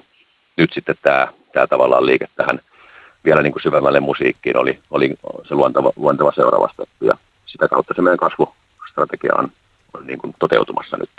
nyt 0.57 0.73
sitten 0.73 0.95
tämä, 1.03 1.29
tämä 1.53 1.67
tavallaan 1.67 2.07
liike 2.07 2.27
tähän 2.37 2.61
vielä 3.25 3.43
niin 3.43 3.53
kuin 3.53 3.63
syvemmälle 3.63 4.01
musiikkiin 4.01 4.57
oli, 4.57 4.79
oli 4.91 5.15
se 5.49 5.55
luonteva, 5.55 5.93
luonteva 5.97 6.33
seuraava 6.35 6.69
steppi 6.73 7.07
ja 7.07 7.13
sitä 7.47 7.69
kautta 7.69 7.95
se 7.97 8.03
meidän 8.03 8.19
kasvustrategia 8.19 9.33
on, 9.39 9.53
on 9.95 10.07
niin 10.07 10.19
kuin 10.19 10.35
toteutumassa 10.39 10.97
nyt. 10.97 11.11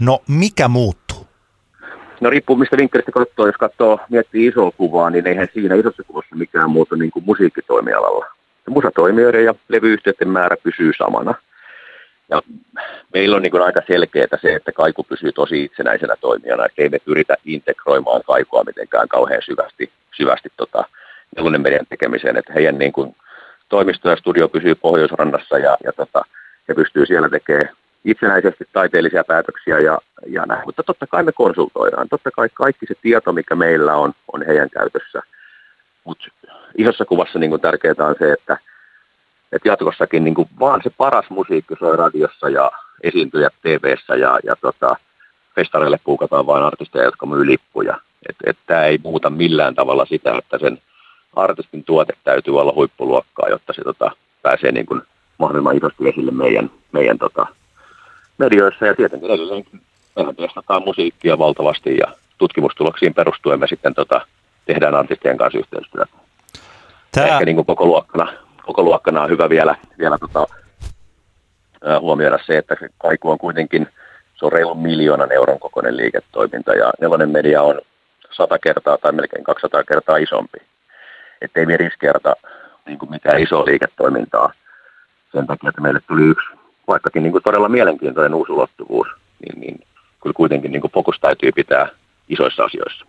No 0.00 0.22
mikä 0.28 0.68
muuttuu? 0.68 1.26
No 2.20 2.30
riippuu 2.30 2.56
mistä 2.56 2.76
vinkkelistä 2.76 3.12
katsoo. 3.12 3.46
Jos 3.46 3.56
katsoo, 3.56 4.00
miettii 4.10 4.46
isoa 4.46 4.70
kuvaa, 4.70 5.10
niin 5.10 5.26
eihän 5.26 5.48
siinä 5.54 5.74
isossa 5.74 6.02
kuvassa 6.02 6.36
mikään 6.36 6.70
muutu 6.70 6.94
niin 6.94 7.10
kuin 7.10 7.24
musiikkitoimialalla. 7.24 8.26
Musatoimijoiden 8.68 9.44
ja 9.44 9.54
levyyhtiöiden 9.68 10.28
määrä 10.28 10.56
pysyy 10.62 10.92
samana. 10.98 11.34
Ja 12.32 12.42
meillä 13.14 13.36
on 13.36 13.42
niin 13.42 13.50
kuin 13.50 13.62
aika 13.62 13.80
selkeää 13.86 14.38
se, 14.42 14.54
että 14.54 14.72
kaiku 14.72 15.04
pysyy 15.04 15.32
tosi 15.32 15.64
itsenäisenä 15.64 16.14
toimijana, 16.20 16.66
että 16.66 16.82
ei 16.82 16.88
me 16.88 16.98
pyritä 16.98 17.34
integroimaan 17.44 18.22
kaikua 18.26 18.64
mitenkään 18.64 19.08
kauhean 19.08 19.42
syvästi, 19.42 19.90
syvästi 20.16 20.48
tota, 20.56 20.84
nelonen 21.36 21.60
median 21.60 21.86
tekemiseen, 21.88 22.36
että 22.36 22.52
heidän 22.52 22.78
niin 22.78 22.92
kuin 22.92 23.16
toimisto 23.68 24.10
ja 24.10 24.16
studio 24.16 24.48
pysyy 24.48 24.74
Pohjoisrannassa 24.74 25.58
ja, 25.58 25.76
ja 25.84 25.92
tota, 25.92 26.22
he 26.68 26.74
pystyy 26.74 27.06
siellä 27.06 27.28
tekemään 27.28 27.76
itsenäisesti 28.04 28.64
taiteellisia 28.72 29.24
päätöksiä 29.24 29.78
ja, 29.78 29.98
ja 30.26 30.46
näin. 30.46 30.62
Mutta 30.66 30.82
totta 30.82 31.06
kai 31.06 31.22
me 31.22 31.32
konsultoidaan. 31.32 32.08
Totta 32.08 32.30
kai 32.30 32.48
kaikki 32.54 32.86
se 32.86 32.94
tieto, 33.02 33.32
mikä 33.32 33.54
meillä 33.54 33.94
on, 33.94 34.12
on 34.32 34.46
heidän 34.46 34.70
käytössä. 34.70 35.22
Mutta 36.04 36.24
isossa 36.78 37.04
kuvassa 37.04 37.38
niin 37.38 37.60
tärkeää 37.60 37.94
on 37.98 38.14
se, 38.18 38.32
että, 38.32 38.58
että 39.52 39.68
jatkossakin 39.68 40.24
niin 40.24 40.34
vaan 40.60 40.80
se 40.82 40.90
paras 40.90 41.30
musiikki 41.30 41.74
soi 41.78 41.96
radiossa 41.96 42.48
ja, 42.48 42.70
esiintyjät 43.02 43.54
tv 43.62 43.96
ja, 44.08 44.38
ja 44.44 44.56
tota, 44.60 44.96
festareille 45.54 45.98
puukataan 46.04 46.46
vain 46.46 46.64
artisteja, 46.64 47.04
jotka 47.04 47.26
myy 47.26 47.46
lippuja. 47.46 48.00
Että 48.28 48.50
et, 48.50 48.58
tämä 48.66 48.84
ei 48.84 48.98
muuta 49.04 49.30
millään 49.30 49.74
tavalla 49.74 50.06
sitä, 50.06 50.38
että 50.38 50.58
sen 50.58 50.78
artistin 51.36 51.84
tuote 51.84 52.12
täytyy 52.24 52.60
olla 52.60 52.72
huippuluokkaa, 52.72 53.48
jotta 53.48 53.72
se 53.72 53.82
tota, 53.84 54.10
pääsee 54.42 54.72
niin 54.72 54.86
kuin 54.86 55.02
mahdollisimman 55.38 55.76
isosti 55.76 56.08
esille 56.08 56.30
meidän, 56.30 56.70
meidän 56.92 57.18
tota, 57.18 57.46
medioissa. 58.38 58.86
Ja 58.86 58.94
tietenkin 58.94 59.80
mehän 60.16 60.36
testataan 60.36 60.82
musiikkia 60.84 61.38
valtavasti 61.38 61.96
ja 61.96 62.06
tutkimustuloksiin 62.38 63.14
perustuen 63.14 63.60
me 63.60 63.66
sitten 63.66 63.94
tota, 63.94 64.26
tehdään 64.66 64.94
artistien 64.94 65.36
kanssa 65.36 65.58
yhteistyötä. 65.58 66.12
Tämä... 67.12 67.26
Ehkä 67.26 67.44
niin 67.44 67.56
kuin 67.56 67.66
koko, 67.66 67.86
luokkana, 67.86 68.32
koko 68.66 68.82
luokkana 68.82 69.22
on 69.22 69.30
hyvä 69.30 69.48
vielä, 69.48 69.76
vielä 69.98 70.18
tota, 70.18 70.46
huomioida 72.00 72.38
se, 72.46 72.58
että 72.58 72.76
kaiku 72.98 73.30
on 73.30 73.38
kuitenkin 73.38 73.88
se 74.42 74.46
on 74.46 74.52
reilun 74.52 74.78
miljoonan 74.78 75.32
euron 75.32 75.58
kokoinen 75.58 75.96
liiketoiminta 75.96 76.74
ja 76.74 76.92
nelonen 77.00 77.30
media 77.30 77.62
on 77.62 77.80
sata 78.30 78.58
kertaa 78.58 78.98
tai 78.98 79.12
melkein 79.12 79.44
200 79.44 79.84
kertaa 79.84 80.16
isompi. 80.16 80.58
Että 81.40 81.60
ei 81.60 81.66
me 81.66 81.76
riskeerata 81.76 82.34
niin 82.86 82.98
kuin 82.98 83.10
mitään 83.10 83.40
isoa 83.40 83.64
liiketoimintaa 83.64 84.52
sen 85.32 85.46
takia, 85.46 85.68
että 85.68 85.80
meille 85.80 86.00
tuli 86.08 86.22
yksi, 86.22 86.46
vaikkakin 86.88 87.22
niin 87.22 87.32
kuin 87.32 87.42
todella 87.42 87.68
mielenkiintoinen 87.68 88.34
uusi 88.34 88.52
ulottuvuus, 88.52 89.08
niin, 89.40 89.60
niin 89.60 89.80
kyllä 90.22 90.34
kuitenkin 90.34 90.72
niin 90.72 90.80
kuin 90.80 90.92
fokus 90.92 91.20
täytyy 91.20 91.52
pitää 91.52 91.88
isoissa 92.28 92.64
asioissa. 92.64 93.06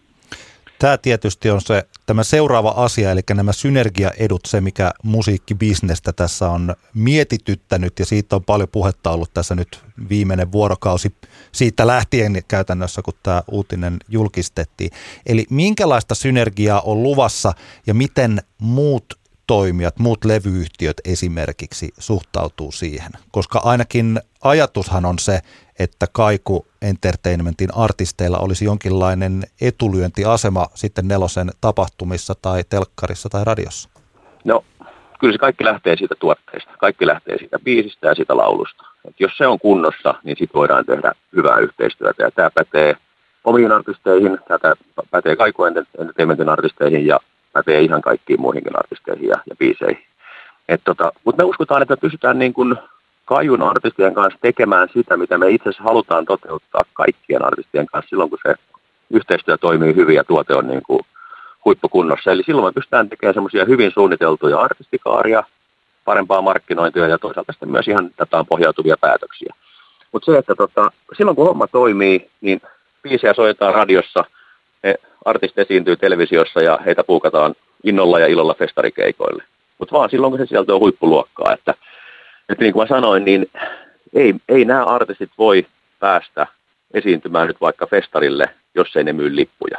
Tämä 0.83 0.97
tietysti 0.97 1.49
on 1.49 1.61
se 1.61 1.87
tämä 2.05 2.23
seuraava 2.23 2.69
asia, 2.69 3.11
eli 3.11 3.21
nämä 3.33 3.53
synergiaedut, 3.53 4.41
se 4.47 4.61
mikä 4.61 4.91
musiikkibisnestä 5.03 6.13
tässä 6.13 6.49
on 6.49 6.75
mietityttänyt 6.93 7.99
ja 7.99 8.05
siitä 8.05 8.35
on 8.35 8.43
paljon 8.43 8.69
puhetta 8.71 9.11
ollut 9.11 9.33
tässä 9.33 9.55
nyt 9.55 9.83
viimeinen 10.09 10.51
vuorokausi 10.51 11.15
siitä 11.51 11.87
lähtien 11.87 12.43
käytännössä, 12.47 13.01
kun 13.01 13.13
tämä 13.23 13.43
uutinen 13.51 13.97
julkistettiin. 14.09 14.91
Eli 15.25 15.45
minkälaista 15.49 16.15
synergiaa 16.15 16.81
on 16.81 17.03
luvassa 17.03 17.53
ja 17.87 17.93
miten 17.93 18.41
muut 18.57 19.19
toimijat, 19.53 19.99
muut 19.99 20.25
levyyhtiöt 20.25 20.97
esimerkiksi 21.05 21.89
suhtautuu 21.97 22.71
siihen? 22.71 23.11
Koska 23.31 23.61
ainakin 23.63 24.19
ajatushan 24.43 25.05
on 25.05 25.19
se, 25.19 25.39
että 25.79 26.05
Kaiku 26.11 26.67
Entertainmentin 26.81 27.69
artisteilla 27.75 28.37
olisi 28.37 28.65
jonkinlainen 28.65 29.43
etulyöntiasema 29.61 30.65
sitten 30.73 31.07
nelosen 31.07 31.49
tapahtumissa 31.61 32.33
tai 32.41 32.63
telkkarissa 32.69 33.29
tai 33.29 33.43
radiossa? 33.45 33.89
No, 34.45 34.63
kyllä 35.19 35.33
se 35.33 35.37
kaikki 35.37 35.65
lähtee 35.65 35.97
siitä 35.97 36.15
tuotteesta. 36.19 36.71
Kaikki 36.79 37.07
lähtee 37.07 37.37
siitä 37.37 37.59
biisistä 37.59 38.07
ja 38.07 38.15
siitä 38.15 38.37
laulusta. 38.37 38.83
Et 39.07 39.15
jos 39.19 39.31
se 39.37 39.47
on 39.47 39.59
kunnossa, 39.59 40.15
niin 40.23 40.37
sitten 40.37 40.59
voidaan 40.59 40.85
tehdä 40.85 41.11
hyvää 41.35 41.57
yhteistyötä. 41.57 42.23
Ja 42.23 42.31
tämä 42.31 42.49
pätee 42.49 42.95
omiin 43.43 43.71
artisteihin, 43.71 44.39
tämä 44.47 44.73
pätee 45.11 45.35
Kaiku 45.35 45.63
Entertainmentin 45.63 46.49
artisteihin 46.49 47.05
ja 47.07 47.19
pätee 47.53 47.81
ihan 47.81 48.01
kaikkiin 48.01 48.41
muihinkin 48.41 48.79
artisteihin 48.79 49.27
ja, 49.27 49.35
ja 49.49 49.55
biiseihin. 49.55 50.03
tota, 50.83 51.11
Mutta 51.23 51.43
me 51.43 51.49
uskotaan, 51.49 51.81
että 51.81 51.91
me 51.91 51.97
pystytään 51.97 52.39
niin 52.39 52.53
kun 52.53 52.77
kajun 53.25 53.61
artistien 53.61 54.13
kanssa 54.13 54.39
tekemään 54.41 54.89
sitä, 54.93 55.17
mitä 55.17 55.37
me 55.37 55.49
itse 55.49 55.69
asiassa 55.69 55.83
halutaan 55.83 56.25
toteuttaa 56.25 56.81
kaikkien 56.93 57.45
artistien 57.45 57.85
kanssa 57.85 58.09
silloin, 58.09 58.29
kun 58.29 58.39
se 58.47 58.55
yhteistyö 59.09 59.57
toimii 59.57 59.95
hyvin 59.95 60.15
ja 60.15 60.23
tuote 60.23 60.55
on 60.55 60.67
niin 60.67 60.81
kuin 60.87 60.99
huippukunnossa. 61.65 62.31
Eli 62.31 62.43
silloin 62.43 62.67
me 62.67 62.71
pystytään 62.71 63.09
tekemään 63.09 63.33
semmoisia 63.33 63.65
hyvin 63.65 63.91
suunniteltuja 63.91 64.59
artistikaaria, 64.59 65.43
parempaa 66.05 66.41
markkinointia 66.41 67.07
ja 67.07 67.17
toisaalta 67.17 67.53
sitten 67.53 67.71
myös 67.71 67.87
ihan 67.87 68.11
dataan 68.19 68.45
pohjautuvia 68.45 68.95
päätöksiä. 69.01 69.53
Mutta 70.11 70.31
se, 70.31 70.37
että 70.37 70.55
tota, 70.55 70.91
silloin 71.17 71.35
kun 71.35 71.47
homma 71.47 71.67
toimii, 71.67 72.29
niin 72.41 72.61
biisejä 73.03 73.33
soitetaan 73.33 73.73
radiossa, 73.73 74.23
ne 74.83 74.95
esiintyy 75.57 75.95
televisiossa 75.95 76.61
ja 76.61 76.79
heitä 76.85 77.03
puukataan 77.03 77.55
innolla 77.83 78.19
ja 78.19 78.27
ilolla 78.27 78.53
festarikeikoille. 78.53 79.43
Mutta 79.79 79.95
vaan 79.95 80.09
silloin, 80.09 80.31
kun 80.31 80.39
se 80.39 80.45
sieltä 80.45 80.73
on 80.73 80.79
huippuluokkaa, 80.79 81.53
että 81.53 81.73
että 82.49 82.63
niin 82.63 82.73
kuin 82.73 82.83
mä 82.83 82.95
sanoin, 82.95 83.25
niin 83.25 83.51
ei, 84.13 84.35
ei 84.49 84.65
nämä 84.65 84.85
artistit 84.85 85.31
voi 85.37 85.65
päästä 85.99 86.47
esiintymään 86.93 87.47
nyt 87.47 87.61
vaikka 87.61 87.87
festarille, 87.87 88.45
jos 88.75 88.95
ei 88.95 89.03
ne 89.03 89.13
myy 89.13 89.35
lippuja. 89.35 89.77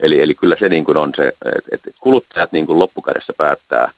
Eli, 0.00 0.20
eli 0.20 0.34
kyllä 0.34 0.56
se 0.58 0.68
niin 0.68 0.84
kuin 0.84 0.98
on 0.98 1.12
se, 1.16 1.32
että 1.72 1.90
kuluttajat 2.00 2.52
niin 2.52 2.66
kuin 2.66 2.78
loppukädessä 2.78 3.32
päättää 3.36 3.92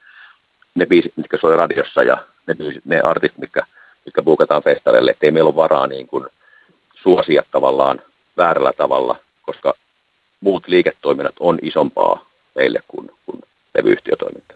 ne 0.75 0.87
biisit, 0.87 1.17
mitkä 1.17 1.39
soi 1.41 1.57
radiossa 1.57 2.03
ja 2.03 2.19
ne, 2.47 2.55
ne 2.85 3.01
artistit, 3.05 3.39
mitkä, 3.39 3.61
mitkä 4.05 4.23
buukataan 4.23 4.63
festarille, 4.63 5.11
ettei 5.11 5.31
meillä 5.31 5.49
ole 5.49 5.57
varaa 5.57 5.87
niin 5.87 6.07
kuin 6.07 6.27
suosia 7.03 7.43
tavallaan 7.51 8.03
väärällä 8.37 8.73
tavalla, 8.73 9.17
koska 9.43 9.75
muut 10.45 10.69
liiketoiminnat 10.69 11.35
on 11.41 11.59
isompaa 11.63 12.27
meille 12.55 12.81
kuin, 12.89 13.11
kuin 13.27 13.43
levyyhtiötoiminta. 13.75 14.55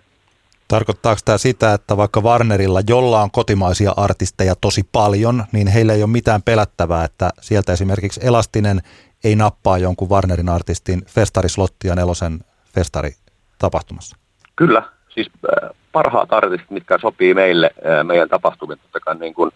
Tarkoittaako 0.69 1.21
tämä 1.25 1.39
sitä, 1.39 1.73
että 1.73 1.97
vaikka 1.97 2.21
Warnerilla, 2.21 2.81
jolla 2.89 3.23
on 3.23 3.31
kotimaisia 3.31 3.93
artisteja 3.97 4.55
tosi 4.61 4.89
paljon, 4.93 5.45
niin 5.53 5.67
heillä 5.67 5.93
ei 5.93 6.03
ole 6.03 6.11
mitään 6.11 6.43
pelättävää, 6.43 7.05
että 7.05 7.31
sieltä 7.41 7.73
esimerkiksi 7.73 8.21
Elastinen 8.25 8.81
ei 9.25 9.37
nappaa 9.37 9.79
jonkun 9.79 10.11
Warnerin 10.11 10.49
artistin 10.49 11.03
festarislottia 11.07 11.95
nelosen 11.95 12.39
festaritapahtumassa? 12.75 14.17
Kyllä, 14.57 14.83
siis 15.09 15.31
äh, 15.65 15.71
parhaat 15.93 16.33
artistit, 16.33 16.71
mitkä 16.71 16.99
sopii 16.99 17.35
meille, 17.35 17.71
äh, 17.87 18.05
meidän 18.05 18.29
tapahtumien, 18.29 18.79
totta 18.79 19.01
kai 19.01 19.15
niin 19.15 19.35
kuin, 19.35 19.51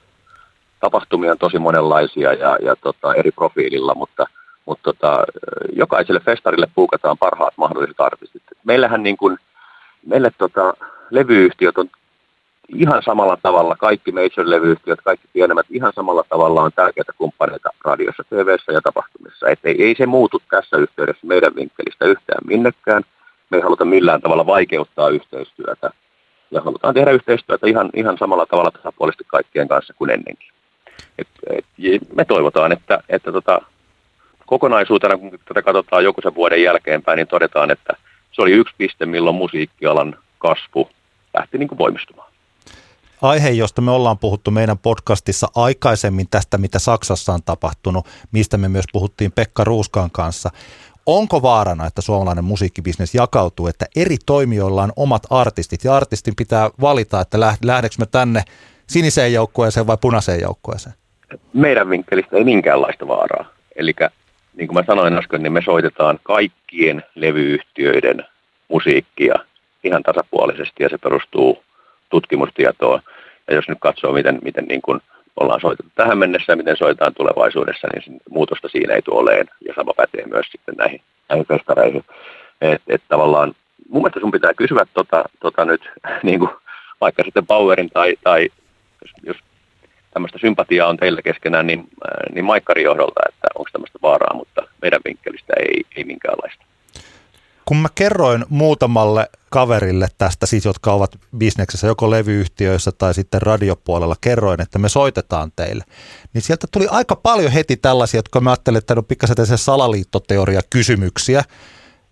tapahtumia 0.80 1.32
on 1.32 1.38
tosi 1.38 1.58
monenlaisia 1.58 2.32
ja, 2.32 2.58
ja 2.62 2.76
tota, 2.76 3.14
eri 3.14 3.30
profiililla, 3.30 3.94
mutta, 3.94 4.26
mutta 4.66 4.82
tota, 4.82 5.24
jokaiselle 5.72 6.20
festarille 6.20 6.66
puukataan 6.74 7.18
parhaat 7.18 7.54
mahdolliset 7.56 8.00
artistit. 8.00 8.42
Meillähän 8.64 9.02
niin 9.02 9.16
kuin, 9.16 9.38
meille 10.06 10.30
tota, 10.38 10.74
levyyhtiöt 11.10 11.78
on 11.78 11.88
ihan 12.68 13.02
samalla 13.02 13.38
tavalla, 13.42 13.76
kaikki 13.76 14.12
major-levyyhtiöt, 14.12 15.00
kaikki 15.04 15.28
pienemmät 15.32 15.66
ihan 15.70 15.92
samalla 15.94 16.24
tavalla 16.28 16.62
on 16.62 16.70
tärkeitä 16.76 17.12
kumppaneita 17.18 17.70
radiossa, 17.84 18.24
tv 18.24 18.56
ja 18.72 18.80
tapahtumissa. 18.80 19.48
Et 19.48 19.58
ei, 19.64 19.84
ei 19.84 19.94
se 19.98 20.06
muutu 20.06 20.42
tässä 20.50 20.76
yhteydessä 20.76 21.26
meidän 21.26 21.54
vinkkelistä 21.56 22.04
yhtään 22.04 22.40
minnekään. 22.46 23.02
Me 23.50 23.56
ei 23.56 23.62
haluta 23.62 23.84
millään 23.84 24.20
tavalla 24.20 24.46
vaikeuttaa 24.46 25.08
yhteistyötä 25.08 25.90
ja 26.50 26.60
halutaan 26.60 26.94
tehdä 26.94 27.10
yhteistyötä 27.10 27.66
ihan, 27.66 27.90
ihan 27.94 28.18
samalla 28.18 28.46
tavalla 28.46 28.70
tasapuolisesti 28.70 29.24
kaikkien 29.26 29.68
kanssa 29.68 29.94
kuin 29.94 30.10
ennenkin. 30.10 30.48
Et, 31.18 31.28
et, 31.50 31.64
me 32.16 32.24
toivotaan, 32.24 32.72
että, 32.72 32.98
että 33.08 33.32
tota, 33.32 33.60
kokonaisuutena, 34.52 35.16
kun 35.16 35.38
tätä 35.44 35.62
katsotaan 35.62 36.04
joku 36.04 36.20
sen 36.20 36.34
vuoden 36.34 36.62
jälkeenpäin, 36.62 37.16
niin 37.16 37.26
todetaan, 37.26 37.70
että 37.70 37.92
se 38.32 38.42
oli 38.42 38.52
yksi 38.52 38.74
piste, 38.78 39.06
milloin 39.06 39.36
musiikkialan 39.36 40.16
kasvu 40.38 40.88
lähti 41.38 41.58
niin 41.58 41.68
kuin 41.68 41.78
voimistumaan. 41.78 42.32
Aihe, 43.22 43.50
josta 43.50 43.80
me 43.82 43.90
ollaan 43.90 44.18
puhuttu 44.18 44.50
meidän 44.50 44.78
podcastissa 44.78 45.48
aikaisemmin 45.54 46.26
tästä, 46.30 46.58
mitä 46.58 46.78
Saksassa 46.78 47.32
on 47.32 47.42
tapahtunut, 47.44 48.06
mistä 48.32 48.58
me 48.58 48.68
myös 48.68 48.84
puhuttiin 48.92 49.32
Pekka 49.32 49.64
Ruuskan 49.64 50.10
kanssa. 50.10 50.50
Onko 51.06 51.42
vaarana, 51.42 51.86
että 51.86 52.02
suomalainen 52.02 52.44
musiikkibisnes 52.44 53.14
jakautuu, 53.14 53.66
että 53.66 53.86
eri 53.96 54.16
toimijoilla 54.26 54.82
on 54.82 54.92
omat 54.96 55.22
artistit 55.30 55.84
ja 55.84 55.96
artistin 55.96 56.34
pitää 56.36 56.70
valita, 56.80 57.20
että 57.20 57.40
lähdekö 57.64 57.94
me 57.98 58.06
tänne 58.06 58.42
siniseen 58.86 59.32
joukkueeseen 59.32 59.86
vai 59.86 59.96
punaiseen 60.00 60.40
joukkueeseen? 60.40 60.94
Meidän 61.52 61.90
vinkkelistä 61.90 62.36
ei 62.36 62.44
minkäänlaista 62.44 63.08
vaaraa. 63.08 63.44
Eli 63.76 63.94
niin 64.56 64.68
kuin 64.68 64.78
mä 64.78 64.84
sanoin 64.86 65.18
äsken, 65.18 65.42
niin 65.42 65.52
me 65.52 65.62
soitetaan 65.62 66.18
kaikkien 66.22 67.02
levyyhtiöiden 67.14 68.26
musiikkia 68.68 69.34
ihan 69.84 70.02
tasapuolisesti 70.02 70.82
ja 70.82 70.88
se 70.88 70.98
perustuu 70.98 71.62
tutkimustietoon. 72.10 73.00
Ja 73.48 73.54
jos 73.54 73.68
nyt 73.68 73.78
katsoo, 73.80 74.12
miten, 74.12 74.38
miten 74.42 74.64
niin 74.64 74.82
kuin 74.82 75.00
ollaan 75.40 75.60
soitettu 75.60 75.92
tähän 75.94 76.18
mennessä 76.18 76.52
ja 76.52 76.56
miten 76.56 76.76
soitetaan 76.76 77.14
tulevaisuudessa, 77.14 77.88
niin 77.88 78.20
muutosta 78.30 78.68
siinä 78.68 78.94
ei 78.94 79.02
tule 79.02 79.20
oleen. 79.20 79.46
Ja 79.66 79.74
sama 79.74 79.92
pätee 79.96 80.26
myös 80.26 80.46
sitten 80.52 80.74
näihin, 80.78 81.00
näihin 81.28 81.46
festareihin. 81.46 82.04
Et, 82.60 82.82
et 82.88 83.02
tavallaan 83.08 83.54
mun 83.88 84.02
mielestä 84.02 84.20
sun 84.20 84.30
pitää 84.30 84.54
kysyä 84.54 84.86
tota, 84.94 85.24
tota 85.40 85.64
nyt 85.64 85.90
niin 86.22 86.38
kuin 86.38 86.50
vaikka 87.00 87.22
sitten 87.24 87.46
Powerin 87.46 87.90
tai, 87.90 88.16
tai 88.24 88.48
jos 89.22 89.36
tämmöistä 90.12 90.38
sympatiaa 90.38 90.88
on 90.88 90.96
teillä 90.96 91.22
keskenään, 91.22 91.66
niin, 91.66 91.88
niin 92.34 92.44
Maikkarin 92.44 92.84
johdolta, 92.84 93.20
että 93.28 93.48
onko 93.54 93.70
tämmöistä 93.72 93.98
vaaraa, 94.02 94.36
mutta 94.36 94.62
meidän 94.82 95.00
vinkkelistä 95.04 95.52
ei, 95.58 95.82
ei 95.96 96.04
minkäänlaista. 96.04 96.64
Kun 97.64 97.76
mä 97.76 97.88
kerroin 97.94 98.44
muutamalle 98.48 99.28
kaverille 99.50 100.08
tästä, 100.18 100.46
siis 100.46 100.64
jotka 100.64 100.92
ovat 100.92 101.18
bisneksessä 101.36 101.86
joko 101.86 102.10
levyyhtiöissä 102.10 102.92
tai 102.92 103.14
sitten 103.14 103.42
radiopuolella, 103.42 104.16
kerroin, 104.20 104.60
että 104.62 104.78
me 104.78 104.88
soitetaan 104.88 105.52
teille, 105.56 105.84
niin 106.34 106.42
sieltä 106.42 106.66
tuli 106.72 106.86
aika 106.90 107.16
paljon 107.16 107.52
heti 107.52 107.76
tällaisia, 107.76 108.18
jotka 108.18 108.40
mä 108.40 108.50
ajattelin, 108.50 108.78
että 108.78 108.94
on 108.96 109.04
pikkasen 109.04 109.46
se 109.46 109.56
salaliittoteoria 109.56 110.60
kysymyksiä, 110.70 111.44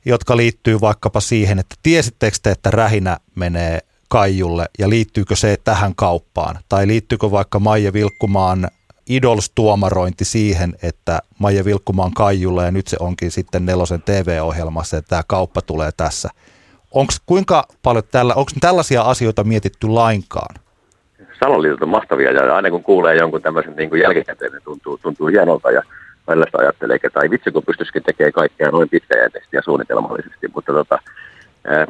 jotka 0.05 0.36
liittyy 0.36 0.80
vaikkapa 0.80 1.20
siihen, 1.20 1.59
että 1.59 1.76
tiesittekö 1.82 2.36
te, 2.42 2.51
että 2.51 2.70
rähinä 2.70 3.16
menee 3.34 3.80
Kaijulle 4.12 4.66
ja 4.78 4.88
liittyykö 4.88 5.36
se 5.36 5.56
tähän 5.64 5.94
kauppaan? 5.94 6.58
Tai 6.68 6.86
liittyykö 6.86 7.30
vaikka 7.30 7.58
Maija 7.58 7.92
Vilkkumaan 7.92 8.68
Idols-tuomarointi 9.11 10.24
siihen, 10.24 10.74
että 10.82 11.18
Maija 11.38 11.64
Vilkkumaan 11.64 12.12
Kaijulla 12.14 12.64
ja 12.64 12.70
nyt 12.70 12.88
se 12.88 12.96
onkin 13.00 13.30
sitten 13.30 13.66
nelosen 13.66 14.02
TV-ohjelmassa 14.02 14.96
ja 14.96 15.02
tämä 15.02 15.22
kauppa 15.26 15.62
tulee 15.62 15.90
tässä. 15.96 16.28
Onko 16.90 17.12
kuinka 17.26 17.64
paljon 17.82 18.04
tällä, 18.11 18.34
onko 18.34 18.50
tällaisia 18.61 19.02
asioita 19.02 19.44
mietitty 19.44 19.88
lainkaan? 19.88 20.54
Salonliitot 21.40 21.82
on 21.82 21.88
mahtavia 21.88 22.30
ja 22.30 22.56
aina 22.56 22.70
kun 22.70 22.82
kuulee 22.82 23.16
jonkun 23.16 23.42
tämmöisen 23.42 23.76
niin 23.76 23.90
kuin 23.90 24.02
jälkikäteen, 24.02 24.52
niin 24.52 24.62
tuntuu, 24.64 24.98
tuntuu 24.98 25.26
hienolta 25.26 25.70
ja 25.70 25.82
välillä 26.26 26.46
sitä 26.46 26.58
ajattelee, 26.58 26.96
että 26.96 27.11
tai 27.11 27.30
vitsi 27.30 27.50
kun 27.50 27.62
pystyisikin 27.66 28.02
tekemään 28.02 28.32
kaikkea 28.32 28.70
noin 28.70 28.88
pitkäjänteisesti 28.88 29.56
ja 29.56 29.62
suunnitelmallisesti, 29.62 30.48
mutta 30.54 30.72
tota, 30.72 30.98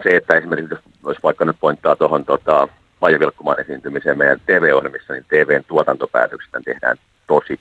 se, 0.03 0.16
että 0.16 0.37
esimerkiksi 0.37 0.75
jos 1.07 1.23
vaikka 1.23 1.45
nyt 1.45 1.57
pointtaa 1.61 1.97
tuohon 1.97 2.25
tota, 2.25 2.68
Maija 3.01 3.21
Vilkkumaan 3.21 3.61
esiintymiseen 3.61 4.18
meidän 4.18 4.41
TV-ohjelmissa, 4.47 5.12
niin 5.12 5.25
TVn 5.25 5.64
tuotantopäätökset 5.68 6.51
tehdään 6.64 6.97
tosi 7.27 7.61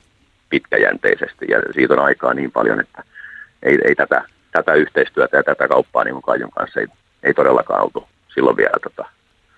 pitkäjänteisesti 0.49 1.45
ja 1.49 1.61
siitä 1.73 1.93
on 1.93 1.99
aikaa 1.99 2.33
niin 2.33 2.51
paljon, 2.51 2.79
että 2.79 3.03
ei, 3.63 3.77
ei 3.87 3.95
tätä, 3.95 4.23
tätä 4.51 4.73
yhteistyötä 4.73 5.37
ja 5.37 5.43
tätä 5.43 5.67
kauppaa 5.67 6.03
niin 6.03 6.21
Kaijon 6.21 6.51
kanssa 6.51 6.79
ei, 6.79 6.87
ei 7.23 7.33
todellakaan 7.33 7.83
oltu 7.83 8.07
silloin 8.33 8.57
vielä 8.57 8.77
tota, 8.83 9.09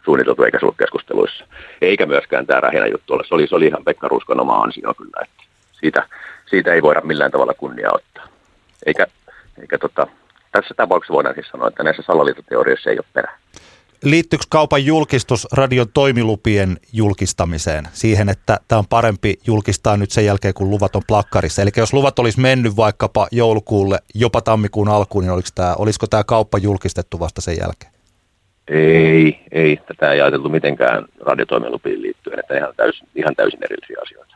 suunniteltu 0.05 0.43
eikä 0.43 0.59
se 0.59 0.65
ollut 0.65 0.77
keskusteluissa. 0.77 1.45
Eikä 1.81 2.05
myöskään 2.05 2.47
tämä 2.47 2.59
rähinä 2.59 2.87
juttu 2.87 3.13
ole. 3.13 3.23
Se 3.27 3.35
oli, 3.35 3.47
se 3.47 3.55
oli 3.55 3.67
ihan 3.67 3.83
Pekka 3.83 4.07
Ruskon 4.07 4.39
oma 4.39 4.57
ansio 4.57 4.93
kyllä, 4.93 5.21
että 5.21 5.43
siitä, 5.71 6.07
siitä 6.45 6.73
ei 6.73 6.81
voida 6.81 7.01
millään 7.01 7.31
tavalla 7.31 7.53
kunnia 7.53 7.89
ottaa. 7.93 8.27
Eikä, 8.85 9.07
eikä 9.61 9.77
tota, 9.77 10.07
tässä 10.51 10.73
tapauksessa 10.77 11.13
voidaan 11.13 11.35
siis 11.35 11.47
sanoa, 11.51 11.67
että 11.67 11.83
näissä 11.83 12.03
salaliitoteorioissa 12.05 12.89
ei 12.89 12.97
ole 12.97 13.05
perää. 13.13 13.37
Liittyykö 14.03 14.45
kaupan 14.49 14.85
julkistus 14.85 15.47
radion 15.51 15.87
toimilupien 15.93 16.77
julkistamiseen? 16.93 17.87
Siihen, 17.93 18.29
että 18.29 18.59
tämä 18.67 18.79
on 18.79 18.87
parempi 18.89 19.39
julkistaa 19.47 19.97
nyt 19.97 20.11
sen 20.11 20.25
jälkeen, 20.25 20.53
kun 20.53 20.69
luvat 20.69 20.95
on 20.95 21.01
plakkarissa. 21.07 21.61
Eli 21.61 21.69
jos 21.77 21.93
luvat 21.93 22.19
olisi 22.19 22.39
mennyt 22.39 22.75
vaikkapa 22.75 23.27
joulukuulle, 23.31 23.99
jopa 24.15 24.41
tammikuun 24.41 24.89
alkuun, 24.89 25.23
niin 25.23 25.31
olisiko 25.31 25.55
tämä, 25.55 25.75
olisiko 25.75 26.07
tämä 26.07 26.23
kauppa 26.23 26.57
julkistettu 26.57 27.19
vasta 27.19 27.41
sen 27.41 27.57
jälkeen? 27.59 27.91
Ei, 28.67 29.39
ei. 29.51 29.77
Tätä 29.87 30.11
ei 30.11 30.21
ajateltu 30.21 30.49
mitenkään 30.49 31.05
radiotoimilupiin 31.19 32.01
liittyen, 32.01 32.39
että 32.39 32.57
ihan 32.57 32.73
täysin, 32.77 33.07
ihan 33.15 33.35
täysin 33.35 33.63
erillisiä 33.63 33.97
asioita. 34.01 34.35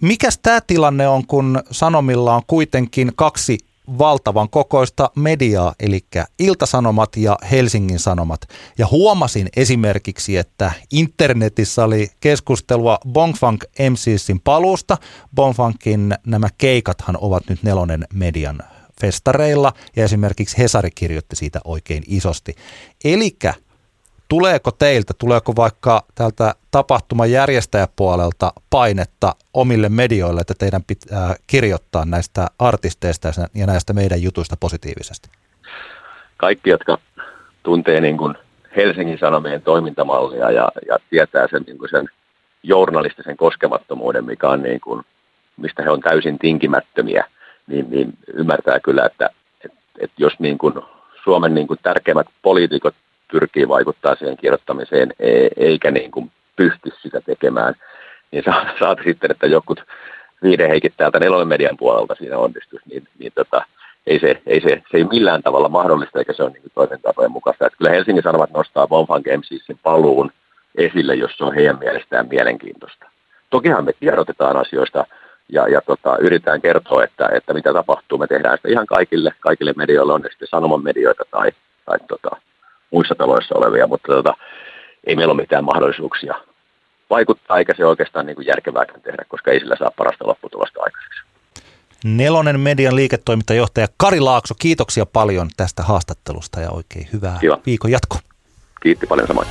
Mikäs 0.00 0.38
tämä 0.38 0.60
tilanne 0.66 1.08
on, 1.08 1.26
kun 1.26 1.62
Sanomilla 1.70 2.34
on 2.34 2.42
kuitenkin 2.46 3.12
kaksi 3.16 3.58
valtavan 3.98 4.50
kokoista 4.50 5.10
mediaa, 5.16 5.74
eli 5.80 6.00
Iltasanomat 6.38 7.16
ja 7.16 7.38
Helsingin 7.50 7.98
Sanomat. 7.98 8.40
Ja 8.78 8.86
huomasin 8.86 9.48
esimerkiksi, 9.56 10.36
että 10.36 10.72
internetissä 10.92 11.84
oli 11.84 12.10
keskustelua 12.20 12.98
Bongfunk 13.08 13.64
MCSin 13.90 14.40
paluusta. 14.40 14.98
Bongfunkin 15.34 16.14
nämä 16.26 16.48
keikathan 16.58 17.18
ovat 17.20 17.42
nyt 17.48 17.62
nelonen 17.62 18.06
median 18.14 18.62
festareilla 19.00 19.72
ja 19.96 20.04
esimerkiksi 20.04 20.58
Hesari 20.58 20.90
kirjoitti 20.94 21.36
siitä 21.36 21.60
oikein 21.64 22.02
isosti. 22.06 22.54
Eli 23.04 23.36
tuleeko 24.34 24.70
teiltä, 24.70 25.12
tuleeko 25.18 25.52
vaikka 25.56 26.02
tältä 26.14 26.54
tapahtuman 26.70 27.30
järjestäjäpuolelta 27.30 28.52
painetta 28.70 29.34
omille 29.54 29.88
medioille, 29.88 30.40
että 30.40 30.54
teidän 30.58 30.82
pitää 30.86 31.34
kirjoittaa 31.46 32.04
näistä 32.04 32.46
artisteista 32.58 33.28
ja 33.54 33.66
näistä 33.66 33.92
meidän 33.92 34.22
jutuista 34.22 34.56
positiivisesti? 34.60 35.28
Kaikki, 36.36 36.70
jotka 36.70 36.98
tuntee 37.62 38.00
niin 38.00 38.16
kuin 38.16 38.34
Helsingin 38.76 39.18
Sanomien 39.18 39.62
toimintamallia 39.62 40.50
ja, 40.50 40.68
ja 40.88 40.98
tietää 41.10 41.46
sen, 41.50 41.62
niin 41.66 41.78
kuin 41.78 41.90
sen 41.90 42.08
journalistisen 42.62 43.36
koskemattomuuden, 43.36 44.24
mikä 44.24 44.48
on 44.48 44.62
niin 44.62 44.80
kuin, 44.80 45.02
mistä 45.56 45.82
he 45.82 45.90
on 45.90 46.00
täysin 46.00 46.38
tinkimättömiä, 46.38 47.24
niin, 47.66 47.90
niin 47.90 48.12
ymmärtää 48.32 48.80
kyllä, 48.80 49.06
että, 49.06 49.30
että, 49.64 49.78
että 50.00 50.16
jos 50.18 50.32
niin 50.38 50.58
kuin 50.58 50.74
Suomen 51.24 51.54
niin 51.54 51.66
kuin 51.66 51.80
tärkeimmät 51.82 52.26
poliitikot 52.42 52.94
pyrkii 53.32 53.68
vaikuttaa 53.68 54.14
siihen 54.14 54.36
kirjoittamiseen 54.36 55.12
e, 55.18 55.48
eikä 55.56 55.90
niin 55.90 56.10
kuin 56.10 56.30
pysty 56.56 56.90
sitä 57.02 57.20
tekemään, 57.20 57.74
niin 58.30 58.44
saat 58.78 58.98
sitten, 59.04 59.30
että 59.30 59.46
jokut 59.46 59.82
viideheikit 60.42 60.94
täältä 60.96 61.20
nelonen 61.20 61.48
median 61.48 61.76
puolelta 61.76 62.14
siinä 62.14 62.38
onnistuisi, 62.38 62.88
niin, 62.88 63.08
niin 63.18 63.32
tota, 63.34 63.64
ei, 64.06 64.20
se, 64.20 64.42
ei 64.46 64.60
se, 64.60 64.82
se 64.90 64.96
ei 64.96 65.04
millään 65.04 65.42
tavalla 65.42 65.68
mahdollista, 65.68 66.18
eikä 66.18 66.32
se 66.32 66.42
ole 66.42 66.50
niin 66.50 66.62
toisen 66.74 67.00
tapojen 67.02 67.30
mukaista. 67.30 67.66
Että 67.66 67.76
kyllä 67.76 67.90
Helsingin 67.90 68.22
Sanomat 68.22 68.50
nostaa 68.50 68.86
Bonfunk 68.86 69.26
MCsin 69.26 69.78
paluun 69.82 70.30
esille, 70.74 71.14
jos 71.14 71.30
se 71.36 71.44
on 71.44 71.54
heidän 71.54 71.78
mielestään 71.78 72.28
mielenkiintoista. 72.28 73.06
Tokihan 73.50 73.84
me 73.84 73.92
tiedotetaan 74.00 74.56
asioista 74.56 75.06
ja, 75.48 75.68
ja 75.68 75.80
tota, 75.80 76.16
yritetään 76.20 76.60
kertoa, 76.60 77.04
että, 77.04 77.28
että 77.32 77.54
mitä 77.54 77.72
tapahtuu. 77.72 78.18
Me 78.18 78.26
tehdään 78.26 78.56
sitä 78.56 78.68
ihan 78.68 78.86
kaikille, 78.86 79.32
kaikille 79.40 79.72
medioille, 79.76 80.12
on 80.12 80.20
ne 80.20 80.28
sitten 80.30 80.48
sanoman 80.48 80.82
medioita 80.82 81.24
tai, 81.30 81.52
tai 81.84 81.98
tota, 82.08 82.36
muissa 82.90 83.14
taloissa 83.14 83.54
olevia, 83.54 83.86
mutta 83.86 84.12
tota, 84.12 84.34
ei 85.06 85.16
meillä 85.16 85.32
ole 85.32 85.42
mitään 85.42 85.64
mahdollisuuksia 85.64 86.34
vaikuttaa, 87.10 87.58
eikä 87.58 87.74
se 87.76 87.86
oikeastaan 87.86 88.26
niin 88.26 88.36
kuin 88.36 88.46
järkevääkään 88.46 89.00
tehdä, 89.00 89.24
koska 89.28 89.50
ei 89.50 89.60
sillä 89.60 89.76
saa 89.78 89.90
parasta 89.96 90.26
lopputulosta 90.26 90.80
aikaiseksi. 90.82 91.20
Nelonen 92.04 92.60
median 92.60 92.96
liiketoimintajohtaja 92.96 93.86
Kari 93.96 94.20
Laakso, 94.20 94.54
kiitoksia 94.58 95.06
paljon 95.06 95.48
tästä 95.56 95.82
haastattelusta 95.82 96.60
ja 96.60 96.70
oikein 96.70 97.08
hyvää 97.12 97.38
Kiva. 97.40 97.58
viikon 97.66 97.90
jatkoa. 97.90 98.18
Kiitti 98.82 99.06
paljon 99.06 99.26
samoin. 99.28 99.48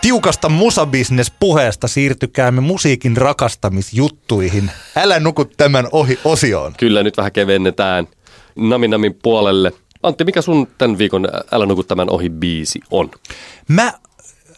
Tiukasta 0.00 0.48
musabisnes-puheesta 0.48 1.88
siirtykäämme 1.88 2.60
musiikin 2.60 3.16
rakastamisjuttuihin. 3.16 4.70
Älä 4.96 5.20
nuku 5.20 5.44
tämän 5.44 5.88
ohi 5.92 6.18
osioon. 6.24 6.72
Kyllä, 6.78 7.02
nyt 7.02 7.16
vähän 7.16 7.32
kevennetään. 7.32 8.06
Naminamin 8.58 9.18
puolelle. 9.22 9.72
Antti, 10.02 10.24
mikä 10.24 10.42
sun 10.42 10.68
tämän 10.78 10.98
viikon 10.98 11.28
Älä 11.52 11.66
nuku 11.66 11.82
tämän 11.82 12.10
ohi 12.10 12.30
biisi 12.30 12.80
on? 12.90 13.10
Mä 13.68 13.92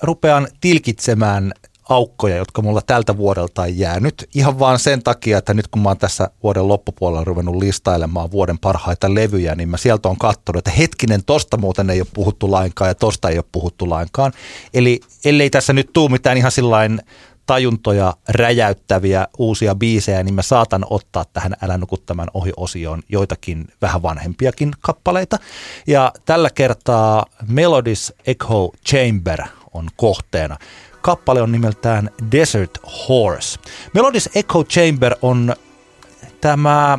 rupean 0.03 0.49
tilkitsemään 0.61 1.53
aukkoja, 1.89 2.37
jotka 2.37 2.63
mulla 2.63 2.81
tältä 2.87 3.17
vuodelta 3.17 3.65
ei 3.65 3.79
jäänyt. 3.79 4.29
Ihan 4.35 4.59
vaan 4.59 4.79
sen 4.79 5.03
takia, 5.03 5.39
että 5.39 5.55
nyt 5.55 5.69
kun 5.69 5.83
mä 5.83 5.89
oon 5.89 5.99
tässä 5.99 6.31
vuoden 6.43 6.69
loppupuolella 6.69 7.25
ruvennut 7.25 7.57
listailemaan 7.57 8.31
vuoden 8.31 8.59
parhaita 8.59 9.15
levyjä, 9.15 9.55
niin 9.55 9.69
mä 9.69 9.77
sieltä 9.77 10.09
on 10.09 10.17
katsonut, 10.17 10.59
että 10.59 10.71
hetkinen, 10.71 11.25
tosta 11.25 11.57
muuten 11.57 11.91
ei 11.91 12.01
ole 12.01 12.09
puhuttu 12.15 12.51
lainkaan 12.51 12.91
ja 12.91 12.95
tosta 12.95 13.29
ei 13.29 13.39
ole 13.39 13.45
puhuttu 13.53 13.91
lainkaan. 13.91 14.33
Eli 14.75 15.01
ellei 15.25 15.51
tässä 15.51 15.73
nyt 15.73 15.91
tuu 15.93 16.09
mitään 16.09 16.37
ihan 16.37 16.53
sillain 16.53 17.01
tajuntoja 17.47 18.15
räjäyttäviä 18.29 19.27
uusia 19.39 19.75
biisejä, 19.75 20.23
niin 20.23 20.35
mä 20.35 20.43
saatan 20.43 20.87
ottaa 20.91 21.25
tähän 21.33 21.57
Älä 21.63 21.79
nuku 21.79 21.97
tämän 21.97 22.29
ohi-osioon 22.35 23.03
joitakin 23.09 23.69
vähän 23.83 24.03
vanhempiakin 24.03 24.73
kappaleita. 24.81 25.39
Ja 25.87 26.13
tällä 26.25 26.51
kertaa 26.51 27.27
Melodies 27.49 28.13
Echo 28.27 28.71
Chamber 28.89 29.43
on 29.75 29.89
kohteena. 29.97 30.57
Kappale 31.03 31.43
on 31.43 31.53
nimeltään 31.53 32.11
Desert 32.33 32.79
Horse. 33.09 33.59
Melodies 33.95 34.31
Echo 34.35 34.65
Chamber 34.65 35.17
on 35.23 35.55
tämä 36.41 36.99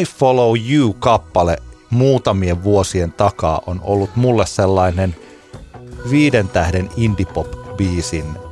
I 0.00 0.04
Follow 0.04 0.56
You-kappale 0.70 1.56
muutamien 1.90 2.64
vuosien 2.64 3.12
takaa 3.12 3.62
on 3.66 3.80
ollut 3.84 4.16
mulle 4.16 4.46
sellainen 4.46 5.16
viiden 6.10 6.48
tähden 6.48 6.90
indie 6.96 7.26
pop 7.26 7.76
biisin 7.76 8.45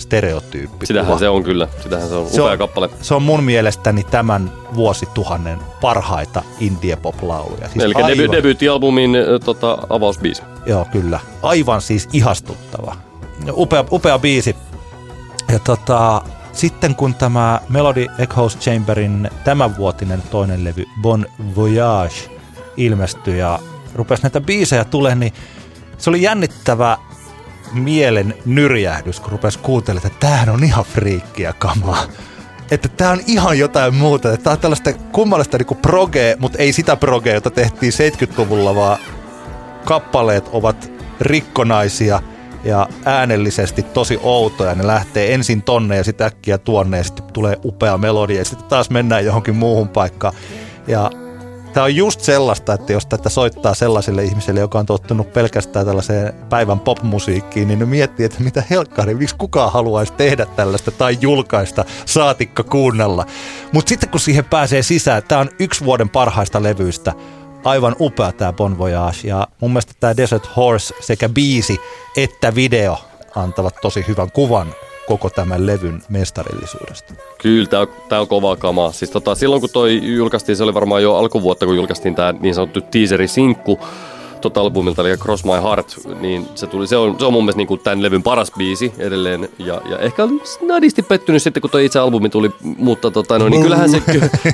stereotyyppi. 0.00 0.86
Sitähän 0.86 1.18
se 1.18 1.28
on 1.28 1.42
kyllä. 1.42 1.68
Sitähän 1.82 2.08
se 2.08 2.14
on 2.14 2.22
upea 2.22 2.34
se 2.34 2.42
on, 2.42 2.58
kappale. 2.58 2.90
Se 3.02 3.14
on 3.14 3.22
mun 3.22 3.44
mielestäni 3.44 4.04
tämän 4.04 4.52
vuosituhannen 4.74 5.58
parhaita 5.80 6.42
indie 6.60 6.96
pop 6.96 7.22
lauluja. 7.22 7.68
Siis 7.68 7.84
Eli 7.84 7.94
aivan, 7.94 8.10
deby- 8.10 8.32
debyyttialbumin 8.32 9.10
tota, 9.44 9.78
avausbiisi. 9.90 10.42
Joo, 10.66 10.86
kyllä. 10.92 11.20
Aivan 11.42 11.82
siis 11.82 12.08
ihastuttava. 12.12 12.96
Upea, 13.52 13.84
upea 13.92 14.18
biisi. 14.18 14.56
Ja 15.52 15.58
tota, 15.58 16.22
sitten 16.52 16.94
kun 16.94 17.14
tämä 17.14 17.60
Melody 17.68 18.06
Echoes 18.18 18.58
Chamberin 18.58 19.30
tämänvuotinen 19.44 20.22
toinen 20.30 20.64
levy 20.64 20.84
Bon 21.02 21.26
Voyage 21.56 22.14
ilmestyi 22.76 23.38
ja 23.38 23.58
rupesi 23.94 24.22
näitä 24.22 24.40
biisejä 24.40 24.84
tulee, 24.84 25.14
niin 25.14 25.32
se 25.98 26.10
oli 26.10 26.22
jännittävä 26.22 26.98
mielen 27.72 28.34
nyrjähdys, 28.46 29.20
kun 29.20 29.32
rupesi 29.32 29.58
kuuntelemaan, 29.58 30.06
että 30.06 30.26
tämähän 30.26 30.48
on 30.48 30.64
ihan 30.64 30.84
friikkiä 30.84 31.52
kamaa. 31.58 32.02
Että 32.70 32.88
tämä 32.88 33.10
on 33.10 33.20
ihan 33.26 33.58
jotain 33.58 33.94
muuta. 33.94 34.36
Tämä 34.36 34.54
on 34.54 34.60
tällaista 34.60 34.92
kummallista 34.92 35.58
niin 35.58 35.78
proge, 35.82 36.36
mutta 36.38 36.58
ei 36.58 36.72
sitä 36.72 36.96
proge, 36.96 37.34
jota 37.34 37.50
tehtiin 37.50 37.92
70-luvulla, 37.92 38.74
vaan 38.74 38.98
kappaleet 39.84 40.48
ovat 40.52 40.92
rikkonaisia 41.20 42.22
ja 42.64 42.88
äänellisesti 43.04 43.82
tosi 43.82 44.18
outoja. 44.22 44.74
Ne 44.74 44.86
lähtee 44.86 45.34
ensin 45.34 45.62
tonne 45.62 45.96
ja 45.96 46.04
sitten 46.04 46.26
äkkiä 46.26 46.58
tuonne 46.58 46.98
ja 46.98 47.04
sitten 47.04 47.24
tulee 47.32 47.56
upea 47.64 47.98
melodia 47.98 48.38
ja 48.38 48.44
sitten 48.44 48.68
taas 48.68 48.90
mennään 48.90 49.24
johonkin 49.24 49.56
muuhun 49.56 49.88
paikkaan. 49.88 50.34
Ja 50.86 51.10
Tämä 51.72 51.84
on 51.84 51.96
just 51.96 52.20
sellaista, 52.20 52.74
että 52.74 52.92
jos 52.92 53.06
tätä 53.06 53.28
soittaa 53.28 53.74
sellaiselle 53.74 54.24
ihmiselle, 54.24 54.60
joka 54.60 54.78
on 54.78 54.86
tottunut 54.86 55.32
pelkästään 55.32 55.86
tällaiseen 55.86 56.34
päivän 56.48 56.80
popmusiikkiin, 56.80 57.68
niin 57.68 57.78
ne 57.78 57.84
miettii, 57.84 58.26
että 58.26 58.42
mitä 58.42 58.62
helkkari, 58.70 59.14
miksi 59.14 59.36
kukaan 59.36 59.72
haluaisi 59.72 60.12
tehdä 60.12 60.46
tällaista 60.46 60.90
tai 60.90 61.18
julkaista, 61.20 61.84
saatikka 62.06 62.62
kuunnella. 62.62 63.26
Mutta 63.72 63.88
sitten 63.88 64.08
kun 64.08 64.20
siihen 64.20 64.44
pääsee 64.44 64.82
sisään, 64.82 65.22
tämä 65.22 65.40
on 65.40 65.50
yksi 65.58 65.84
vuoden 65.84 66.08
parhaista 66.08 66.62
levyistä, 66.62 67.12
aivan 67.64 67.96
upea 68.00 68.32
tämä 68.32 68.52
Bon 68.52 68.78
Voyage. 68.78 69.18
Ja 69.24 69.48
mun 69.60 69.70
mielestä 69.70 69.92
tämä 70.00 70.16
Desert 70.16 70.56
Horse 70.56 70.94
sekä 71.00 71.28
biisi 71.28 71.78
että 72.16 72.54
video 72.54 72.98
antavat 73.34 73.76
tosi 73.82 74.04
hyvän 74.08 74.32
kuvan 74.32 74.74
koko 75.10 75.30
tämän 75.30 75.66
levyn 75.66 76.02
mestarillisuudesta. 76.08 77.14
Kyllä, 77.42 77.66
tämä 77.66 77.80
on, 77.80 77.88
tää 78.08 78.20
on 78.20 78.28
kovaa 78.28 78.56
kamaa. 78.56 78.92
Siis 78.92 79.10
tota, 79.10 79.34
silloin 79.34 79.60
kun 79.60 79.70
toi 79.72 80.00
julkaistiin, 80.16 80.56
se 80.56 80.62
oli 80.62 80.74
varmaan 80.74 81.02
jo 81.02 81.16
alkuvuotta, 81.16 81.66
kun 81.66 81.76
julkaistiin 81.76 82.14
tämä 82.14 82.34
niin 82.40 82.54
sanottu 82.54 82.80
teaseri-sinkku, 82.80 83.78
tota 84.40 84.60
albumilta, 84.60 85.02
eli 85.02 85.16
Cross 85.16 85.44
My 85.44 85.62
Heart, 85.62 85.98
niin 86.20 86.48
se, 86.54 86.66
tuli, 86.66 86.86
se, 86.86 86.96
on, 86.96 87.16
se 87.18 87.24
on 87.24 87.32
mun 87.32 87.44
mielestä 87.44 87.56
niin 87.56 87.66
kuin 87.66 87.80
tämän 87.80 88.02
levyn 88.02 88.22
paras 88.22 88.52
biisi 88.58 88.92
edelleen. 88.98 89.48
Ja, 89.58 89.80
ja 89.90 89.98
ehkä 89.98 90.24
olin 90.24 90.40
nadisti 90.62 91.02
pettynyt 91.02 91.42
sitten, 91.42 91.60
kun 91.60 91.70
tuo 91.70 91.80
itse 91.80 91.98
albumi 91.98 92.28
tuli, 92.28 92.50
mutta 92.62 93.10
tota, 93.10 93.38
no, 93.38 93.48
niin 93.48 93.62
kyllähän, 93.62 93.90
se, 93.90 94.02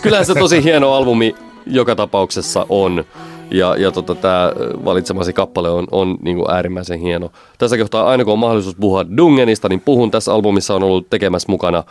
kyllähän 0.02 0.26
se 0.26 0.34
tosi 0.34 0.64
hieno 0.64 0.92
albumi 0.92 1.34
joka 1.66 1.96
tapauksessa 1.96 2.66
on. 2.68 3.04
Ja, 3.50 3.76
ja 3.76 3.92
tota, 3.92 4.14
tämä 4.14 4.52
valitsemasi 4.84 5.32
kappale 5.32 5.70
on, 5.70 5.86
on 5.90 6.16
niin 6.22 6.36
kuin 6.36 6.50
äärimmäisen 6.50 7.00
hieno. 7.00 7.30
Tässä 7.58 7.78
kohtaa 7.78 8.06
aina 8.06 8.24
kun 8.24 8.32
on 8.32 8.38
mahdollisuus 8.38 8.76
puhua 8.76 9.04
Dungenista, 9.16 9.68
niin 9.68 9.80
puhun. 9.80 10.10
Tässä 10.10 10.34
albumissa 10.34 10.74
on 10.74 10.82
ollut 10.82 11.10
tekemässä 11.10 11.52
mukana 11.52 11.84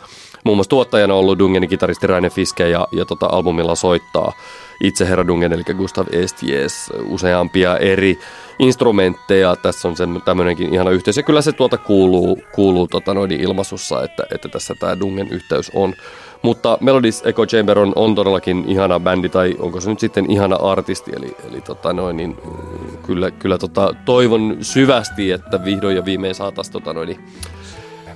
muun 0.44 0.56
muassa 0.56 0.70
tuottajana 0.70 1.14
ollut 1.14 1.38
Dungenin 1.38 1.70
kitaristi 1.70 2.06
Raine 2.06 2.30
Fiske 2.30 2.68
ja, 2.68 2.88
ja 2.92 3.04
tota, 3.04 3.26
albumilla 3.26 3.74
soittaa 3.74 4.32
itse 4.80 5.08
herra 5.08 5.26
Dungen, 5.26 5.52
eli 5.52 5.62
Gustav 5.76 6.06
Esties, 6.12 6.92
useampia 7.08 7.76
eri 7.76 8.18
instrumentteja. 8.58 9.56
Tässä 9.56 9.88
on 9.88 9.96
sen 9.96 10.22
tämmöinenkin 10.24 10.74
ihana 10.74 10.90
yhteys. 10.90 11.16
Ja 11.16 11.22
kyllä 11.22 11.42
se 11.42 11.52
tuota 11.52 11.78
kuuluu, 11.78 12.38
kuuluu 12.54 12.88
tota 12.88 13.14
noin 13.14 13.32
ilmaisussa, 13.32 14.04
että, 14.04 14.22
että 14.34 14.48
tässä 14.48 14.74
tämä 14.80 15.00
Dungen 15.00 15.28
yhteys 15.28 15.70
on. 15.74 15.94
Mutta 16.42 16.78
Melodies 16.80 17.22
Echo 17.26 17.46
Chamber 17.46 17.78
on, 17.78 17.92
on 17.96 18.14
todellakin 18.14 18.64
ihana 18.68 19.00
bändi, 19.00 19.28
tai 19.28 19.56
onko 19.58 19.80
se 19.80 19.90
nyt 19.90 20.00
sitten 20.00 20.30
ihana 20.30 20.56
artisti, 20.56 21.12
eli, 21.16 21.36
eli 21.50 21.60
tota 21.60 21.92
noin, 21.92 22.16
niin, 22.16 22.36
kyllä, 23.06 23.30
kyllä 23.30 23.58
tota, 23.58 23.94
toivon 24.04 24.56
syvästi, 24.60 25.32
että 25.32 25.64
vihdoin 25.64 25.96
ja 25.96 26.04
viimein 26.04 26.34
saataisiin 26.34 26.72
tota 26.72 26.92
noin, 26.92 27.18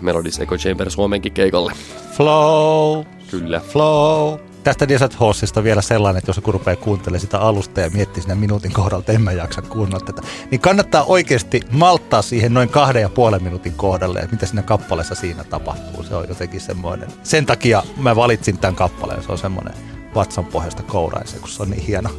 Melodies 0.01 0.41
Echo 0.41 0.57
Chamber 0.57 0.91
Suomenkin 0.91 1.33
keikalle. 1.33 1.73
Flow! 2.17 3.05
Kyllä. 3.31 3.61
Flow! 3.61 4.50
Tästä 4.65 4.89
Desert 4.89 5.21
Horsesta 5.21 5.65
vielä 5.65 5.83
sellainen, 5.83 6.19
että 6.19 6.29
jos 6.29 6.37
joku 6.37 6.53
rupeaa 6.53 6.77
kuuntelemaan 6.77 7.21
sitä 7.21 7.41
alusta 7.41 7.81
ja 7.81 7.91
miettii 7.91 8.23
sinne 8.23 8.35
minuutin 8.35 8.73
kohdalta, 8.73 8.99
että 9.01 9.13
en 9.13 9.23
mä 9.23 9.33
jaksa 9.33 9.63
kuunnella 9.63 10.07
tätä, 10.07 10.23
niin 10.51 10.61
kannattaa 10.61 11.05
oikeasti 11.05 11.61
malttaa 11.71 12.23
siihen 12.23 12.55
noin 12.55 12.69
kahden 12.69 13.03
ja 13.03 13.09
puolen 13.09 13.43
minuutin 13.43 13.73
kohdalle, 13.73 14.19
että 14.19 14.33
mitä 14.33 14.47
siinä 14.47 14.63
kappaleessa 14.63 15.15
siinä 15.15 15.45
tapahtuu. 15.45 16.03
Se 16.03 16.15
on 16.15 16.29
jotenkin 16.29 16.61
semmoinen. 16.61 17.09
Sen 17.23 17.47
takia 17.47 17.83
mä 17.97 18.17
valitsin 18.17 18.59
tämän 18.59 18.75
kappaleen, 18.75 19.23
se 19.23 19.33
on 19.33 19.39
semmoinen 19.39 19.75
vatsan 20.15 20.45
pohjasta 20.45 20.83
kouraise, 20.83 21.39
kun 21.39 21.49
se 21.49 21.63
on 21.63 21.71
niin 21.71 21.87
hieno. 21.87 22.11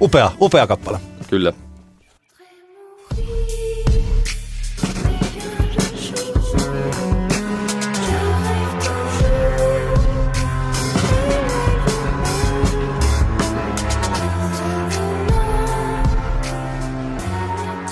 Upea, 0.00 0.30
upea 0.40 0.66
kappale. 0.66 1.00
Kyllä. 1.30 1.52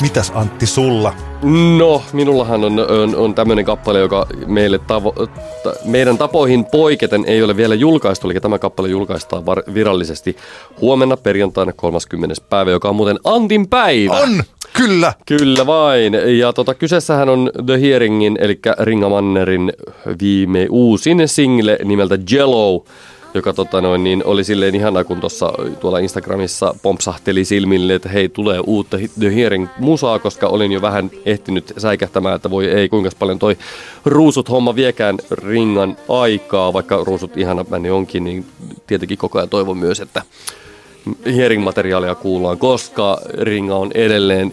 Mitäs 0.06 0.32
Antti 0.34 0.66
sulla? 0.66 1.14
No, 1.78 2.02
minullahan 2.12 2.64
on, 2.64 2.80
on, 2.80 3.16
on 3.16 3.34
tämmöinen 3.34 3.64
kappale, 3.64 3.98
joka 3.98 4.26
meille 4.46 4.78
tavo, 4.78 5.12
ta, 5.62 5.72
meidän 5.84 6.18
tapoihin 6.18 6.64
poiketen 6.64 7.24
ei 7.26 7.42
ole 7.42 7.56
vielä 7.56 7.74
julkaistu. 7.74 8.30
Eli 8.30 8.40
tämä 8.40 8.58
kappale 8.58 8.88
julkaistaan 8.88 9.46
var, 9.46 9.62
virallisesti 9.74 10.36
huomenna 10.80 11.16
perjantaina 11.16 11.72
30. 11.72 12.34
päivä, 12.50 12.70
joka 12.70 12.88
on 12.88 12.96
muuten 12.96 13.18
Antin 13.24 13.68
päivä. 13.68 14.12
On! 14.12 14.42
Kyllä! 14.72 15.12
Kyllä 15.26 15.66
vain. 15.66 16.14
Ja 16.38 16.52
tota, 16.52 16.74
kyseessähän 16.74 17.28
on 17.28 17.50
The 17.66 17.80
Hearingin, 17.80 18.38
eli 18.40 18.58
Ringamannerin 18.78 19.72
viime 20.20 20.66
uusin 20.70 21.28
single 21.28 21.78
nimeltä 21.84 22.18
Jello 22.30 22.84
joka 23.36 23.52
tota 23.52 23.80
noin, 23.80 24.04
niin 24.04 24.24
oli 24.24 24.44
silleen 24.44 24.74
ihana, 24.74 25.04
kun 25.04 25.20
tuossa 25.20 25.52
tuolla 25.80 25.98
Instagramissa 25.98 26.74
pompsahteli 26.82 27.44
silmille, 27.44 27.94
että 27.94 28.08
hei, 28.08 28.28
tulee 28.28 28.60
uutta 28.60 28.96
The 29.18 29.34
Hearing 29.36 29.68
musaa, 29.78 30.18
koska 30.18 30.46
olin 30.46 30.72
jo 30.72 30.82
vähän 30.82 31.10
ehtinyt 31.26 31.72
säikähtämään, 31.78 32.36
että 32.36 32.50
voi 32.50 32.66
ei, 32.66 32.88
kuinka 32.88 33.10
paljon 33.18 33.38
toi 33.38 33.56
ruusut 34.04 34.50
homma 34.50 34.74
viekään 34.74 35.18
ringan 35.30 35.96
aikaa, 36.08 36.72
vaikka 36.72 37.04
ruusut 37.04 37.36
ihana 37.36 37.64
bändi 37.64 37.90
onkin, 37.90 38.24
niin 38.24 38.46
tietenkin 38.86 39.18
koko 39.18 39.38
ajan 39.38 39.48
toivon 39.48 39.78
myös, 39.78 40.00
että 40.00 40.22
Hearing-materiaalia 41.26 42.14
kuullaan, 42.14 42.58
koska 42.58 43.20
ringa 43.40 43.76
on 43.76 43.90
edelleen 43.94 44.52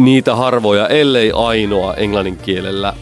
niitä 0.00 0.36
harvoja, 0.36 0.88
ellei 0.88 1.32
ainoa 1.34 1.94
englannin 1.94 2.36
kielellä 2.36 2.94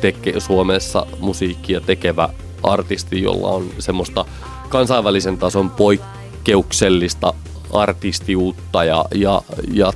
teke, 0.00 0.40
Suomessa 0.40 1.06
musiikkia 1.20 1.80
tekevä 1.80 2.28
artisti, 2.62 3.22
jolla 3.22 3.48
on 3.48 3.66
semmoista 3.78 4.24
kansainvälisen 4.68 5.38
tason 5.38 5.70
poikkeuksellista 5.70 7.34
artistiutta 7.72 8.84
ja, 8.84 9.04
ja, 9.14 9.42
ja 9.72 9.92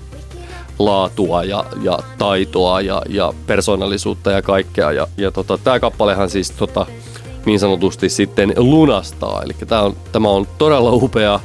laatua 0.78 1.44
ja, 1.44 1.64
ja 1.82 1.98
taitoa 2.18 2.80
ja, 2.80 3.02
ja 3.08 3.32
persoonallisuutta 3.46 4.30
ja 4.30 4.42
kaikkea. 4.42 4.92
Ja, 4.92 5.06
ja 5.16 5.30
tota, 5.30 5.58
tämä 5.58 5.80
kappalehan 5.80 6.30
siis 6.30 6.50
tota, 6.50 6.86
niin 7.46 7.60
sanotusti 7.60 8.08
sitten 8.08 8.52
lunastaa. 8.56 9.42
Eli 9.42 9.52
tämä 9.66 9.82
on, 9.82 9.96
tämä 10.12 10.28
on 10.28 10.46
todella 10.58 10.92
upea, 10.92 11.40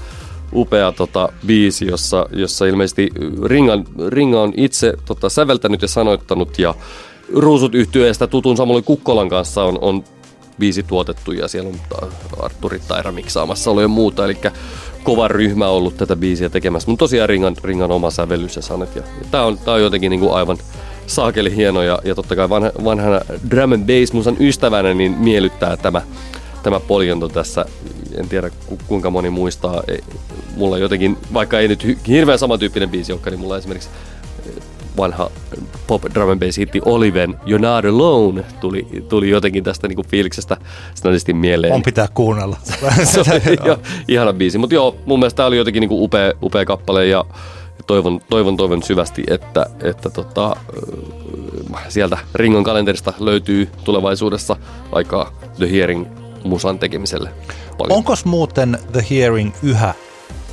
upea 0.53 0.91
tota, 0.91 1.29
biisi, 1.45 1.87
jossa, 1.87 2.25
jossa 2.31 2.65
ilmeisesti 2.65 3.09
Ringan, 3.45 3.85
Ringa 4.07 4.41
on 4.41 4.53
itse 4.57 4.93
tota, 5.05 5.29
säveltänyt 5.29 5.81
ja 5.81 5.87
sanoittanut 5.87 6.59
ja 6.59 6.75
Ruusut 7.35 7.75
yhtyeestä 7.75 8.27
tutun 8.27 8.57
Samuli 8.57 8.81
Kukkolan 8.81 9.29
kanssa 9.29 9.63
on, 9.63 9.77
on 9.81 10.03
biisi 10.59 10.83
tuotettu 10.83 11.31
ja 11.31 11.47
siellä 11.47 11.69
on 11.69 12.01
Arturi 12.39 12.79
Taira 12.87 13.11
miksaamassa 13.11 13.71
ollut 13.71 13.81
ja 13.81 13.87
muuta, 13.87 14.25
eli 14.25 14.37
kova 15.03 15.27
ryhmä 15.27 15.67
ollut 15.67 15.97
tätä 15.97 16.15
biisiä 16.15 16.49
tekemässä, 16.49 16.91
mutta 16.91 17.03
tosiaan 17.03 17.29
Ringan, 17.29 17.55
Ringan 17.63 17.91
oma 17.91 18.11
sävellys 18.11 18.55
ja 18.55 18.61
sanet. 18.61 18.95
Ja, 18.95 19.01
ja 19.01 19.27
tämä 19.31 19.43
on, 19.43 19.57
tää 19.57 19.73
on 19.73 19.81
jotenkin 19.81 20.09
niinku 20.09 20.31
aivan 20.31 20.57
saakeli 21.07 21.55
hieno 21.55 21.81
ja, 21.81 21.99
ja 22.03 22.15
totta 22.15 22.35
kai 22.35 22.49
vanha, 22.49 22.71
vanhana 22.83 23.21
drum 23.51 23.71
and 23.71 23.85
bass 23.87 24.13
musan 24.13 24.37
ystävänä 24.39 24.93
niin 24.93 25.11
miellyttää 25.11 25.77
tämä, 25.77 26.01
tämä 26.63 26.79
poljonto 26.79 27.27
tässä. 27.29 27.65
En 28.15 28.29
tiedä 28.29 28.49
ku, 28.65 28.77
kuinka 28.87 29.09
moni 29.09 29.29
muistaa. 29.29 29.83
Ei, 29.87 30.03
mulla 30.55 30.77
jotenkin, 30.77 31.17
vaikka 31.33 31.59
ei 31.59 31.67
nyt 31.67 31.97
hirveän 32.07 32.39
samantyyppinen 32.39 32.89
biisi 32.89 33.11
olekaan, 33.11 33.31
niin 33.31 33.39
mulla 33.39 33.57
esimerkiksi 33.57 33.89
vanha 34.97 35.29
pop 35.87 36.03
drum 36.13 36.29
and 36.29 36.39
bass 36.39 36.57
hitti 36.57 36.81
Oliven 36.85 37.39
You're 37.45 37.61
Not 37.61 37.85
Alone 37.85 38.45
tuli, 38.59 38.87
tuli 39.09 39.29
jotenkin 39.29 39.63
tästä 39.63 39.87
niinku 39.87 40.03
fiiliksestä 40.07 40.57
snadisti 40.95 41.33
mieleen. 41.33 41.73
On 41.73 41.83
pitää 41.83 42.07
kuunnella. 42.13 42.57
se 43.03 43.19
oli 43.19 43.57
jo, 43.65 43.79
ihana 44.07 44.33
biisi. 44.33 44.57
Mutta 44.57 44.75
joo, 44.75 44.95
mun 45.05 45.19
mielestä 45.19 45.37
tämä 45.37 45.47
oli 45.47 45.57
jotenkin 45.57 45.81
niinku 45.81 46.03
upea, 46.03 46.33
upea 46.41 46.65
kappale 46.65 47.05
ja 47.05 47.25
toivon, 47.87 48.21
toivon, 48.29 48.57
toivon 48.57 48.83
syvästi, 48.83 49.23
että, 49.27 49.65
että 49.83 50.09
tota, 50.09 50.55
sieltä 51.89 52.17
Ringon 52.35 52.63
kalenterista 52.63 53.13
löytyy 53.19 53.69
tulevaisuudessa 53.83 54.55
aikaa 54.91 55.31
The 55.57 55.71
Hearing 55.71 56.05
musan 56.43 56.79
tekemiselle. 56.79 57.29
Onko 57.89 58.13
muuten 58.25 58.77
The 58.91 59.05
Hearing 59.11 59.51
yhä 59.63 59.93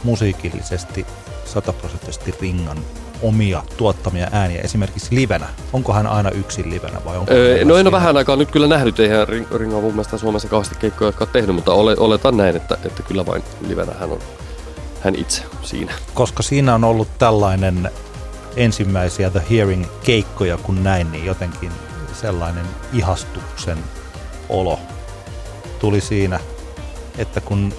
musiikillisesti 0.04 1.06
sataprosenttisesti 1.44 2.34
Ringan 2.40 2.78
omia 3.22 3.62
tuottamia 3.76 4.28
ääniä 4.32 4.60
esimerkiksi 4.60 5.14
livenä? 5.14 5.46
Onko 5.72 5.92
hän 5.92 6.06
aina 6.06 6.30
yksin 6.30 6.70
livenä 6.70 7.00
vai 7.04 7.16
onko 7.16 7.32
öö, 7.32 7.64
No 7.64 7.76
en 7.76 7.86
ole 7.86 7.92
vähän 7.92 8.16
aikaa 8.16 8.36
nyt 8.36 8.50
kyllä 8.50 8.66
nähnyt, 8.66 9.00
eihän 9.00 9.28
Ringo 9.28 9.80
mun 9.80 9.92
mielestä 9.92 10.18
Suomessa 10.18 10.48
kauheasti 10.48 10.76
keikkoja, 10.78 11.08
jotka 11.08 11.24
on 11.24 11.30
tehnyt, 11.32 11.54
mutta 11.54 11.72
ole, 11.72 11.96
oletan 11.98 12.36
näin, 12.36 12.56
että, 12.56 12.78
että 12.84 13.02
kyllä 13.02 13.26
vain 13.26 13.42
livenä 13.68 13.92
hän 14.00 14.12
on 14.12 14.18
hän 15.00 15.14
itse 15.14 15.42
siinä. 15.62 15.92
Koska 16.14 16.42
siinä 16.42 16.74
on 16.74 16.84
ollut 16.84 17.08
tällainen 17.18 17.90
ensimmäisiä 18.56 19.30
The 19.30 19.42
Hearing 19.50 19.84
keikkoja 20.04 20.58
kun 20.58 20.84
näin, 20.84 21.12
niin 21.12 21.26
jotenkin 21.26 21.72
sellainen 22.12 22.66
ihastuksen 22.92 23.78
olo 24.48 24.78
tuli 25.78 26.00
siinä, 26.00 26.40
että 27.18 27.40
kun 27.40 27.74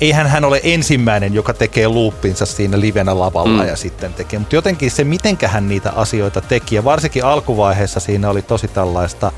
eihän 0.00 0.26
hän 0.26 0.44
ole 0.44 0.60
ensimmäinen, 0.62 1.34
joka 1.34 1.54
tekee 1.54 1.88
loopinsa 1.88 2.46
siinä 2.46 2.80
livenä 2.80 3.18
lavalla 3.18 3.62
mm. 3.62 3.68
ja 3.68 3.76
sitten 3.76 4.14
tekee. 4.14 4.38
Mutta 4.38 4.54
jotenkin 4.54 4.90
se, 4.90 5.04
mitenkä 5.04 5.48
hän 5.48 5.68
niitä 5.68 5.90
asioita 5.90 6.40
teki, 6.40 6.74
ja 6.74 6.84
varsinkin 6.84 7.24
alkuvaiheessa 7.24 8.00
siinä 8.00 8.30
oli 8.30 8.42
tosi 8.42 8.68
tällaista 8.68 9.32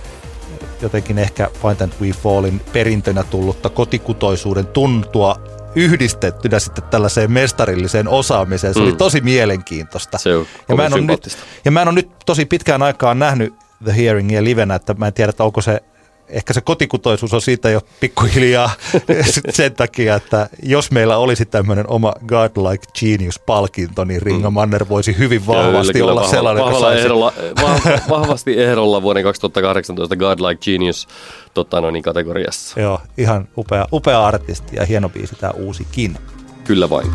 jotenkin 0.82 1.18
ehkä 1.18 1.50
Find 1.62 1.80
and 1.80 1.92
We 2.00 2.10
Fallin 2.10 2.60
perintönä 2.72 3.22
tullutta 3.22 3.68
kotikutoisuuden 3.68 4.66
tuntua 4.66 5.36
yhdistettynä 5.74 6.58
sitten 6.58 6.84
tällaiseen 6.84 7.32
mestarilliseen 7.32 8.08
osaamiseen. 8.08 8.74
Se 8.74 8.80
mm. 8.80 8.86
oli 8.86 8.92
tosi 8.92 9.20
mielenkiintoista. 9.20 10.18
Se 10.18 10.36
on 10.36 10.46
ja 10.68 10.76
mä, 10.76 10.86
en 10.86 10.94
ole 10.94 11.02
nyt, 11.02 11.38
ja 11.64 11.70
mä 11.70 11.82
en 11.82 11.88
ole 11.88 11.94
nyt 11.94 12.10
tosi 12.26 12.46
pitkään 12.46 12.82
aikaan 12.82 13.18
nähnyt 13.18 13.54
The 13.84 13.96
Hearingia 13.96 14.44
livenä, 14.44 14.74
että 14.74 14.94
mä 14.94 15.06
en 15.06 15.12
tiedä, 15.12 15.30
että 15.30 15.44
onko 15.44 15.60
se 15.60 15.80
ehkä 16.32 16.52
se 16.52 16.60
kotikutoisuus 16.60 17.34
on 17.34 17.42
siitä 17.42 17.70
jo 17.70 17.80
pikkuhiljaa 18.00 18.70
sen 19.50 19.74
takia, 19.74 20.14
että 20.14 20.48
jos 20.62 20.90
meillä 20.90 21.16
olisi 21.16 21.46
tämmöinen 21.46 21.88
oma 21.88 22.12
Godlike 22.26 22.86
Genius-palkinto, 23.00 24.04
niin 24.04 24.22
Ringa 24.22 24.50
Manner 24.50 24.88
voisi 24.88 25.18
hyvin 25.18 25.46
vahvasti 25.46 25.92
Kyllä, 25.92 26.12
olla 26.12 26.20
vahva- 26.20 26.30
sellainen, 26.30 26.64
vahvalla 26.64 26.86
saisi 26.86 27.02
ehdolla, 27.02 27.32
vah, 27.62 27.82
vahvasti 28.20 28.60
ehdolla 28.60 29.02
vuoden 29.02 29.22
2018 29.22 30.16
Godlike 30.16 30.60
Genius 30.64 31.08
tota, 31.54 31.80
no 31.80 31.90
niin, 31.90 32.02
kategoriassa. 32.02 32.80
Joo, 32.80 33.00
ihan 33.18 33.48
upea, 33.56 33.86
upea 33.92 34.26
artisti 34.26 34.76
ja 34.76 34.86
hieno 34.86 35.08
biisi 35.08 35.36
tämä 35.36 35.50
uusikin. 35.50 36.18
Kyllä 36.64 36.90
vain. 36.90 37.12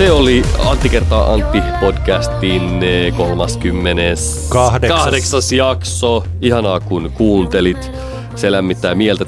Se 0.00 0.12
oli 0.12 0.42
Antti 0.58 0.88
kertaa 0.88 1.32
Antti 1.32 1.58
podcastin 1.80 2.82
eh, 2.82 3.16
30. 3.16 4.02
Kahdeksas. 4.48 5.52
jakso. 5.52 6.24
Ihanaa 6.40 6.80
kun 6.80 7.12
kuuntelit. 7.14 7.92
Se 8.34 8.52
lämmittää 8.52 8.94
mieltä 8.94 9.24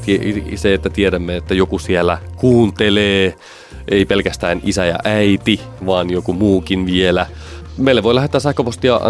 se, 0.55 0.75
että 0.75 0.91
tiedämme, 0.91 1.37
että 1.37 1.55
joku 1.55 1.79
siellä 1.79 2.18
kuuntelee. 2.37 3.35
Ei 3.89 4.05
pelkästään 4.05 4.61
isä 4.64 4.85
ja 4.85 4.99
äiti, 5.05 5.61
vaan 5.87 6.11
joku 6.11 6.33
muukin 6.33 6.87
vielä. 6.87 7.27
Meille 7.77 8.03
voi 8.03 8.14
lähettää 8.14 8.41
sähköpostia 8.41 9.01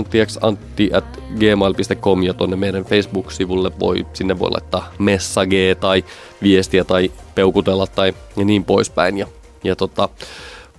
antti@gmail.com 0.42 2.22
ja 2.22 2.34
tuonne 2.34 2.56
meidän 2.56 2.84
Facebook-sivulle 2.84 3.70
voi, 3.80 4.06
sinne 4.12 4.38
voi 4.38 4.50
laittaa 4.50 4.92
messagea 4.98 5.74
tai 5.74 6.04
viestiä 6.42 6.84
tai 6.84 7.10
peukutella 7.34 7.86
tai 7.86 8.14
ja 8.36 8.44
niin 8.44 8.64
poispäin. 8.64 9.18
Ja, 9.18 9.26
ja 9.64 9.76
tota, 9.76 10.08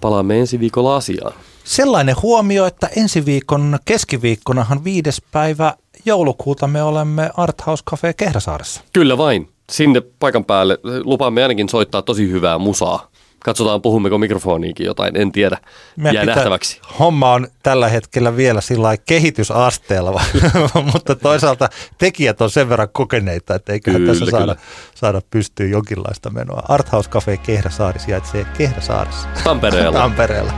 palaamme 0.03 0.39
ensi 0.39 0.59
viikolla 0.59 0.95
asiaan. 0.95 1.33
Sellainen 1.63 2.15
huomio, 2.21 2.65
että 2.65 2.89
ensi 2.95 3.25
viikon 3.25 3.79
keskiviikkonahan 3.85 4.83
viides 4.83 5.21
päivä 5.31 5.73
joulukuuta 6.05 6.67
me 6.67 6.83
olemme 6.83 7.29
Art 7.37 7.65
House 7.65 7.83
Cafe 7.89 8.13
Kehräsaaressa. 8.13 8.81
Kyllä 8.93 9.17
vain. 9.17 9.49
Sinne 9.71 10.01
paikan 10.19 10.45
päälle 10.45 10.77
lupaamme 11.03 11.43
ainakin 11.43 11.69
soittaa 11.69 12.01
tosi 12.01 12.29
hyvää 12.29 12.57
musaa. 12.57 13.07
Katsotaan, 13.43 13.81
puhummeko 13.81 14.17
mikrofoniinkin 14.17 14.85
jotain, 14.85 15.17
en 15.17 15.31
tiedä. 15.31 15.57
Meidän 15.95 16.13
Jää 16.15 16.21
pitää- 16.21 16.35
nähtäväksi. 16.35 16.81
Homma 16.99 17.33
on 17.33 17.47
tällä 17.63 17.87
hetkellä 17.87 18.35
vielä 18.35 18.61
sillä 18.61 18.97
kehitysasteella, 18.97 20.21
mutta 20.93 21.15
toisaalta 21.15 21.69
tekijät 21.97 22.41
on 22.41 22.49
sen 22.49 22.69
verran 22.69 22.89
kokeneita, 22.93 23.55
että 23.55 23.73
eiköhän 23.73 24.01
Kyllä, 24.01 24.13
tässä 24.13 24.25
saada, 24.31 24.45
kyllä. 24.45 24.55
saada 24.95 25.21
pystyyn 25.31 25.71
jonkinlaista 25.71 26.29
menoa. 26.29 26.63
Art 26.67 26.91
House 26.91 27.09
Cafe 27.09 27.37
Kehräsaari 27.37 27.99
sijaitsee 27.99 28.45
Kehräsaaressa, 28.57 29.27
Tampereella. 29.43 29.99
Tampereella. 30.03 30.53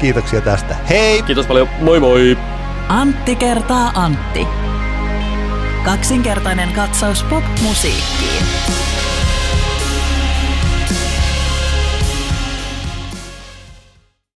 Kiitoksia 0.00 0.40
tästä. 0.40 0.76
Hei! 0.88 1.22
Kiitos 1.22 1.46
paljon. 1.46 1.68
Moi 1.80 2.00
moi! 2.00 2.38
Antti 2.88 3.36
kertaa 3.36 3.92
Antti. 3.94 4.46
Kaksinkertainen 5.84 6.72
katsaus 6.72 7.22
pop-musiikkiin. 7.22 8.42